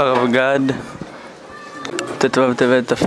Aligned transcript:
הרב 0.00 0.32
גד, 0.32 0.60
ט"ו 2.18 2.54
טבת 2.56 2.92
תפ... 2.92 3.02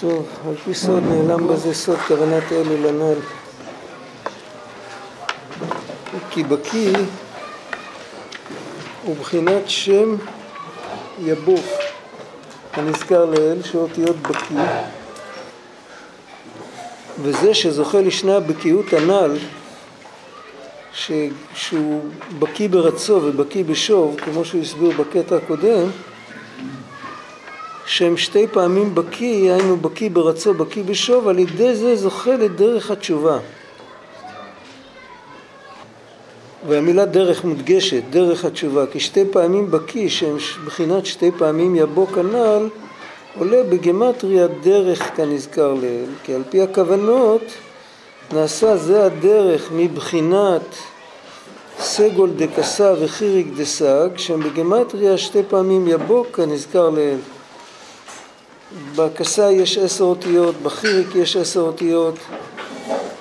טוב, 0.00 0.26
על 0.48 0.54
פי 0.64 0.74
סוד 0.74 1.02
נעלם 1.02 1.48
בזה 1.48 1.74
סוד 1.74 1.98
כוונת 1.98 2.52
אלו 2.52 2.76
לנ"ל. 2.76 3.20
כי 6.30 6.44
בקי 6.44 6.92
הוא 9.02 9.16
בחינת 9.16 9.70
שם 9.70 10.16
יבוף 11.18 11.78
הנזכר 12.72 13.24
לאל, 13.24 13.62
שאותיות 13.62 14.16
בקי, 14.16 14.54
וזה 17.22 17.54
שזוכה 17.54 18.00
לשני 18.00 18.34
הבקיאות 18.34 18.92
הנ"ל, 18.92 19.36
ש... 20.92 21.12
שהוא 21.54 22.02
בקי 22.38 22.68
ברצו 22.68 23.20
ובקי 23.24 23.64
בשוב, 23.64 24.20
כמו 24.20 24.44
שהוא 24.44 24.62
הסביר 24.62 24.90
בקטע 24.90 25.36
הקודם, 25.36 25.90
שהם 28.00 28.16
שתי 28.16 28.46
פעמים 28.46 28.94
בקי, 28.94 29.50
היינו 29.50 29.76
בקי 29.76 30.08
ברצו, 30.08 30.54
בקי 30.54 30.82
בשוב, 30.82 31.28
על 31.28 31.38
ידי 31.38 31.74
זה 31.74 31.96
זוכה 31.96 32.36
לדרך 32.36 32.90
התשובה. 32.90 33.38
והמילה 36.68 37.04
דרך 37.04 37.44
מודגשת, 37.44 38.02
דרך 38.10 38.44
התשובה, 38.44 38.86
כי 38.86 39.00
שתי 39.00 39.24
פעמים 39.30 39.70
בקי, 39.70 40.08
שהם 40.08 40.36
בחינת 40.66 41.06
שתי 41.06 41.30
פעמים 41.38 41.76
יבוא 41.76 42.06
כנ"ל, 42.06 42.68
עולה 43.38 43.62
בגמטריה 43.62 44.46
דרך 44.46 45.16
כנזכר 45.16 45.74
לעיל, 45.74 46.10
כי 46.24 46.34
על 46.34 46.42
פי 46.50 46.62
הכוונות 46.62 47.42
נעשה 48.32 48.76
זה 48.76 49.04
הדרך 49.04 49.68
מבחינת 49.72 50.74
סגול 51.80 52.30
דקסה 52.36 52.94
וחיריק 53.00 53.46
דסג, 53.56 54.08
שהם 54.16 54.40
בגמטריה 54.40 55.18
שתי 55.18 55.42
פעמים 55.48 55.88
יבוא 55.88 56.24
כנזכר 56.32 56.90
לעיל. 56.90 57.18
בקסה 58.96 59.50
יש 59.50 59.78
עשר 59.78 60.04
אותיות, 60.04 60.54
בחיריק 60.62 61.14
יש 61.14 61.36
עשר 61.36 61.60
אותיות, 61.60 62.14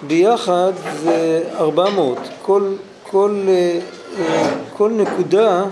ביחד 0.08 0.72
זה 1.04 1.44
ארבע 1.56 1.90
מאות. 1.90 2.20
כל, 2.42 2.74
כל, 3.04 3.48
כל 4.74 4.92
נקודה, 4.92 5.64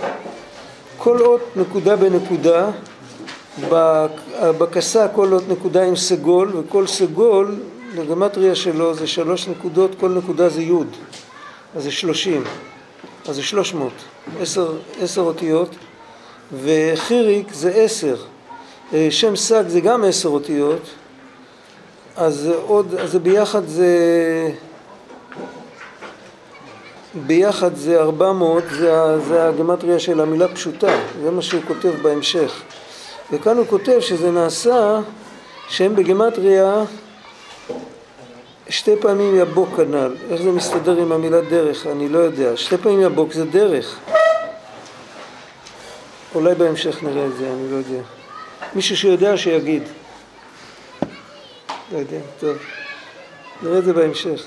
כל 0.98 1.22
אות 1.22 1.42
נקודה 1.56 1.96
בנקודה, 1.96 2.70
בקסה 4.42 5.08
כל 5.08 5.34
אות 5.34 5.44
נקודה 5.50 5.84
עם 5.84 5.96
סגול, 5.96 6.52
וכל 6.58 6.88
סגול, 6.88 7.56
לגמטריה 7.96 8.56
שלו 8.56 8.94
זה 8.94 9.08
שלוש 9.08 9.48
נקודות, 9.48 9.92
כל 10.00 10.10
נקודה 10.10 10.50
זה 10.50 10.62
י', 10.62 10.72
אז 11.76 11.84
זה 11.84 11.92
שלושים, 11.92 12.44
אז 13.28 13.36
זה 13.36 13.44
שלוש 13.44 13.74
מאות, 13.74 13.94
עשר 15.02 15.22
אותיות, 15.22 15.70
וחיריק 16.64 17.54
זה 17.54 17.72
עשר. 17.72 18.16
שם 19.10 19.36
סג 19.36 19.64
זה 19.68 19.80
גם 19.80 20.04
עשר 20.04 20.30
אותיות, 20.30 20.82
אז 22.16 22.50
עוד, 22.66 22.96
אז 22.96 23.16
ביחד 23.16 23.68
זה, 23.68 23.90
ביחד 27.26 27.76
זה 27.76 28.00
ארבע 28.00 28.32
מאות, 28.32 28.64
זה, 28.70 29.20
זה 29.28 29.48
הגמטריה 29.48 30.00
של 30.00 30.22
המילה 30.22 30.48
פשוטה, 30.48 31.00
זה 31.24 31.32
מה 31.32 31.42
שהוא 31.42 31.62
כותב 31.68 31.94
בהמשך. 32.02 32.62
וכאן 33.32 33.58
הוא 33.58 33.66
כותב 33.70 34.00
שזה 34.00 34.32
נעשה 34.32 35.00
שהם 35.70 35.96
בגמטריה 35.96 36.84
שתי 38.70 38.96
פעמים 39.02 39.36
יבוק 39.36 39.70
כנ"ל. 39.76 40.16
איך 40.30 40.42
זה 40.42 40.52
מסתדר 40.52 40.98
עם 40.98 41.12
המילה 41.12 41.42
דרך? 41.42 41.88
אני 41.88 42.10
לא 42.10 42.20
יודע. 42.20 42.58
שתי 42.58 42.78
פעמים 42.78 43.02
יבוק 43.02 43.34
זה 43.34 43.46
דרך. 43.46 44.00
אולי 46.36 46.56
בהמשך 46.56 47.04
נראה 47.04 47.26
את 47.26 47.38
זה, 47.38 47.50
אני 47.54 47.72
לא 47.72 47.76
יודע. 47.76 48.02
מישהו 48.76 48.98
שיודע 48.98 49.38
שיגיד. 49.38 49.84
לא 51.92 51.98
יודע, 51.98 52.20
טוב. 52.40 52.58
נראה 53.64 53.78
את 53.78 53.86
זה 53.86 53.94
בהמשך. 53.94 54.44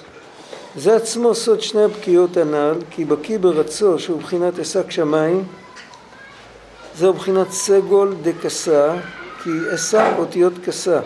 זה 0.77 0.97
עצמו 0.97 1.35
סוד 1.35 1.61
שני 1.61 1.83
הבקיאות 1.83 2.37
הנ"ל, 2.37 2.75
כי 2.91 3.05
בקי 3.05 3.39
ברצו 3.39 3.99
שהוא 3.99 4.21
בחינת 4.21 4.59
עסק 4.59 4.91
שמיים, 4.91 5.45
זהו 6.97 7.13
בחינת 7.13 7.51
סגול 7.51 8.15
דקסה, 8.23 8.95
כי 9.43 9.51
עסק 9.71 10.07
אותיות 10.19 10.53
קסה. 10.65 11.01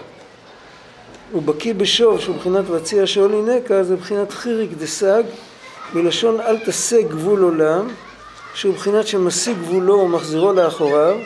ובקי 1.34 1.72
בשוב 1.72 2.20
שהוא 2.20 2.36
בחינת 2.36 2.64
וציע 2.70 3.06
שאולי 3.06 3.42
נקע, 3.42 3.82
זה 3.82 3.96
בחינת 3.96 4.32
חיריק 4.32 4.70
דסג, 4.78 5.22
מלשון 5.94 6.40
אל 6.40 6.58
תעשה 6.58 7.02
גבול 7.02 7.42
עולם, 7.42 7.88
שהוא 8.54 8.74
בחינת 8.74 9.06
שמשיג 9.06 9.58
גבולו 9.58 9.94
ומחזירו 9.94 10.52
לאחוריו, 10.52 11.16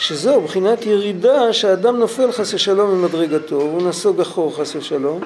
שזהו 0.00 0.40
בחינת 0.40 0.86
ירידה 0.86 1.52
שהאדם 1.52 1.96
נופל 1.96 2.32
חס 2.32 2.54
ושלום 2.54 2.90
ממדרגתו, 2.90 3.56
הוא 3.56 3.82
נסוג 3.82 4.20
אחור 4.20 4.56
חס 4.56 4.76
ושלום, 4.76 5.20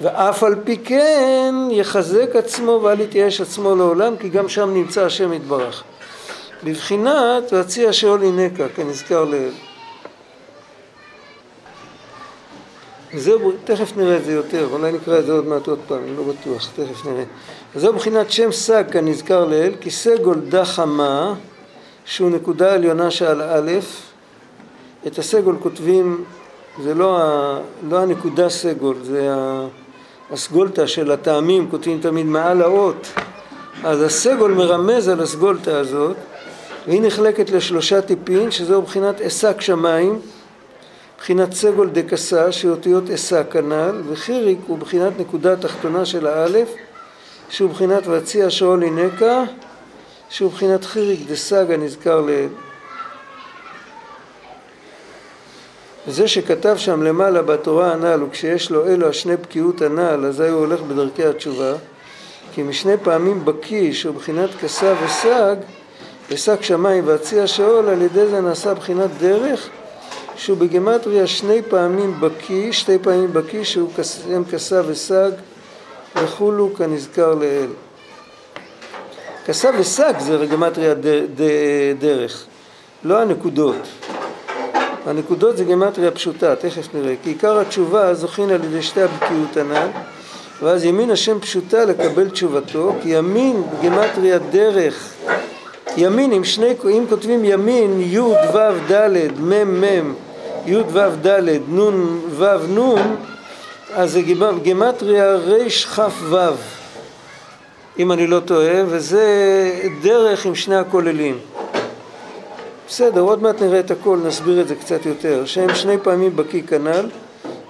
ואף 0.00 0.42
על 0.42 0.54
פי 0.64 0.76
כן 0.76 1.54
יחזק 1.70 2.36
עצמו 2.36 2.80
ואל 2.82 3.00
יתייאש 3.00 3.40
עצמו 3.40 3.76
לעולם, 3.76 4.16
כי 4.16 4.28
גם 4.28 4.48
שם 4.48 4.74
נמצא 4.74 5.04
השם 5.04 5.32
יתברך. 5.32 5.82
בבחינת 6.64 7.52
והציע 7.52 7.92
שאול 7.92 8.22
ינקה, 8.22 8.68
כנזכר 8.68 9.24
לעיל. 9.24 9.52
וזהו, 13.14 13.52
תכף 13.64 13.96
נראה 13.96 14.16
את 14.16 14.24
זה 14.24 14.32
יותר, 14.32 14.68
אולי 14.72 14.92
נקרא 14.92 15.18
את 15.18 15.26
זה 15.26 15.32
עוד 15.32 15.46
מעט 15.46 15.66
עוד 15.66 15.78
פעם, 15.88 15.98
אני 15.98 16.16
לא 16.16 16.22
בטוח, 16.22 16.70
תכף 16.76 17.06
נראה. 17.06 17.24
וזהו 17.76 17.92
בחינת 17.92 18.30
שם 18.30 18.52
סג 18.52 18.84
כנזכר 18.90 19.44
לעיל, 19.44 19.74
כי 19.80 19.90
סגול 19.90 20.40
דחמה 20.48 21.34
שהוא 22.04 22.30
נקודה 22.30 22.74
עליונה 22.74 23.10
שעל 23.10 23.42
א', 23.42 23.70
את 25.06 25.18
הסגול 25.18 25.56
כותבים, 25.62 26.24
זה 26.82 26.94
לא, 26.94 27.18
ה, 27.22 27.58
לא 27.88 27.98
הנקודה 27.98 28.48
סגול, 28.48 28.96
זה 29.02 29.34
הסגולתא 30.30 30.86
של 30.86 31.10
הטעמים, 31.10 31.70
כותבים 31.70 32.00
תמיד 32.00 32.26
מעל 32.26 32.62
האות, 32.62 33.08
אז 33.84 34.02
הסגול 34.02 34.52
מרמז 34.52 35.08
על 35.08 35.20
הסגולתא 35.20 35.70
הזאת, 35.70 36.16
והיא 36.86 37.02
נחלקת 37.02 37.50
לשלושה 37.50 38.00
טיפין, 38.00 38.50
שזהו 38.50 38.82
בחינת 38.82 39.20
עסק 39.20 39.60
שמיים, 39.60 40.18
בחינת 41.18 41.52
סגול 41.52 41.90
דקסה, 41.90 42.52
שאותיות 42.52 43.10
עסק 43.10 43.46
כנ"ל, 43.50 44.02
וחיריק 44.08 44.58
הוא 44.66 44.78
בחינת 44.78 45.12
נקודה 45.20 45.56
תחתונה 45.56 46.04
של 46.04 46.26
האלף, 46.26 46.68
שהוא 47.48 47.70
בחינת 47.70 48.06
והציע 48.06 48.50
שאול 48.50 48.82
הינקה, 48.82 49.44
שהוא 50.34 50.50
בחינת 50.50 50.84
חיריק 50.84 51.20
דסג 51.28 51.70
הנזכר 51.70 52.20
לעיל. 52.20 52.48
וזה 56.06 56.28
שכתב 56.28 56.76
שם 56.76 57.02
למעלה 57.02 57.42
בתורה 57.42 57.92
הנ"ל, 57.92 58.22
וכשיש 58.22 58.70
לו 58.70 58.86
אלו 58.86 59.08
השני 59.08 59.36
בקיאות 59.36 59.82
הנ"ל, 59.82 60.26
אזי 60.26 60.48
הוא 60.48 60.60
הולך 60.60 60.80
בדרכי 60.80 61.24
התשובה, 61.24 61.74
כי 62.54 62.62
משני 62.62 62.96
פעמים 63.02 63.44
בקי, 63.44 63.92
שהוא 63.94 64.14
בחינת 64.14 64.50
כסה 64.60 64.94
וסג, 65.04 65.56
ושק 66.30 66.62
שמיים 66.62 67.06
והציע 67.06 67.46
שאול, 67.46 67.88
על 67.88 68.02
ידי 68.02 68.26
זה 68.26 68.40
נעשה 68.40 68.74
בחינת 68.74 69.10
דרך, 69.18 69.68
שהוא 70.36 70.58
בגמטריה 70.58 71.26
שני 71.26 71.62
פעמים 71.62 72.20
בקי, 72.20 72.72
שתי 72.72 72.98
פעמים 72.98 73.32
בקי, 73.32 73.64
שהוא 73.64 73.90
כסה 74.52 74.82
וסג, 74.86 75.30
וכולו 76.16 76.74
כנזכר 76.74 77.34
לעיל. 77.34 77.70
כסה 79.46 79.70
וסג 79.78 80.12
זה 80.18 80.46
גמטריה 80.50 80.94
דרך, 81.98 82.44
לא 83.04 83.20
הנקודות. 83.20 83.76
הנקודות 85.06 85.56
זה 85.56 85.64
גמטריה 85.64 86.10
פשוטה, 86.10 86.56
תכף 86.56 86.94
נראה. 86.94 87.14
כי 87.22 87.30
עיקר 87.30 87.58
התשובה 87.60 88.14
זוכין 88.14 88.50
על 88.50 88.64
ידי 88.64 88.82
שתי 88.82 89.02
הבקיאות 89.02 89.56
הנ"ל, 89.56 89.88
ואז 90.62 90.84
ימין 90.84 91.10
השם 91.10 91.40
פשוטה 91.40 91.84
לקבל 91.84 92.30
תשובתו, 92.30 92.94
כי 93.02 93.08
ימין 93.08 93.62
בגמטריה 93.62 94.38
דרך, 94.38 95.14
ימין 95.96 96.32
עם 96.32 96.44
שני, 96.44 96.74
אם 96.84 97.04
כותבים 97.08 97.44
ימין 97.44 98.00
י' 98.00 98.18
ו' 98.18 98.92
ד' 98.92 99.40
מ' 99.40 99.80
מ' 99.80 100.14
י' 100.66 100.76
ו' 100.76 101.26
ד' 101.26 101.58
נ' 101.68 102.18
ו' 102.30 102.78
נ', 102.78 103.14
אז 103.94 104.12
זה 104.12 104.20
גמטריה 104.64 105.34
רכ' 105.34 105.98
ו' 106.30 106.83
אם 107.98 108.12
אני 108.12 108.26
לא 108.26 108.40
טועה, 108.40 108.82
וזה 108.86 109.24
דרך 110.02 110.46
עם 110.46 110.54
שני 110.54 110.76
הכוללים. 110.76 111.38
בסדר, 112.88 113.20
עוד 113.20 113.42
מעט 113.42 113.62
נראה 113.62 113.80
את 113.80 113.90
הכל, 113.90 114.18
נסביר 114.24 114.60
את 114.60 114.68
זה 114.68 114.74
קצת 114.74 115.06
יותר. 115.06 115.44
שהם 115.44 115.74
שני 115.74 115.98
פעמים 116.02 116.36
בקי 116.36 116.62
כנ"ל, 116.62 117.08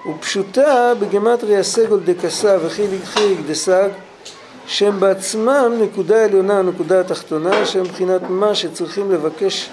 ופשוטה 0.09 0.93
בגמטריה 0.99 1.63
סגול 1.63 1.99
דקסה 2.05 2.57
וחיליק 2.65 3.03
חיליק 3.03 3.39
דסג, 3.47 3.89
שהם 4.67 4.99
בעצמם 4.99 5.71
נקודה 5.81 6.23
עליונה, 6.23 6.61
נקודה 6.61 6.99
התחתונה, 6.99 7.65
שהם 7.65 7.83
מבחינת 7.83 8.21
מה 8.29 8.55
שצריכים 8.55 9.11
לבקש 9.11 9.69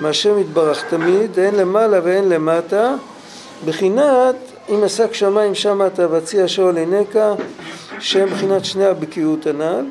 מהשם 0.00 0.38
יתברך 0.38 0.84
תמיד, 0.90 1.38
הן 1.38 1.54
למעלה 1.54 2.00
והן 2.04 2.28
למטה, 2.28 2.94
בחינת 3.66 4.36
אם 4.68 4.84
עסק 4.84 5.14
שמיים 5.14 5.54
שמעת 5.54 5.98
והציע 5.98 6.48
שאול 6.48 6.76
עינקה, 6.76 7.34
שהם 8.00 8.28
מבחינת 8.28 8.64
שני 8.64 8.84
הבקיאות 8.84 9.46
הנ"ל, 9.46 9.84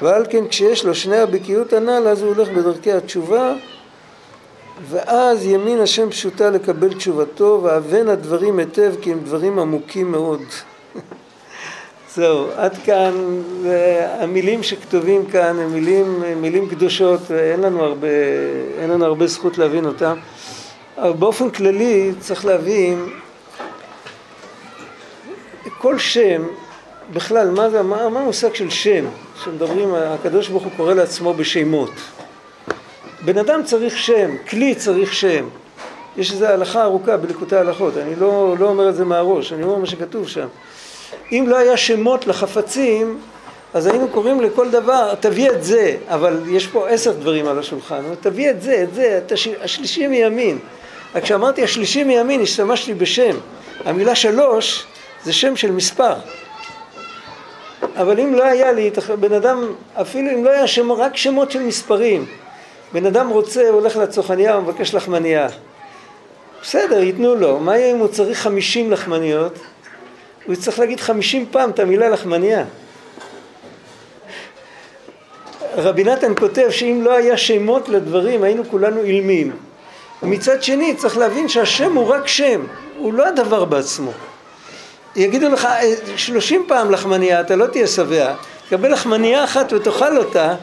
ועל 0.00 0.24
כן 0.30 0.48
כשיש 0.48 0.84
לו 0.84 0.94
שני 0.94 1.16
הבקיאות 1.16 1.72
הנ"ל 1.72 2.08
אז 2.08 2.22
הוא 2.22 2.34
הולך 2.34 2.48
בדרכי 2.48 2.92
התשובה 2.92 3.54
ואז 4.88 5.46
ימין 5.46 5.80
השם 5.80 6.10
פשוטה 6.10 6.50
לקבל 6.50 6.94
תשובתו, 6.94 7.60
ואבן 7.62 8.08
הדברים 8.08 8.58
היטב 8.58 8.92
כי 9.00 9.12
הם 9.12 9.20
דברים 9.24 9.58
עמוקים 9.58 10.12
מאוד. 10.12 10.40
זהו, 12.14 12.46
עד 12.56 12.76
כאן, 12.84 13.42
המילים 14.20 14.62
שכתובים 14.62 15.26
כאן 15.26 15.58
הם 15.58 15.72
מילים, 15.72 16.22
מילים 16.36 16.68
קדושות 16.68 17.20
ואין 17.28 17.60
לנו 17.60 17.84
הרבה, 17.84 18.08
לנו 18.88 19.04
הרבה 19.04 19.26
זכות 19.26 19.58
להבין 19.58 19.84
אותם, 19.84 20.16
אבל 20.98 21.12
באופן 21.12 21.50
כללי 21.50 22.12
צריך 22.20 22.44
להבין 22.44 23.08
כל 25.82 25.98
שם, 25.98 26.42
בכלל, 27.12 27.50
מה 27.50 27.70
זה, 27.70 27.82
מה, 27.82 28.08
מה 28.08 28.20
המושג 28.20 28.54
של 28.54 28.70
שם? 28.70 29.04
כשמדברים, 29.40 29.94
הקדוש 29.94 30.48
ברוך 30.48 30.62
הוא 30.62 30.72
קורא 30.76 30.94
לעצמו 30.94 31.34
בשמות. 31.34 31.90
בן 33.24 33.38
אדם 33.38 33.62
צריך 33.64 33.98
שם, 33.98 34.36
כלי 34.50 34.74
צריך 34.74 35.14
שם. 35.14 35.48
יש 36.16 36.32
איזו 36.32 36.46
הלכה 36.46 36.82
ארוכה 36.82 37.16
בליקוטי 37.16 37.56
ההלכות, 37.56 37.96
אני 37.96 38.14
לא, 38.16 38.54
לא 38.58 38.68
אומר 38.68 38.88
את 38.88 38.94
זה 38.94 39.04
מהראש, 39.04 39.52
אני 39.52 39.62
אומר 39.62 39.76
מה 39.76 39.86
שכתוב 39.86 40.28
שם. 40.28 40.46
אם 41.32 41.44
לא 41.48 41.56
היה 41.56 41.76
שמות 41.76 42.26
לחפצים, 42.26 43.18
אז 43.74 43.86
היינו 43.86 44.08
קוראים 44.08 44.40
לכל 44.40 44.70
דבר, 44.70 45.14
תביא 45.20 45.50
את 45.50 45.64
זה, 45.64 45.96
אבל 46.08 46.42
יש 46.48 46.66
פה 46.66 46.88
עשר 46.88 47.12
דברים 47.12 47.46
על 47.46 47.58
השולחן, 47.58 48.02
תביא 48.20 48.50
את 48.50 48.62
זה, 48.62 48.82
את 48.82 48.94
זה, 48.94 49.18
את 49.18 49.32
השלישי 49.62 50.06
מימין. 50.06 50.58
רק 51.14 51.22
כשאמרתי 51.22 51.62
השלישי 51.62 52.04
מימין 52.04 52.40
השתמשתי 52.40 52.94
בשם. 52.94 53.36
המילה 53.84 54.14
שלוש 54.14 54.86
זה 55.24 55.32
שם 55.32 55.56
של 55.56 55.72
מספר. 55.72 56.14
אבל 57.96 58.20
אם 58.20 58.34
לא 58.34 58.44
היה 58.44 58.72
לי, 58.72 58.90
בן 59.20 59.32
אדם, 59.32 59.72
אפילו 60.00 60.30
אם 60.30 60.44
לא 60.44 60.50
היה 60.50 60.66
שם, 60.66 60.92
רק 60.92 61.16
שמות 61.16 61.50
של 61.50 61.62
מספרים, 61.62 62.26
בן 62.92 63.06
אדם 63.06 63.28
רוצה, 63.28 63.68
הולך 63.68 63.96
לצרכניה 63.96 64.58
ומבקש 64.58 64.94
לחמניה. 64.94 65.48
בסדר, 66.62 67.02
ייתנו 67.02 67.34
לו. 67.34 67.60
מה 67.60 67.78
יהיה 67.78 67.92
אם 67.92 67.98
הוא 67.98 68.08
צריך 68.08 68.38
חמישים 68.38 68.90
לחמניות? 68.90 69.58
הוא 70.46 70.54
יצטרך 70.54 70.78
להגיד 70.78 71.00
חמישים 71.00 71.46
פעם 71.50 71.70
את 71.70 71.78
המילה 71.78 72.08
לחמניה. 72.08 72.64
רבי 75.76 76.04
נתן 76.04 76.32
כותב 76.38 76.70
שאם 76.70 77.00
לא 77.02 77.12
היה 77.12 77.36
שמות 77.36 77.88
לדברים 77.88 78.42
היינו 78.42 78.62
כולנו 78.70 79.02
אילמים. 79.02 79.52
מצד 80.22 80.62
שני 80.62 80.94
צריך 80.94 81.18
להבין 81.18 81.48
שהשם 81.48 81.96
הוא 81.96 82.08
רק 82.08 82.28
שם, 82.28 82.66
הוא 82.98 83.14
לא 83.14 83.28
הדבר 83.28 83.64
בעצמו. 83.64 84.12
יגידו 85.16 85.48
לך 85.48 85.68
שלושים 86.16 86.64
פעם 86.68 86.90
לחמניה 86.90 87.40
אתה 87.40 87.56
לא 87.56 87.66
תהיה 87.66 87.86
שבע, 87.86 88.34
תקבל 88.66 88.92
לחמניה 88.92 89.44
אחת 89.44 89.72
ותאכל 89.72 90.18
אותה, 90.18 90.54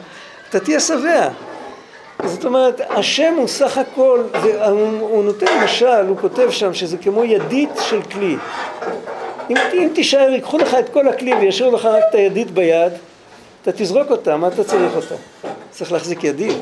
אתה 0.48 0.60
תהיה 0.60 0.80
שבע. 0.80 1.28
זאת 2.24 2.44
אומרת, 2.44 2.80
השם 2.90 3.34
הוא 3.36 3.48
סך 3.48 3.78
הכל, 3.78 4.22
הוא, 4.32 5.00
הוא 5.00 5.24
נותן 5.24 5.46
משל, 5.64 6.06
הוא 6.08 6.16
כותב 6.20 6.50
שם 6.50 6.74
שזה 6.74 6.96
כמו 6.96 7.24
ידית 7.24 7.70
של 7.80 8.02
כלי. 8.02 8.36
אם, 9.50 9.56
אם 9.72 9.88
תישאר, 9.94 10.30
ייקחו 10.30 10.58
לך 10.58 10.74
את 10.74 10.88
כל 10.88 11.08
הכלי 11.08 11.34
וישאירו 11.34 11.76
לך 11.76 11.84
רק 11.84 12.02
את 12.10 12.14
הידית 12.14 12.50
ביד, 12.50 12.92
אתה 13.62 13.72
תזרוק 13.72 14.10
אותה, 14.10 14.36
מה 14.36 14.48
אתה 14.48 14.64
צריך 14.64 14.96
אותה? 14.96 15.14
צריך 15.70 15.92
להחזיק 15.92 16.24
ידית. 16.24 16.56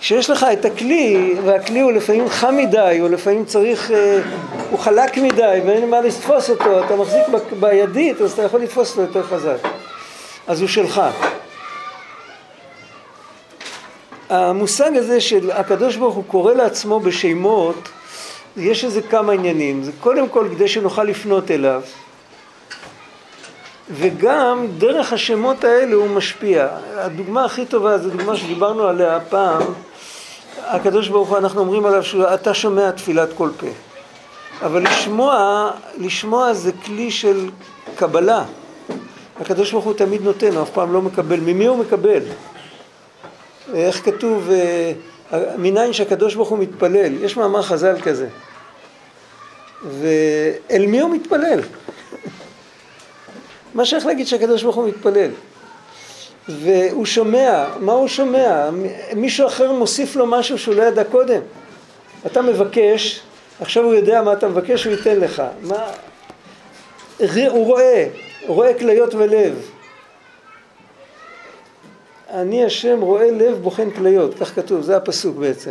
כשיש 0.00 0.30
לך 0.30 0.46
את 0.52 0.64
הכלי, 0.64 1.34
והכלי 1.44 1.80
הוא 1.80 1.92
לפעמים 1.92 2.28
חם 2.28 2.56
מדי, 2.56 2.98
או 3.00 3.08
לפעמים 3.08 3.44
צריך, 3.44 3.90
אה, 3.90 4.20
הוא 4.70 4.78
חלק 4.78 5.18
מדי 5.18 5.60
ואין 5.66 5.90
מה 5.90 6.00
לתפוס 6.00 6.50
אותו, 6.50 6.84
אתה 6.84 6.96
מחזיק 6.96 7.28
ב, 7.28 7.36
בידית, 7.60 8.20
אז 8.20 8.32
אתה 8.32 8.42
יכול 8.42 8.60
לתפוס 8.60 8.90
אותו 8.90 9.00
יותר 9.00 9.22
חזק. 9.22 9.68
אז 10.46 10.60
הוא 10.60 10.68
שלך. 10.68 11.00
המושג 14.28 14.96
הזה 14.96 15.20
של 15.20 15.50
הקדוש 15.50 15.96
ברוך 15.96 16.14
הוא 16.14 16.24
קורא 16.26 16.52
לעצמו 16.52 17.00
בשמות, 17.00 17.88
יש 18.56 18.84
איזה 18.84 19.02
כמה 19.02 19.32
עניינים. 19.32 19.82
זה 19.82 19.92
קודם 20.00 20.28
כל 20.28 20.48
כדי 20.54 20.68
שנוכל 20.68 21.04
לפנות 21.04 21.50
אליו, 21.50 21.82
וגם 23.90 24.66
דרך 24.78 25.12
השמות 25.12 25.64
האלה 25.64 25.94
הוא 25.94 26.08
משפיע. 26.08 26.68
הדוגמה 26.94 27.44
הכי 27.44 27.66
טובה 27.66 27.98
זו 27.98 28.10
דוגמה 28.10 28.36
שדיברנו 28.36 28.82
עליה 28.82 29.18
פעם, 29.28 29.62
הקדוש 30.70 31.08
ברוך 31.08 31.28
הוא, 31.28 31.38
אנחנו 31.38 31.60
אומרים 31.60 31.86
עליו 31.86 32.02
שאתה 32.02 32.54
שומע 32.54 32.90
תפילת 32.90 33.28
כל 33.36 33.50
פה. 33.56 33.66
אבל 34.62 34.82
לשמוע, 34.82 35.70
לשמוע 35.98 36.52
זה 36.52 36.72
כלי 36.84 37.10
של 37.10 37.50
קבלה. 37.96 38.44
הקדוש 39.40 39.72
ברוך 39.72 39.84
הוא 39.84 39.94
תמיד 39.94 40.22
נותן, 40.22 40.52
הוא 40.52 40.62
אף 40.62 40.70
פעם 40.70 40.92
לא 40.92 41.02
מקבל. 41.02 41.40
ממי 41.40 41.66
הוא 41.66 41.78
מקבל? 41.78 42.22
איך 43.74 44.04
כתוב, 44.04 44.50
אה, 44.50 44.92
מניין 45.58 45.92
שהקדוש 45.92 46.34
ברוך 46.34 46.48
הוא 46.48 46.58
מתפלל, 46.58 47.12
יש 47.22 47.36
מאמר 47.36 47.62
חז"ל 47.62 48.00
כזה. 48.00 48.28
ואל 50.00 50.86
מי 50.86 51.00
הוא 51.00 51.10
מתפלל? 51.10 51.60
מה 53.74 53.84
שייך 53.84 54.06
להגיד 54.06 54.26
שהקדוש 54.26 54.62
ברוך 54.62 54.76
הוא 54.76 54.88
מתפלל? 54.88 55.30
והוא 56.48 57.06
שומע, 57.06 57.64
מה 57.80 57.92
הוא 57.92 58.08
שומע? 58.08 58.70
מישהו 59.16 59.46
אחר 59.46 59.72
מוסיף 59.72 60.16
לו 60.16 60.26
משהו 60.26 60.58
שהוא 60.58 60.74
לא 60.74 60.82
ידע 60.82 61.04
קודם. 61.04 61.40
אתה 62.26 62.42
מבקש, 62.42 63.20
עכשיו 63.60 63.84
הוא 63.84 63.94
יודע 63.94 64.22
מה 64.22 64.32
אתה 64.32 64.48
מבקש, 64.48 64.84
הוא 64.84 64.92
ייתן 64.92 65.20
לך. 65.20 65.42
מה... 65.62 65.86
הוא 67.48 67.66
רואה, 67.66 68.08
הוא 68.46 68.56
רואה 68.56 68.74
כליות 68.74 69.14
ולב. 69.14 69.70
אני 72.30 72.64
השם 72.64 73.00
רואה 73.00 73.30
לב 73.30 73.58
בוחן 73.62 73.90
כליות, 73.90 74.34
כך 74.34 74.54
כתוב, 74.54 74.82
זה 74.82 74.96
הפסוק 74.96 75.36
בעצם. 75.36 75.70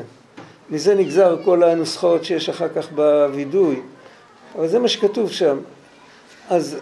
מזה 0.70 0.96
נגזר 0.96 1.38
כל 1.46 1.64
הנוסחאות 1.64 2.26
שיש 2.26 2.50
אחר 2.50 2.68
כך 2.76 2.92
בווידוי, 2.92 3.82
אבל 4.56 4.68
זה 4.68 4.80
מה 4.80 4.88
שכתוב 4.88 5.32
שם. 5.32 5.58
אז 6.50 6.78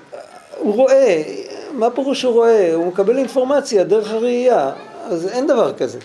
הוא 0.57 0.73
רואה, 0.75 1.23
מה 1.77 1.89
פירוש 1.89 2.24
הוא 2.24 2.33
רואה? 2.33 2.74
הוא 2.74 2.88
מקבל 2.88 3.18
אינפורמציה 3.18 3.83
דרך 3.83 4.12
הראייה, 4.12 4.71
אז 5.09 5.27
אין 5.27 5.47
דבר 5.47 5.74
כזה. 5.74 6.00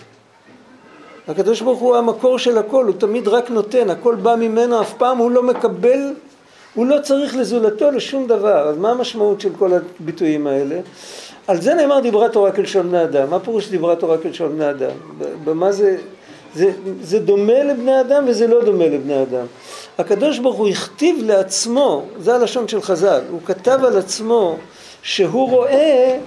הקדוש 1.27 1.61
ברוך 1.61 1.79
הוא 1.79 1.95
המקור 1.95 2.39
של 2.39 2.57
הכל, 2.57 2.85
הוא 2.85 2.95
תמיד 2.97 3.27
רק 3.27 3.49
נותן, 3.49 3.89
הכל 3.89 4.15
בא 4.15 4.35
ממנו, 4.35 4.81
אף 4.81 4.93
פעם 4.93 5.17
הוא 5.17 5.31
לא 5.31 5.43
מקבל, 5.43 6.13
הוא 6.75 6.85
לא 6.85 6.99
צריך 7.03 7.35
לזולתו 7.35 7.91
לשום 7.91 8.27
דבר. 8.27 8.67
אז 8.67 8.77
מה 8.77 8.91
המשמעות 8.91 9.41
של 9.41 9.49
כל 9.59 9.71
הביטויים 9.73 10.47
האלה? 10.47 10.79
על 11.47 11.61
זה 11.61 11.73
נאמר 11.73 11.99
דיברה 11.99 12.29
תורה 12.29 12.51
כלשון 12.51 12.89
בני 12.89 13.03
אדם. 13.03 13.29
מה 13.29 13.39
פירוש 13.39 13.69
דיברה 13.69 13.95
תורה 13.95 14.17
כלשון 14.17 14.55
בני 14.55 14.69
אדם? 14.69 14.91
במה 15.43 15.71
זה, 15.71 15.97
זה, 16.55 16.71
זה 17.01 17.19
דומה 17.19 17.63
לבני 17.63 18.01
אדם 18.01 18.23
וזה 18.27 18.47
לא 18.47 18.63
דומה 18.63 18.85
לבני 18.85 19.21
אדם. 19.21 19.45
הקדוש 19.97 20.39
ברוך 20.39 20.55
הוא 20.55 20.67
הכתיב 20.67 21.15
לעצמו, 21.23 22.03
זה 22.19 22.35
הלשון 22.35 22.67
של 22.67 22.81
חז"ל, 22.81 23.21
הוא 23.31 23.39
כתב 23.45 23.79
על 23.83 23.97
עצמו 23.97 24.57
שהוא 25.03 25.49
רואה 25.49 26.17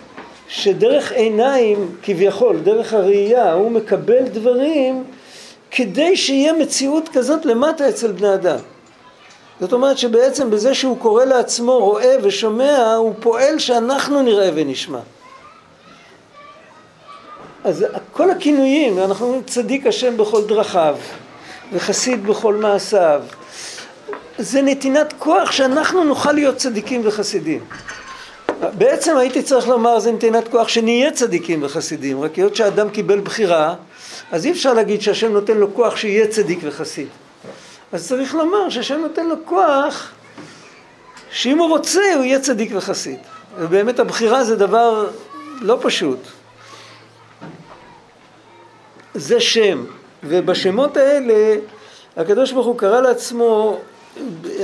שדרך 0.48 1.12
עיניים 1.12 1.96
כביכול, 2.02 2.58
דרך 2.58 2.92
הראייה, 2.92 3.52
הוא 3.52 3.70
מקבל 3.70 4.22
דברים 4.24 5.04
כדי 5.70 6.16
שיהיה 6.16 6.52
מציאות 6.52 7.08
כזאת 7.12 7.46
למטה 7.46 7.88
אצל 7.88 8.12
בני 8.12 8.34
אדם. 8.34 8.58
זאת 9.60 9.72
אומרת 9.72 9.98
שבעצם 9.98 10.50
בזה 10.50 10.74
שהוא 10.74 10.98
קורא 10.98 11.24
לעצמו 11.24 11.78
רואה 11.78 12.16
ושומע, 12.22 12.94
הוא 12.94 13.14
פועל 13.20 13.58
שאנחנו 13.58 14.22
נראה 14.22 14.50
ונשמע. 14.54 14.98
אז 17.64 17.84
כל 18.12 18.30
הכינויים, 18.30 18.98
אנחנו 18.98 19.26
אומרים 19.26 19.42
צדיק 19.42 19.86
השם 19.86 20.16
בכל 20.16 20.44
דרכיו, 20.46 20.96
וחסיד 21.72 22.26
בכל 22.26 22.54
מעשיו, 22.54 23.22
זה 24.38 24.62
נתינת 24.62 25.14
כוח 25.18 25.52
שאנחנו 25.52 26.04
נוכל 26.04 26.32
להיות 26.32 26.56
צדיקים 26.56 27.00
וחסידים. 27.04 27.60
בעצם 28.60 29.16
הייתי 29.16 29.42
צריך 29.42 29.68
לומר 29.68 29.98
זה 29.98 30.12
נתינת 30.12 30.48
כוח 30.48 30.68
שנהיה 30.68 31.10
צדיקים 31.10 31.62
וחסידים, 31.62 32.20
רק 32.20 32.34
היות 32.34 32.56
שהאדם 32.56 32.90
קיבל 32.90 33.20
בחירה, 33.20 33.74
אז 34.32 34.46
אי 34.46 34.50
אפשר 34.50 34.74
להגיד 34.74 35.02
שהשם 35.02 35.32
נותן 35.32 35.56
לו 35.56 35.74
כוח 35.74 35.96
שיהיה 35.96 36.28
צדיק 36.28 36.58
וחסיד. 36.62 37.08
אז 37.92 38.08
צריך 38.08 38.34
לומר 38.34 38.70
שהשם 38.70 39.00
נותן 39.00 39.26
לו 39.26 39.34
כוח 39.44 40.12
שאם 41.30 41.58
הוא 41.58 41.68
רוצה 41.68 42.14
הוא 42.14 42.24
יהיה 42.24 42.40
צדיק 42.40 42.70
וחסיד. 42.74 43.18
ובאמת 43.58 43.98
הבחירה 43.98 44.44
זה 44.44 44.56
דבר 44.56 45.08
לא 45.60 45.78
פשוט. 45.82 46.18
זה 49.14 49.40
שם, 49.40 49.84
ובשמות 50.24 50.96
האלה 50.96 51.56
הקדוש 52.16 52.52
ברוך 52.52 52.66
הוא 52.66 52.78
קרא 52.78 53.00
לעצמו, 53.00 53.78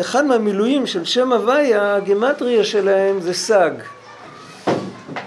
אחד 0.01 0.25
מהמילואים 0.25 0.87
של 0.87 1.05
שם 1.05 1.33
הוויה, 1.33 1.95
הגמטריה 1.95 2.65
שלהם 2.65 3.21
זה 3.21 3.35
סג. 3.35 3.71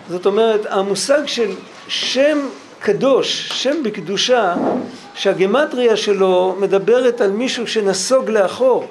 זאת 0.09 0.25
אומרת, 0.25 0.65
המושג 0.69 1.21
של 1.25 1.51
שם 1.87 2.37
קדוש, 2.79 3.49
שם 3.53 3.83
בקדושה, 3.83 4.55
שהגמטריה 5.15 5.97
שלו 5.97 6.55
מדברת 6.59 7.21
על 7.21 7.31
מישהו 7.31 7.67
שנסוג 7.67 8.29
לאחור. 8.29 8.87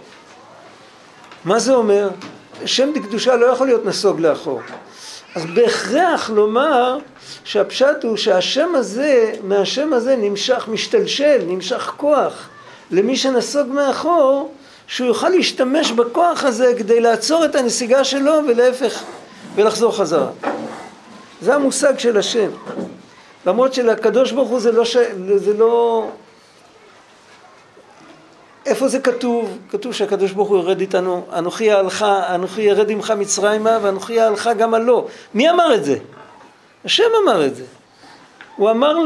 מה 1.45 1.59
זה 1.59 1.75
אומר? 1.75 2.09
שם 2.67 2.93
בקדושה 2.93 3.37
לא 3.37 3.47
יכול 3.47 3.67
להיות 3.67 3.85
נסוג 3.85 4.21
לאחור. 4.21 4.61
אז 5.35 5.47
בהכרח 5.55 6.31
לומר 6.31 6.99
שהפשט 7.45 8.05
הוא 8.05 8.17
שהשם 8.17 8.75
הזה, 8.75 9.33
מהשם 9.43 9.93
הזה 9.93 10.17
נמשך, 10.17 10.69
משתלשל, 10.69 11.39
נמשך 11.47 11.93
כוח, 11.97 12.49
למי 12.91 13.17
שנסוג 13.17 13.67
מאחור, 13.69 14.53
שהוא 14.87 15.09
יוכל 15.09 15.29
להשתמש 15.29 15.91
בכוח 15.91 16.45
הזה 16.45 16.73
כדי 16.79 17.01
לעצור 17.01 17.45
את 17.45 17.55
הנסיגה 17.55 18.05
שלו 18.05 18.33
ולהפך, 18.49 19.03
ולחזור 19.55 19.97
חזרה. 19.97 20.31
זה 21.41 21.55
המושג 21.55 21.99
של 21.99 22.19
השם. 22.19 22.51
למרות 23.47 23.75
שלקדוש 23.75 24.33
ברוך 24.33 24.49
הוא 24.49 24.61
זה 24.61 24.73
לא, 24.73 24.85
ש... 24.85 24.97
זה 25.37 25.55
לא... 25.55 26.07
איפה 28.67 28.89
זה 28.89 29.01
כתוב? 29.01 29.59
כתוב 29.71 29.93
שהקדוש 29.93 30.33
ברוך 30.33 30.49
הוא 30.49 30.57
יורד 30.57 30.81
איתנו, 30.81 31.27
אנוכי 31.33 31.73
אהלך, 31.73 32.03
אנוכי 32.35 32.63
ירד 32.63 32.91
עמך 32.91 33.11
מצרימה 33.11 33.79
ואנוכי 33.83 34.21
אהלך 34.21 34.51
גם 34.59 34.75
הלא. 34.75 35.07
מי 35.35 35.51
אמר 35.51 35.75
את 35.75 35.85
זה? 35.85 35.99
השם 36.85 37.11
אמר 37.23 37.47
את 37.47 37.57
זה. 37.57 37.65
הוא 38.57 38.71
אמר 38.71 38.99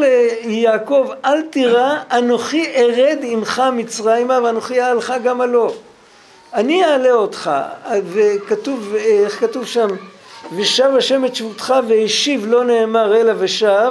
ליעקב, 0.44 1.08
אל 1.24 1.42
תירא, 1.42 1.96
אנוכי 2.10 2.66
ארד 2.76 3.18
עמך 3.22 3.62
מצרימה 3.72 4.38
ואנוכי 4.44 4.82
אהלך 4.82 5.12
גם 5.24 5.40
הלא. 5.40 5.72
אני 6.54 6.84
אעלה 6.84 7.12
אותך, 7.12 7.50
וכתוב, 8.12 8.94
איך 8.94 9.40
כתוב 9.40 9.66
שם? 9.66 9.88
ושב 10.56 10.90
השם 10.98 11.24
את 11.24 11.34
שבותך 11.34 11.74
והשיב 11.88 12.46
לא 12.46 12.64
נאמר 12.64 13.16
אלא 13.16 13.32
ושב 13.38 13.90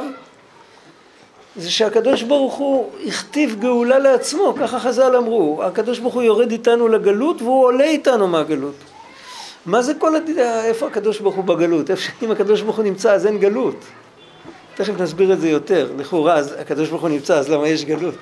זה 1.56 1.72
שהקדוש 1.72 2.24
ברוך 2.24 2.54
הוא 2.54 2.90
הכתיב 3.08 3.56
גאולה 3.60 4.00
לעצמו, 4.00 4.56
ככה 4.60 4.80
חז"ל 4.80 5.16
אמרו, 5.16 5.64
הקדוש 5.64 6.00
ברוך 6.00 6.14
הוא 6.14 6.24
יורד 6.24 6.52
איתנו 6.52 6.88
לגלות 6.88 7.42
והוא 7.42 7.64
עולה 7.66 7.84
איתנו 7.84 8.28
מהגלות. 8.28 8.76
מה 9.66 9.82
זה 9.82 9.94
כל 9.94 10.16
הד... 10.16 10.30
איפה 10.40 10.88
הקדוש 10.88 11.20
ברוך 11.20 11.36
הוא 11.36 11.44
בגלות? 11.44 11.92
איפה 11.92 12.02
שאם 12.02 12.32
הקדוש 12.32 12.62
ברוך 12.62 12.76
הוא 12.76 12.86
נמצא 12.86 13.12
אז 13.12 13.26
אין 13.26 13.38
גלות. 13.38 13.76
תכף 14.78 15.02
נסביר 15.02 15.34
את 15.34 15.40
זה 15.40 15.50
יותר, 15.50 15.90
לכאורה 15.98 16.34
אז 16.34 16.56
הקדוש 16.60 16.90
ברוך 16.90 17.02
הוא 17.02 17.10
נמצא 17.10 17.38
אז 17.38 17.50
למה 17.50 17.68
יש 17.68 17.86
גלות? 17.86 18.16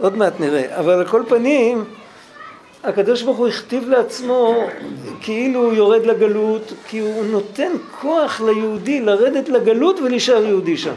עוד 0.00 0.16
מעט 0.16 0.40
נראה, 0.40 0.78
אבל 0.78 0.92
על 0.92 1.06
כל 1.06 1.22
פנים 1.28 1.84
הקדוש 2.84 3.22
ברוך 3.22 3.38
הוא 3.38 3.48
הכתיב 3.48 3.88
לעצמו 3.88 4.54
כאילו 5.20 5.64
הוא 5.64 5.72
יורד 5.72 6.06
לגלות, 6.06 6.72
כי 6.88 6.98
הוא 6.98 7.24
נותן 7.24 7.72
כוח 8.00 8.40
ליהודי 8.40 9.00
לרדת 9.00 9.48
לגלות 9.48 10.00
ולהישאר 10.00 10.44
יהודי 10.44 10.76
שם. 10.76 10.94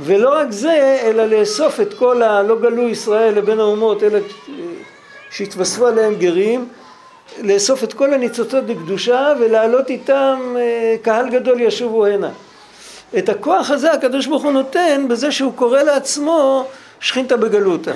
ולא 0.00 0.34
רק 0.34 0.50
זה, 0.50 1.00
אלא 1.02 1.26
לאסוף 1.26 1.80
את 1.80 1.94
כל 1.94 2.22
הלא 2.22 2.60
גלו 2.60 2.88
ישראל 2.88 3.34
לבין 3.34 3.60
האומות, 3.60 4.02
אלה 4.02 4.18
שהתווספו 5.30 5.86
עליהם 5.86 6.14
גרים, 6.14 6.68
לאסוף 7.42 7.84
את 7.84 7.92
כל 7.92 8.14
הניצוצות 8.14 8.64
בקדושה 8.64 9.32
ולהעלות 9.40 9.90
איתם 9.90 10.54
אה, 10.58 10.96
קהל 11.02 11.30
גדול 11.30 11.60
ישובו 11.60 12.06
הנה. 12.06 12.30
את 13.18 13.28
הכוח 13.28 13.70
הזה 13.70 13.92
הקדוש 13.92 14.26
ברוך 14.26 14.42
הוא 14.42 14.52
נותן 14.52 15.06
בזה 15.08 15.32
שהוא 15.32 15.52
קורא 15.56 15.82
לעצמו 15.82 16.66
שכינתא 17.00 17.36
בגלותא. 17.36 17.92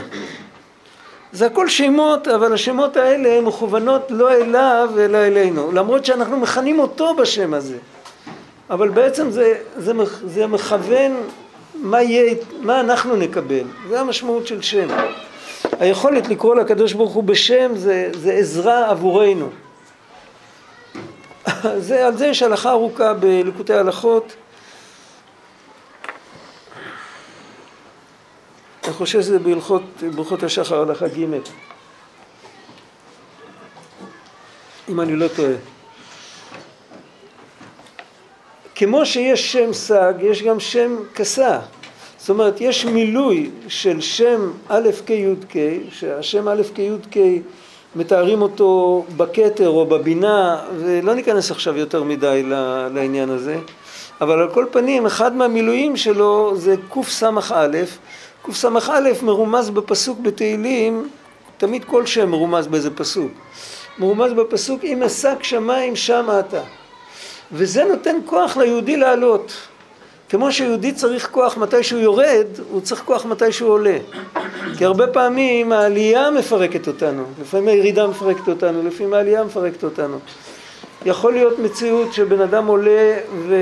זה 1.32 1.46
הכל 1.46 1.68
שמות, 1.68 2.28
אבל 2.28 2.52
השמות 2.52 2.96
האלה 2.96 3.40
מכוונות 3.40 4.02
לא 4.10 4.32
אליו 4.32 4.90
אלא 4.98 5.18
אלינו, 5.18 5.72
למרות 5.72 6.04
שאנחנו 6.04 6.36
מכנים 6.36 6.78
אותו 6.78 7.14
בשם 7.14 7.54
הזה. 7.54 7.76
אבל 8.70 8.88
בעצם 8.88 9.30
זה, 9.30 9.54
זה, 9.76 9.92
זה 10.26 10.46
מכוון 10.46 11.12
מה, 11.74 12.02
יהיה, 12.02 12.34
מה 12.60 12.80
אנחנו 12.80 13.16
נקבל, 13.16 13.64
זה 13.88 14.00
המשמעות 14.00 14.46
של 14.46 14.62
שם. 14.62 14.88
היכולת 15.80 16.28
לקרוא 16.28 16.54
לקדוש 16.54 16.92
ברוך 16.92 17.12
הוא 17.12 17.24
בשם 17.24 17.72
זה, 17.76 18.10
זה 18.14 18.32
עזרה 18.32 18.90
עבורנו. 18.90 19.48
זה, 21.78 22.06
על 22.06 22.16
זה 22.16 22.26
יש 22.26 22.42
הלכה 22.42 22.70
ארוכה 22.70 23.14
בליקוטי 23.14 23.74
הלכות. 23.74 24.32
אני 28.84 28.92
חושב 28.92 29.20
שזה 29.20 29.38
בהלכות, 29.38 29.82
בהלכות 30.16 30.42
השחר 30.42 30.82
הלכה 30.82 31.08
ג' 31.08 31.24
אם 34.88 35.00
אני 35.00 35.16
לא 35.16 35.28
טועה. 35.28 35.52
כמו 38.74 39.06
שיש 39.06 39.52
שם 39.52 39.72
סג, 39.72 40.14
יש 40.20 40.42
גם 40.42 40.60
שם 40.60 40.96
כסה. 41.14 41.58
זאת 42.18 42.30
אומרת, 42.30 42.60
יש 42.60 42.84
מילוי 42.84 43.50
של 43.68 44.00
שם 44.00 44.50
א' 44.68 44.88
כ' 45.06 45.10
י' 45.10 45.34
כ', 45.48 45.56
שהשם 45.90 46.48
א' 46.48 46.62
כ' 46.74 46.78
י' 46.78 46.90
כ' 47.10 47.18
מתארים 47.96 48.42
אותו 48.42 49.04
בכתר 49.16 49.68
או 49.68 49.86
בבינה, 49.86 50.60
ולא 50.76 51.14
ניכנס 51.14 51.50
עכשיו 51.50 51.76
יותר 51.76 52.02
מדי 52.02 52.42
לעניין 52.94 53.30
הזה, 53.30 53.58
אבל 54.20 54.38
על 54.38 54.50
כל 54.50 54.66
פנים, 54.70 55.06
אחד 55.06 55.36
מהמילואים 55.36 55.96
שלו 55.96 56.52
זה 56.56 56.74
קס"א, 56.90 57.66
קס"א 58.46 58.68
מרומז 59.22 59.70
בפסוק 59.70 60.18
בתהילים, 60.18 61.08
תמיד 61.56 61.84
כל 61.84 62.06
שם 62.06 62.30
מרומז 62.30 62.66
באיזה 62.66 62.90
פסוק, 62.90 63.32
מרומז 63.98 64.32
בפסוק 64.32 64.84
אם 64.84 65.02
אשק 65.02 65.42
שמיים 65.42 65.96
שם 65.96 66.28
אתה 66.40 66.60
וזה 67.52 67.84
נותן 67.84 68.16
כוח 68.24 68.56
ליהודי 68.56 68.96
לעלות. 68.96 69.52
כמו 70.28 70.52
שיהודי 70.52 70.92
צריך 70.92 71.28
כוח 71.30 71.56
מתי 71.56 71.82
שהוא 71.82 72.00
יורד, 72.00 72.46
הוא 72.70 72.80
צריך 72.80 73.02
כוח 73.04 73.24
מתי 73.24 73.52
שהוא 73.52 73.70
עולה. 73.70 73.98
כי 74.78 74.84
הרבה 74.84 75.06
פעמים 75.06 75.72
העלייה 75.72 76.30
מפרקת 76.30 76.88
אותנו, 76.88 77.24
לפעמים 77.40 77.68
הירידה 77.68 78.06
מפרקת 78.06 78.48
אותנו, 78.48 78.82
לפעמים 78.82 79.14
העלייה 79.14 79.44
מפרקת 79.44 79.84
אותנו. 79.84 80.18
יכול 81.06 81.32
להיות 81.32 81.58
מציאות 81.58 82.12
שבן 82.12 82.40
אדם 82.40 82.66
עולה 82.66 83.16
ו... 83.48 83.56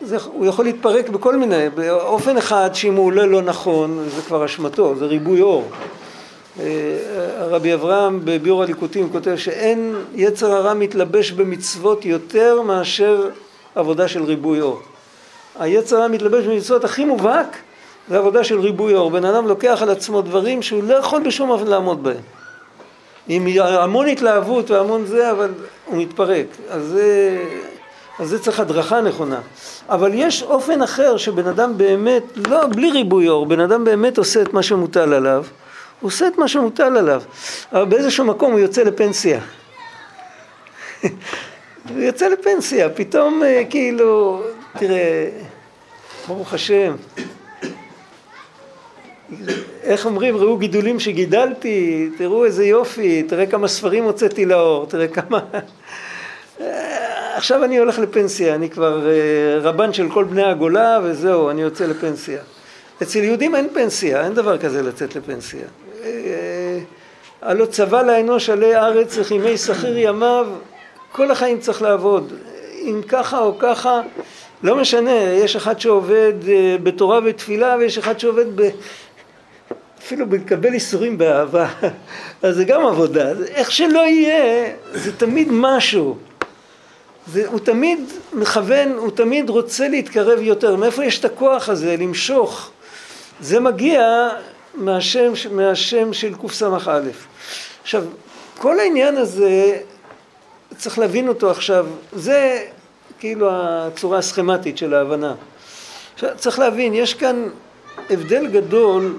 זה, 0.00 0.16
הוא 0.32 0.46
יכול 0.46 0.64
להתפרק 0.64 1.08
בכל 1.08 1.36
מיני, 1.36 1.70
באופן 1.70 2.36
אחד 2.36 2.70
שאם 2.72 2.94
הוא 2.94 3.06
עולה 3.06 3.26
לא 3.26 3.42
נכון 3.42 4.08
זה 4.16 4.22
כבר 4.22 4.44
אשמתו, 4.44 4.96
זה 4.96 5.04
ריבוי 5.04 5.40
אור. 5.40 5.70
אה, 6.60 6.64
רבי 7.38 7.74
אברהם 7.74 8.20
בביאור 8.24 8.62
הליקוטים 8.62 9.12
כותב 9.12 9.36
שאין 9.36 9.94
יצר 10.14 10.52
הרע 10.52 10.74
מתלבש 10.74 11.30
במצוות 11.30 12.04
יותר 12.04 12.62
מאשר 12.62 13.28
עבודה 13.74 14.08
של 14.08 14.22
ריבוי 14.22 14.60
אור. 14.60 14.80
היצר 15.58 15.96
הרע 15.96 16.08
מתלבש 16.08 16.44
במצוות 16.44 16.84
הכי 16.84 17.04
מובהק 17.04 17.56
זה 18.08 18.18
עבודה 18.18 18.44
של 18.44 18.60
ריבוי 18.60 18.94
אור. 18.94 19.10
בן 19.10 19.24
אדם 19.24 19.48
לוקח 19.48 19.78
על 19.82 19.90
עצמו 19.90 20.22
דברים 20.22 20.62
שהוא 20.62 20.84
לא 20.84 20.94
יכול 20.94 21.22
בשום 21.22 21.50
אופן 21.50 21.66
לעמוד 21.66 22.02
בהם. 22.02 22.22
עם 23.28 23.46
המון 23.58 24.08
התלהבות 24.08 24.70
והמון 24.70 25.06
זה, 25.06 25.30
אבל 25.30 25.50
הוא 25.86 26.02
מתפרק. 26.02 26.46
אז 26.68 26.82
זה, 26.82 27.38
אז 28.18 28.28
זה 28.28 28.38
צריך 28.38 28.60
הדרכה 28.60 29.00
נכונה. 29.00 29.40
אבל 29.88 30.10
יש 30.14 30.42
אופן 30.42 30.82
אחר 30.82 31.16
שבן 31.16 31.46
אדם 31.46 31.78
באמת, 31.78 32.22
לא, 32.36 32.66
בלי 32.66 32.90
ריבוי 32.90 33.28
אור, 33.28 33.46
בן 33.46 33.60
אדם 33.60 33.84
באמת 33.84 34.18
עושה 34.18 34.42
את 34.42 34.52
מה 34.52 34.62
שמוטל 34.62 35.14
עליו. 35.14 35.44
הוא 36.00 36.08
עושה 36.08 36.28
את 36.28 36.38
מה 36.38 36.48
שמוטל 36.48 36.96
עליו, 36.96 37.22
אבל 37.72 37.84
באיזשהו 37.84 38.24
מקום 38.24 38.52
הוא 38.52 38.60
יוצא 38.60 38.82
לפנסיה. 38.82 39.40
הוא 41.88 41.98
יוצא 41.98 42.28
לפנסיה, 42.28 42.88
פתאום 42.88 43.42
אה, 43.42 43.62
כאילו, 43.70 44.42
תראה, 44.78 45.28
ברוך 46.28 46.54
השם, 46.54 46.96
איך 49.82 50.06
אומרים, 50.06 50.36
ראו 50.36 50.56
גידולים 50.56 51.00
שגידלתי, 51.00 52.08
תראו 52.18 52.44
איזה 52.44 52.66
יופי, 52.66 53.22
תראה 53.22 53.46
כמה 53.46 53.68
ספרים 53.68 54.04
הוצאתי 54.04 54.46
לאור, 54.46 54.86
תראה 54.86 55.08
כמה... 55.08 55.40
עכשיו 57.38 57.64
אני 57.64 57.78
הולך 57.78 57.98
לפנסיה, 57.98 58.54
אני 58.54 58.70
כבר 58.70 59.06
אה, 59.06 59.58
רבן 59.60 59.92
של 59.92 60.08
כל 60.08 60.24
בני 60.24 60.42
הגולה 60.42 61.00
וזהו, 61.02 61.50
אני 61.50 61.62
יוצא 61.62 61.86
לפנסיה. 61.86 62.40
אצל 63.02 63.18
יהודים 63.18 63.54
אין 63.54 63.68
פנסיה, 63.74 64.24
אין 64.24 64.34
דבר 64.34 64.58
כזה 64.58 64.82
לצאת 64.82 65.16
לפנסיה. 65.16 65.66
הלא 67.42 67.66
צבא 67.66 68.02
לאנוש 68.02 68.50
עלי 68.50 68.76
ארץ 68.76 69.18
וכימי 69.18 69.58
שכיר 69.58 69.98
ימיו, 69.98 70.46
כל 71.12 71.30
החיים 71.30 71.60
צריך 71.60 71.82
לעבוד. 71.82 72.32
אם 72.82 73.00
ככה 73.08 73.38
או 73.38 73.58
ככה, 73.58 74.00
לא 74.62 74.76
משנה, 74.76 75.20
יש 75.20 75.56
אחד 75.56 75.80
שעובד 75.80 76.32
אה, 76.48 76.76
בתורה 76.82 77.20
ותפילה 77.24 77.76
ויש 77.78 77.98
אחד 77.98 78.20
שעובד 78.20 78.60
ב... 78.60 78.68
אפילו 79.98 80.26
בלקבל 80.26 80.72
איסורים 80.72 81.18
באהבה, 81.18 81.68
אז 82.42 82.56
זה 82.56 82.64
גם 82.64 82.86
עבודה. 82.86 83.32
איך 83.48 83.72
שלא 83.72 84.06
יהיה, 84.06 84.72
זה 84.92 85.12
תמיד 85.16 85.48
משהו. 85.50 86.16
זה, 87.32 87.46
הוא 87.46 87.58
תמיד 87.58 88.00
מכוון, 88.32 88.92
הוא 88.92 89.10
תמיד 89.10 89.50
רוצה 89.50 89.88
להתקרב 89.88 90.42
יותר. 90.42 90.76
מאיפה 90.76 91.04
יש 91.04 91.18
את 91.18 91.24
הכוח 91.24 91.68
הזה 91.68 91.96
למשוך? 91.98 92.70
זה 93.40 93.60
מגיע 93.60 94.28
מהשם, 94.74 95.32
מהשם 95.50 96.12
של 96.12 96.34
קס"א. 96.34 97.00
עכשיו, 97.82 98.04
כל 98.58 98.80
העניין 98.80 99.16
הזה, 99.16 99.78
צריך 100.76 100.98
להבין 100.98 101.28
אותו 101.28 101.50
עכשיו, 101.50 101.86
זה 102.12 102.64
כאילו 103.18 103.48
הצורה 103.52 104.18
הסכמטית 104.18 104.78
של 104.78 104.94
ההבנה. 104.94 105.34
עכשיו, 106.14 106.30
צריך 106.36 106.58
להבין, 106.58 106.94
יש 106.94 107.14
כאן 107.14 107.48
הבדל 108.10 108.46
גדול 108.46 109.16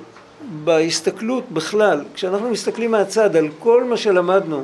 בהסתכלות 0.64 1.52
בכלל. 1.52 2.04
כשאנחנו 2.14 2.50
מסתכלים 2.50 2.92
מהצד 2.92 3.36
על 3.36 3.48
כל 3.60 3.84
מה 3.84 3.98
שלמדנו, 3.98 4.64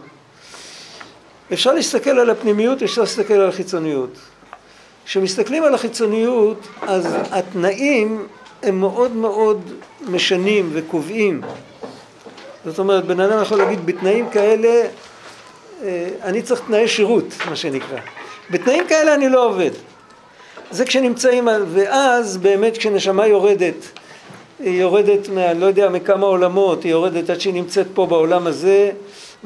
אפשר 1.54 1.74
להסתכל 1.74 2.10
על 2.10 2.30
הפנימיות, 2.30 2.84
אפשר 2.84 3.02
להסתכל 3.02 3.34
על 3.34 3.50
החיצוניות. 3.50 4.18
כשמסתכלים 5.06 5.64
על 5.64 5.74
החיצוניות, 5.74 6.68
אז 6.82 7.16
התנאים 7.32 8.28
הם 8.64 8.80
מאוד 8.80 9.12
מאוד 9.12 9.62
משנים 10.08 10.70
וקובעים. 10.74 11.42
זאת 12.66 12.80
אומרת, 12.80 13.06
בן 13.06 13.20
אדם 13.20 13.42
יכול 13.42 13.58
להגיד, 13.58 13.86
בתנאים 13.86 14.30
כאלה, 14.30 14.88
אה, 15.84 16.10
אני 16.24 16.42
צריך 16.42 16.62
תנאי 16.68 16.88
שירות, 16.88 17.26
מה 17.50 17.56
שנקרא. 17.56 17.98
בתנאים 18.52 18.88
כאלה 18.88 19.16
אני 19.16 19.30
לא 19.30 19.46
עובד. 19.46 19.72
זה 20.72 20.86
כשנמצאים, 20.86 21.48
ואז 21.74 22.38
באמת 22.38 22.78
כשנשמה 22.78 23.28
יורדת, 23.28 24.00
היא 24.60 24.82
יורדת, 24.82 25.30
מה, 25.30 25.54
לא 25.54 25.66
יודע, 25.66 25.90
מכמה 25.90 26.26
עולמות, 26.26 26.84
היא 26.84 26.92
יורדת 26.92 27.30
עד 27.30 27.40
שהיא 27.40 27.54
נמצאת 27.54 27.88
פה 27.94 28.06
בעולם 28.06 28.48
הזה, 28.48 28.92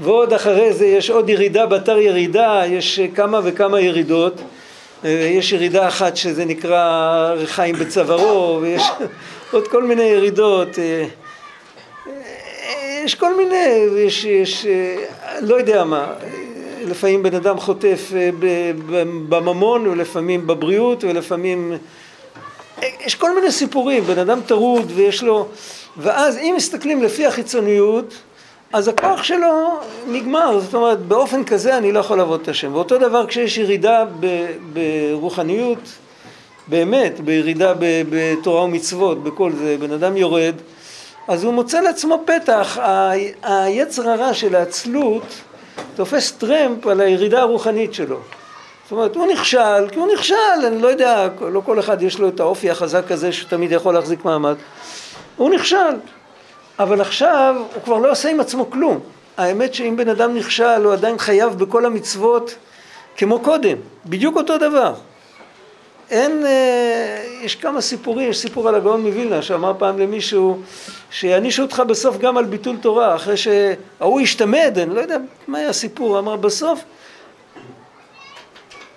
ועוד 0.02 0.34
אחרי 0.34 0.74
זה 0.74 0.86
יש 0.86 1.10
עוד 1.10 1.30
ירידה 1.30 1.66
באתר 1.66 1.98
ירידה, 1.98 2.62
יש 2.66 3.00
כמה 3.16 3.40
וכמה 3.44 3.80
ירידות. 3.80 4.42
אה, 5.06 5.10
יש 5.10 5.52
ירידה 5.52 5.88
אחת 5.88 6.18
שזה 6.18 6.46
נקרא 6.46 7.34
ריחיים 7.38 7.76
בצווארו, 7.76 8.60
ויש 8.62 8.84
עוד 9.52 9.68
כל 9.68 9.84
מיני 9.84 10.04
ירידות. 10.04 10.80
אה, 10.80 11.06
יש 13.04 13.16
כל 13.16 13.36
מיני, 13.36 13.86
יש, 13.98 14.26
יש 14.26 14.66
לא 15.42 15.56
יודע 15.56 15.84
מה, 15.84 16.14
לפעמים 16.82 17.24
בן 17.24 17.36
אדם 17.36 17.60
חוטף 17.60 18.12
בממון 19.30 19.88
ולפעמים 19.88 20.48
בבריאות 20.48 21.04
ולפעמים 21.04 21.74
יש 23.06 23.16
כל 23.16 23.36
מיני 23.36 23.52
סיפורים, 23.52 24.04
בן 24.04 24.20
אדם 24.20 24.40
טרוד 24.46 24.92
ויש 24.96 25.24
לו 25.24 25.48
ואז 25.98 26.38
אם 26.38 26.54
מסתכלים 26.58 27.04
לפי 27.04 27.26
החיצוניות 27.26 28.14
אז 28.74 28.88
הכוח 28.88 29.24
שלו 29.24 29.80
נגמר, 30.08 30.60
זאת 30.60 30.74
אומרת 30.74 31.00
באופן 31.00 31.44
כזה 31.44 31.78
אני 31.78 31.92
לא 31.92 32.00
יכול 32.00 32.18
לעבוד 32.18 32.42
את 32.42 32.48
השם 32.48 32.74
ואותו 32.74 32.98
דבר 32.98 33.28
כשיש 33.28 33.58
ירידה 33.58 34.06
ברוחניות 34.74 35.80
באמת, 36.68 37.20
בירידה 37.20 37.74
בתורה 38.10 38.64
ומצוות, 38.64 39.24
בכל 39.24 39.52
זה, 39.52 39.78
בן 39.80 39.92
אדם 39.92 40.18
יורד 40.18 40.56
אז 41.28 41.44
הוא 41.44 41.54
מוצא 41.54 41.82
לעצמו 41.82 42.24
פתח, 42.26 42.78
היצר 43.44 44.10
הרע 44.10 44.34
של 44.34 44.56
העצלות 44.56 45.24
תופס 45.96 46.32
טרמפ 46.32 46.88
על 46.88 47.02
הירידה 47.02 47.42
הרוחנית 47.42 47.94
שלו. 47.94 48.20
זאת 48.84 48.92
אומרת, 48.92 49.16
הוא 49.16 49.28
נכשל, 49.28 49.90
כי 49.92 50.00
הוא 50.00 50.08
נכשל, 50.14 50.36
אני 50.68 50.82
לא 50.82 50.88
יודע, 50.88 51.28
לא 51.52 51.62
כל 51.66 51.80
אחד 51.80 52.02
יש 52.02 52.20
לו 52.20 52.28
את 52.28 52.40
האופי 52.40 52.70
החזק 52.70 53.12
הזה 53.12 53.32
שתמיד 53.32 53.72
יכול 53.72 53.94
להחזיק 53.94 54.26
מעמד. 54.26 54.56
הוא 55.38 55.50
נכשל, 55.50 55.96
אבל 56.80 57.02
עכשיו 57.02 57.56
הוא 57.74 57.84
כבר 57.84 57.98
לא 57.98 58.12
עושה 58.12 58.30
עם 58.30 58.40
עצמו 58.40 58.70
כלום. 58.70 59.00
האמת 59.38 59.74
שאם 59.74 59.98
בן 59.98 60.10
אדם 60.10 60.36
נכשל, 60.36 60.84
הוא 60.84 60.94
עדיין 60.94 61.18
חייב 61.18 61.54
בכל 61.54 61.86
המצוות 61.86 62.56
כמו 63.18 63.40
קודם, 63.40 63.78
בדיוק 64.06 64.36
אותו 64.36 64.58
דבר. 64.58 64.94
אין, 66.10 66.46
אה, 66.46 67.26
יש 67.42 67.56
כמה 67.56 67.82
סיפורים, 67.82 68.30
יש 68.30 68.38
סיפור 68.38 68.70
על 68.70 68.76
הגאון 68.76 69.02
מווילנה 69.02 69.42
שאמר 69.42 69.74
פעם 69.78 70.00
למישהו 70.00 70.60
שיענישו 71.12 71.62
אותך 71.62 71.84
בסוף 71.88 72.18
גם 72.18 72.38
על 72.38 72.46
ביטול 72.46 72.78
תורה, 72.78 73.16
אחרי 73.16 73.36
שההוא 73.38 74.22
השתמד, 74.22 74.78
אני 74.82 74.96
לא 74.96 75.02
יודע 75.02 75.18
מה 75.48 75.58
היה 75.58 75.70
הסיפור, 75.70 76.20
אמר 76.20 76.36
בסוף, 76.36 76.84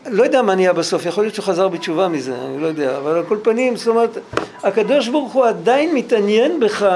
לא 0.06 0.22
יודע 0.22 0.42
מה 0.42 0.54
נהיה 0.54 0.72
בסוף, 0.72 1.06
יכול 1.06 1.24
להיות 1.24 1.34
שהוא 1.34 1.44
חזר 1.44 1.68
בתשובה 1.68 2.08
מזה, 2.08 2.34
אני 2.34 2.62
לא 2.62 2.66
יודע, 2.66 2.96
אבל 2.96 3.16
על 3.16 3.24
כל 3.28 3.38
פנים, 3.42 3.76
זאת 3.76 3.88
אומרת, 3.88 4.18
הקדוש 4.62 5.08
ברוך 5.08 5.32
הוא 5.32 5.46
עדיין 5.46 5.94
מתעניין 5.94 6.60
בך, 6.60 6.86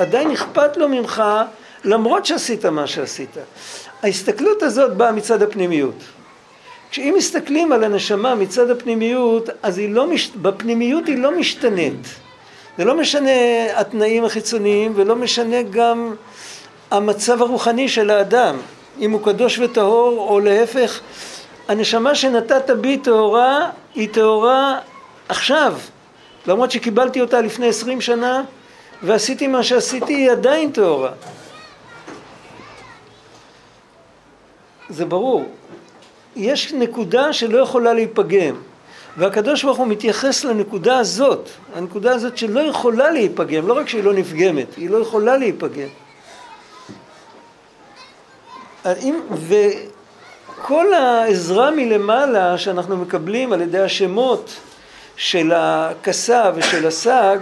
עדיין 0.00 0.30
אכפת 0.30 0.76
לו 0.76 0.88
ממך, 0.88 1.22
למרות 1.84 2.26
שעשית 2.26 2.66
מה 2.66 2.86
שעשית. 2.86 3.36
ההסתכלות 4.02 4.62
הזאת 4.62 4.96
באה 4.96 5.12
מצד 5.12 5.42
הפנימיות. 5.42 5.94
כשאם 6.90 7.14
מסתכלים 7.16 7.72
על 7.72 7.84
הנשמה 7.84 8.34
מצד 8.34 8.70
הפנימיות, 8.70 9.48
אז 9.62 9.78
היא 9.78 9.94
לא, 9.94 10.06
מש... 10.06 10.30
בפנימיות 10.36 11.06
היא 11.06 11.18
לא 11.18 11.38
משתנית. 11.38 12.06
זה 12.78 12.84
לא 12.84 12.94
משנה 12.94 13.30
התנאים 13.74 14.24
החיצוניים 14.24 14.92
ולא 14.96 15.16
משנה 15.16 15.62
גם 15.62 16.14
המצב 16.90 17.42
הרוחני 17.42 17.88
של 17.88 18.10
האדם, 18.10 18.56
אם 19.00 19.10
הוא 19.10 19.24
קדוש 19.24 19.58
וטהור 19.58 20.26
או 20.28 20.40
להפך, 20.40 21.00
הנשמה 21.68 22.14
שנתת 22.14 22.70
בי 22.70 22.96
טהורה 22.96 23.70
היא 23.94 24.08
טהורה 24.12 24.78
עכשיו, 25.28 25.74
למרות 26.46 26.70
שקיבלתי 26.70 27.20
אותה 27.20 27.40
לפני 27.40 27.68
עשרים 27.68 28.00
שנה 28.00 28.42
ועשיתי 29.02 29.46
מה 29.46 29.62
שעשיתי 29.62 30.14
היא 30.14 30.30
עדיין 30.30 30.72
טהורה. 30.72 31.12
זה 34.88 35.04
ברור. 35.04 35.44
יש 36.36 36.72
נקודה 36.72 37.32
שלא 37.32 37.58
יכולה 37.58 37.92
להיפגם 37.92 38.54
והקדוש 39.16 39.64
ברוך 39.64 39.78
הוא 39.78 39.86
מתייחס 39.86 40.44
לנקודה 40.44 40.98
הזאת, 40.98 41.48
הנקודה 41.74 42.12
הזאת 42.12 42.38
שלא 42.38 42.60
יכולה 42.60 43.10
להיפגם, 43.10 43.66
לא 43.66 43.72
רק 43.72 43.88
שהיא 43.88 44.04
לא 44.04 44.12
נפגמת, 44.12 44.74
היא 44.76 44.90
לא 44.90 44.98
יכולה 44.98 45.36
להיפגם. 45.36 45.88
וכל 49.46 50.94
העזרה 50.94 51.70
מלמעלה 51.70 52.58
שאנחנו 52.58 52.96
מקבלים 52.96 53.52
על 53.52 53.60
ידי 53.60 53.78
השמות 53.78 54.50
של 55.16 55.52
הכסה 55.56 56.50
ושל 56.54 56.86
הסג, 56.86 57.38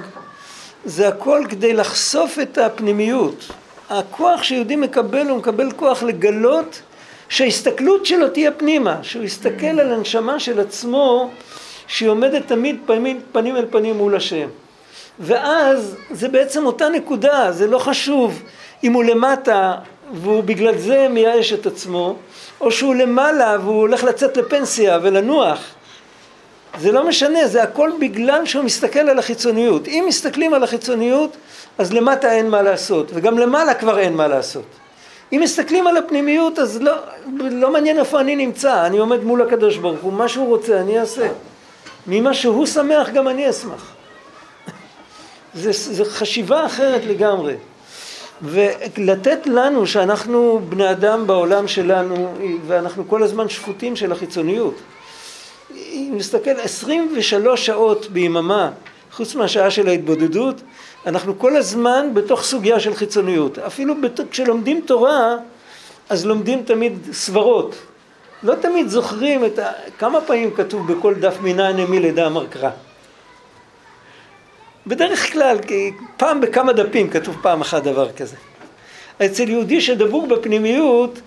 זה 0.85 1.09
הכל 1.09 1.45
כדי 1.49 1.73
לחשוף 1.73 2.39
את 2.39 2.59
הפנימיות. 2.59 3.47
הכוח 3.91 4.43
שיהודי 4.43 4.77
מקבל, 4.77 5.29
הוא 5.29 5.39
מקבל 5.39 5.73
כוח 5.73 6.03
לגלות 6.03 6.83
שההסתכלות 7.29 8.07
שלו 8.07 8.29
תהיה 8.29 8.53
פנימה, 8.53 8.97
שהוא 9.03 9.25
יסתכל 9.25 9.67
על 9.67 9.93
הנשמה 9.93 10.41
של 10.41 10.61
עצמו 10.61 11.31
שהיא 11.87 12.09
עומדת 12.09 12.47
תמיד 12.47 12.81
פנים, 12.87 13.21
פנים 13.33 13.57
אל 13.57 13.67
פנים 13.71 13.97
מול 13.97 14.17
השם. 14.17 14.49
ואז 15.21 15.97
זה 16.11 16.29
בעצם 16.29 16.67
אותה 16.67 16.89
נקודה, 16.89 17.53
זה 17.53 17.67
לא 17.67 17.79
חשוב 17.79 18.43
אם 18.85 18.93
הוא 18.93 19.05
למטה 19.05 19.75
והוא 20.13 20.45
בגלל 20.45 20.79
זה 20.79 21.07
מייאש 21.11 21.53
את 21.53 21.67
עצמו, 21.67 22.17
או 22.61 22.71
שהוא 22.71 22.95
למעלה 22.95 23.57
והוא 23.61 23.81
הולך 23.81 24.05
לצאת 24.05 24.37
לפנסיה 24.37 24.99
ולנוח. 25.03 25.61
זה 26.81 26.93
לא 26.93 27.09
משנה, 27.09 27.47
זה 27.47 27.63
הכל 27.63 27.91
בגלל 28.01 28.47
שהוא 28.47 28.65
מסתכל 28.65 28.99
על 28.99 29.19
החיצוניות. 29.19 29.89
אם 29.89 30.05
מסתכלים 30.09 30.55
על 30.55 30.63
החיצוניות, 30.63 31.37
אז 31.79 31.93
למטה 31.93 32.33
אין 32.33 32.51
מה 32.51 32.63
לעשות, 32.63 33.11
וגם 33.15 33.39
למעלה 33.39 33.75
כבר 33.75 33.99
אין 33.99 34.15
מה 34.15 34.29
לעשות. 34.29 34.65
אם 35.33 35.41
מסתכלים 35.43 35.87
על 35.87 35.97
הפנימיות 35.97 36.59
אז 36.59 36.83
לא, 36.83 36.93
לא 37.39 37.73
מעניין 37.73 37.99
איפה 37.99 38.21
אני 38.21 38.37
נמצא, 38.37 38.87
אני 38.87 38.99
עומד 38.99 39.25
מול 39.25 39.43
הקדוש 39.43 39.77
ברוך 39.77 40.01
הוא, 40.01 40.13
מה 40.13 40.29
שהוא 40.29 40.47
רוצה 40.47 40.81
אני 40.81 41.01
אעשה. 41.01 41.29
ממה 42.07 42.35
שהוא 42.35 42.67
שמח 42.67 43.09
גם 43.11 43.29
אני 43.29 43.51
אשמח. 43.51 43.95
זה, 45.55 45.71
זה 45.73 46.05
חשיבה 46.05 46.67
אחרת 46.67 47.05
לגמרי. 47.05 47.55
ולתת 48.43 49.47
לנו 49.47 49.87
שאנחנו 49.87 50.61
בני 50.69 50.91
אדם 50.91 51.27
בעולם 51.27 51.69
שלנו 51.69 52.35
ואנחנו 52.67 53.09
כל 53.09 53.23
הזמן 53.23 53.49
שפוטים 53.49 53.97
של 53.97 54.13
החיצוניות. 54.13 54.75
אם 55.93 56.13
נסתכל 56.17 56.51
23 56.51 57.67
שעות 57.67 58.11
ביממה 58.11 58.71
חוץ 59.13 59.35
מהשעה 59.35 59.71
של 59.71 59.89
ההתבודדות 59.89 60.63
אנחנו 61.07 61.39
כל 61.39 61.57
הזמן 61.57 62.11
בתוך 62.15 62.43
סוגיה 62.43 62.81
של 62.81 62.95
חיצוניות. 62.95 63.59
אפילו 63.59 63.95
כשלומדים 64.31 64.81
תורה, 64.87 65.37
אז 66.09 66.27
לומדים 66.27 66.63
תמיד 66.63 66.99
סברות. 67.13 67.75
לא 68.43 68.55
תמיד 68.55 68.89
זוכרים 68.89 69.45
את 69.45 69.59
ה... 69.59 69.73
כמה 69.99 70.21
פעמים 70.21 70.51
כתוב 70.55 70.93
בכל 70.93 71.15
דף 71.15 71.37
מינא 71.41 71.73
נמי 71.73 72.01
לדע 72.01 72.27
אמר 72.27 72.47
קרא. 72.47 72.71
בדרך 74.87 75.33
כלל, 75.33 75.59
פעם 76.17 76.41
בכמה 76.41 76.73
דפים 76.73 77.11
כתוב 77.11 77.37
פעם 77.43 77.61
אחת 77.61 77.83
דבר 77.83 78.13
כזה. 78.13 78.37
אצל 79.25 79.49
יהודי 79.49 79.81
שדבור 79.81 80.27
בפנימיות, 80.27 81.21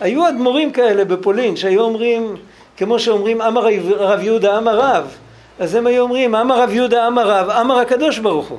היו 0.00 0.28
אדמו"רים 0.28 0.72
כאלה 0.72 1.04
בפולין 1.04 1.56
שהיו 1.56 1.80
אומרים, 1.80 2.36
כמו 2.80 2.98
שאומרים 2.98 3.42
אמר 3.42 3.68
רב 3.96 4.20
יהודה 4.20 4.58
אמר 4.58 4.78
רב, 4.78 5.16
אז 5.58 5.74
הם 5.74 5.86
היו 5.86 6.02
אומרים 6.02 6.34
אמר 6.34 6.62
רב 6.62 6.70
יהודה 6.70 7.06
אמר 7.06 7.30
רב, 7.30 7.50
אמר 7.50 7.78
הקדוש 7.78 8.18
ברוך 8.18 8.48
הוא. 8.48 8.58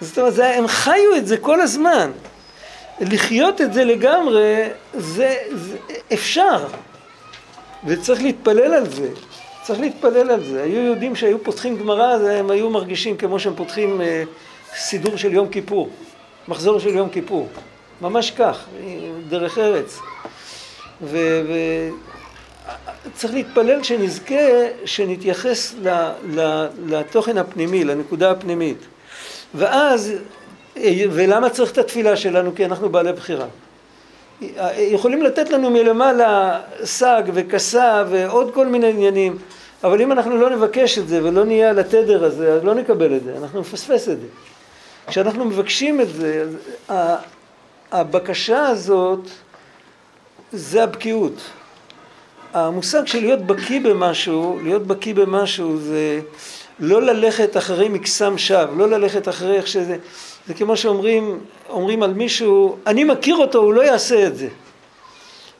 זאת 0.00 0.18
אומרת, 0.18 0.34
הם 0.38 0.68
חיו 0.68 1.16
את 1.16 1.26
זה 1.26 1.36
כל 1.36 1.60
הזמן. 1.60 2.10
לחיות 3.00 3.60
את 3.60 3.72
זה 3.72 3.84
לגמרי, 3.84 4.68
זה, 4.94 5.36
זה 5.52 5.76
אפשר. 6.12 6.66
וצריך 7.84 8.22
להתפלל 8.22 8.74
על 8.74 8.90
זה. 8.90 9.08
צריך 9.62 9.80
להתפלל 9.80 10.30
על 10.30 10.44
זה. 10.44 10.62
היו 10.62 10.80
יהודים 10.80 11.16
שהיו 11.16 11.44
פותחים 11.44 11.78
גמרא, 11.78 12.16
הם 12.30 12.50
היו 12.50 12.70
מרגישים 12.70 13.16
כמו 13.16 13.40
שהם 13.40 13.54
פותחים 13.56 14.00
אה, 14.00 14.22
סידור 14.76 15.16
של 15.16 15.32
יום 15.32 15.48
כיפור, 15.48 15.90
מחזור 16.48 16.80
של 16.80 16.94
יום 16.96 17.08
כיפור. 17.08 17.48
ממש 18.00 18.30
כך, 18.30 18.64
דרך 19.28 19.58
ארץ. 19.58 19.98
וצריך 21.02 21.14
להתפלל 23.34 23.82
שנזכה, 23.82 24.34
שנתייחס 24.84 25.74
ל, 25.82 25.88
ל, 26.30 26.66
לתוכן 26.86 27.38
הפנימי, 27.38 27.84
לנקודה 27.84 28.30
הפנימית. 28.30 28.78
ואז, 29.54 30.12
ולמה 31.10 31.50
צריך 31.50 31.72
את 31.72 31.78
התפילה 31.78 32.16
שלנו? 32.16 32.54
כי 32.54 32.64
אנחנו 32.64 32.88
בעלי 32.88 33.12
בחירה. 33.12 33.46
יכולים 34.78 35.22
לתת 35.22 35.50
לנו 35.50 35.70
מלמעלה 35.70 36.60
סג 36.84 37.22
וכסה 37.34 38.04
ועוד 38.10 38.54
כל 38.54 38.66
מיני 38.66 38.90
עניינים, 38.90 39.38
אבל 39.84 40.02
אם 40.02 40.12
אנחנו 40.12 40.36
לא 40.36 40.50
נבקש 40.50 40.98
את 40.98 41.08
זה 41.08 41.24
ולא 41.24 41.44
נהיה 41.44 41.70
על 41.70 41.78
התדר 41.78 42.24
הזה, 42.24 42.52
אז 42.52 42.64
לא 42.64 42.74
נקבל 42.74 43.16
את 43.16 43.24
זה, 43.24 43.34
אנחנו 43.38 43.60
נפספס 43.60 44.08
את 44.08 44.20
זה. 44.20 44.26
כשאנחנו 45.06 45.44
מבקשים 45.44 46.00
את 46.00 46.08
זה, 46.08 46.44
הבקשה 47.92 48.66
הזאת 48.66 49.20
זה 50.52 50.84
הבקיאות. 50.84 51.40
המושג 52.54 53.06
של 53.06 53.20
להיות 53.20 53.40
בקיא 53.40 53.80
במשהו, 53.80 54.58
להיות 54.62 54.86
בקיא 54.86 55.14
במשהו 55.14 55.78
זה 55.78 56.20
לא 56.78 57.02
ללכת 57.02 57.56
אחרי 57.56 57.88
מקסם 57.88 58.38
שווא, 58.38 58.76
לא 58.76 58.88
ללכת 58.88 59.28
אחרי 59.28 59.56
איך 59.56 59.66
שזה, 59.66 59.96
זה 60.46 60.54
כמו 60.54 60.76
שאומרים 60.76 61.40
אומרים 61.70 62.02
על 62.02 62.14
מישהו, 62.14 62.76
אני 62.86 63.04
מכיר 63.04 63.36
אותו, 63.36 63.58
הוא 63.58 63.74
לא 63.74 63.82
יעשה 63.82 64.26
את 64.26 64.36
זה. 64.36 64.48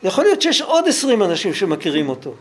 יכול 0.02 0.24
להיות 0.24 0.42
שיש 0.42 0.62
עוד 0.62 0.88
עשרים 0.88 1.22
אנשים 1.22 1.54
שמכירים 1.54 2.08
אותו, 2.08 2.34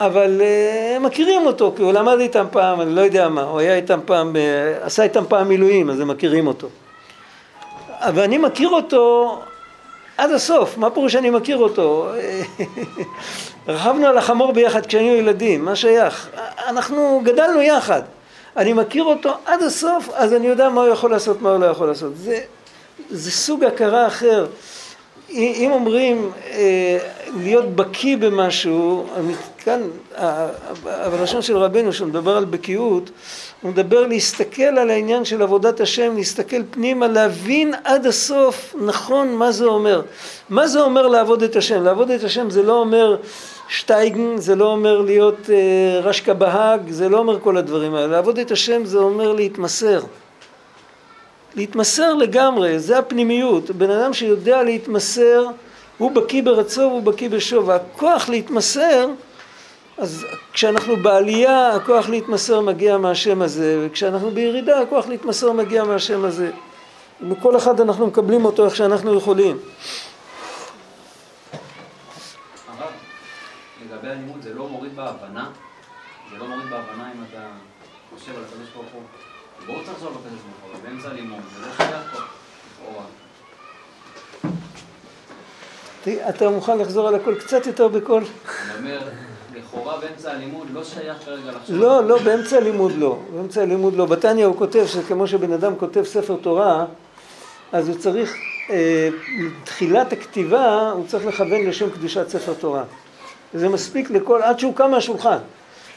אבל 0.00 0.40
uh, 0.40 0.98
מכירים 0.98 1.46
אותו, 1.46 1.72
כי 1.76 1.82
הוא 1.82 1.92
למד 1.92 2.20
איתם 2.20 2.46
פעם, 2.50 2.80
אני 2.80 2.94
לא 2.94 3.00
יודע 3.00 3.28
מה, 3.28 3.42
הוא 3.42 3.60
היה 3.60 3.76
איתם 3.76 4.00
פעם, 4.04 4.36
uh, 4.36 4.84
עשה 4.84 5.02
איתם 5.02 5.24
פעם 5.28 5.48
מילואים, 5.48 5.90
אז 5.90 6.00
הם 6.00 6.08
מכירים 6.08 6.46
אותו. 6.46 6.68
אבל 8.00 8.22
אני 8.22 8.38
מכיר 8.38 8.68
אותו 8.68 9.38
עד 10.20 10.30
הסוף, 10.30 10.78
מה 10.78 10.90
פירוש 10.90 11.12
שאני 11.12 11.30
מכיר 11.30 11.56
אותו? 11.56 12.08
רכבנו 13.68 14.06
על 14.06 14.18
החמור 14.18 14.52
ביחד 14.52 14.86
כשהיינו 14.86 15.16
ילדים, 15.16 15.64
מה 15.64 15.76
שייך? 15.76 16.28
אנחנו 16.66 17.20
גדלנו 17.24 17.62
יחד. 17.62 18.02
אני 18.56 18.72
מכיר 18.72 19.04
אותו 19.04 19.34
עד 19.44 19.62
הסוף, 19.62 20.08
אז 20.14 20.34
אני 20.34 20.46
יודע 20.46 20.68
מה 20.68 20.80
הוא 20.80 20.88
יכול 20.88 21.10
לעשות, 21.10 21.42
מה 21.42 21.50
הוא 21.50 21.60
לא 21.60 21.66
יכול 21.66 21.88
לעשות. 21.88 22.16
זה, 22.16 22.40
זה 23.10 23.30
סוג 23.30 23.64
הכרה 23.64 24.06
אחר. 24.06 24.46
אם 25.30 25.70
אומרים 25.72 26.30
אה, 26.50 26.98
להיות 27.36 27.76
בקיא 27.76 28.16
במשהו, 28.16 29.06
כאן 29.58 29.80
בלשון 31.10 31.42
של 31.42 31.56
רבנו 31.56 31.92
שהוא 31.92 32.08
מדבר 32.08 32.36
על 32.36 32.44
בקיאות, 32.44 33.10
הוא 33.62 33.70
מדבר 33.70 34.06
להסתכל 34.06 34.62
על 34.62 34.90
העניין 34.90 35.24
של 35.24 35.42
עבודת 35.42 35.80
השם, 35.80 36.16
להסתכל 36.16 36.62
פנימה, 36.70 37.06
להבין 37.08 37.74
עד 37.84 38.06
הסוף 38.06 38.74
נכון 38.80 39.34
מה 39.34 39.52
זה 39.52 39.64
אומר. 39.64 40.02
מה 40.48 40.68
זה 40.68 40.80
אומר 40.80 41.06
לעבוד 41.06 41.42
את 41.42 41.56
השם? 41.56 41.82
לעבוד 41.82 42.10
את 42.10 42.24
השם 42.24 42.50
זה 42.50 42.62
לא 42.62 42.78
אומר 42.78 43.16
שטייגן, 43.68 44.36
זה 44.36 44.54
לא 44.54 44.64
אומר 44.64 45.00
להיות 45.00 45.50
אה, 45.50 46.00
רשקה 46.00 46.34
בהאג, 46.34 46.90
זה 46.90 47.08
לא 47.08 47.18
אומר 47.18 47.40
כל 47.40 47.56
הדברים 47.56 47.94
האלה. 47.94 48.06
לעבוד 48.06 48.38
את 48.38 48.50
השם 48.50 48.84
זה 48.84 48.98
אומר 48.98 49.32
להתמסר. 49.32 50.00
להתמסר 51.54 52.14
לגמרי, 52.14 52.78
זה 52.78 52.98
הפנימיות. 52.98 53.70
בן 53.70 53.90
אדם 53.90 54.12
שיודע 54.12 54.62
להתמסר, 54.62 55.46
הוא 55.98 56.10
בקיא 56.10 56.42
ברצו 56.42 56.80
והוא 56.80 57.02
בקיא 57.02 57.28
בשוב. 57.28 57.70
הכוח 57.70 58.28
להתמסר, 58.28 59.08
אז 60.00 60.26
כשאנחנו 60.52 60.96
בעלייה, 60.96 61.68
הכוח 61.68 62.08
להתמסר 62.08 62.60
מגיע 62.60 62.98
מהשם 62.98 63.42
הזה, 63.42 63.86
וכשאנחנו 63.86 64.30
בירידה, 64.30 64.80
הכוח 64.80 65.06
להתמסר 65.06 65.52
מגיע 65.52 65.84
מהשם 65.84 66.24
הזה. 66.24 66.50
מכל 67.20 67.56
אחד 67.56 67.80
אנחנו 67.80 68.06
מקבלים 68.06 68.44
אותו 68.44 68.64
איך 68.64 68.76
שאנחנו 68.76 69.16
יכולים. 69.16 69.58
לגבי 73.84 74.08
הלימוד 74.08 74.42
זה 74.42 74.54
לא 74.54 74.68
מוריד 74.68 74.96
בהבנה? 74.96 75.50
זה 76.30 76.38
לא 76.38 76.46
מוריד 76.46 76.70
בהבנה 76.70 77.12
אם 77.14 77.24
אתה 77.30 77.40
חושב 78.14 78.32
על 78.36 78.44
הקדוש 78.44 78.68
ברוך 78.74 78.92
הוא? 78.92 79.02
ברור 79.66 79.82
צריך 79.84 79.92
לחזור 79.94 80.10
לקדוש 80.10 80.40
ברוך 80.40 80.74
הוא, 80.74 80.90
באמצע 80.90 81.08
הלימוד, 81.08 81.40
זה 81.54 81.66
לא 81.66 81.72
שייך 81.76 82.12
פה, 82.12 82.18
לכאורה. 82.82 83.04
אתה 86.28 86.48
מוכן 86.50 86.78
לחזור 86.78 87.08
על 87.08 87.14
הכל 87.14 87.34
קצת 87.34 87.66
יותר 87.66 87.88
בקול? 87.88 88.22
אני 88.24 88.78
אומר, 88.78 89.00
לכאורה 89.54 89.98
באמצע 90.00 90.32
הלימוד 90.32 90.66
לא 90.72 90.84
שייך 90.84 91.16
כרגע 91.24 91.50
לחשוב. 91.50 91.76
לא, 91.76 92.04
לא, 92.04 92.18
באמצע 92.18 92.56
הלימוד 92.56 92.92
לא. 92.98 93.18
באמצע 93.34 93.62
הלימוד 93.62 93.96
לא. 93.96 94.06
בתניא 94.06 94.46
הוא 94.46 94.56
כותב 94.56 94.86
שכמו 94.86 95.26
שבן 95.26 95.52
אדם 95.52 95.76
כותב 95.76 96.04
ספר 96.04 96.36
תורה, 96.36 96.84
אז 97.72 97.88
הוא 97.88 97.96
צריך, 97.98 98.34
אה, 98.70 99.08
תחילת 99.64 100.12
הכתיבה, 100.12 100.90
הוא 100.90 101.06
צריך 101.06 101.26
לכוון 101.26 101.66
לשם 101.66 101.90
קדושת 101.90 102.28
ספר 102.28 102.54
תורה. 102.54 102.82
זה 103.54 103.68
מספיק 103.68 104.10
לכל, 104.10 104.42
עד 104.42 104.58
שהוא 104.58 104.74
קם 104.74 104.90
מהשולחן. 104.90 105.38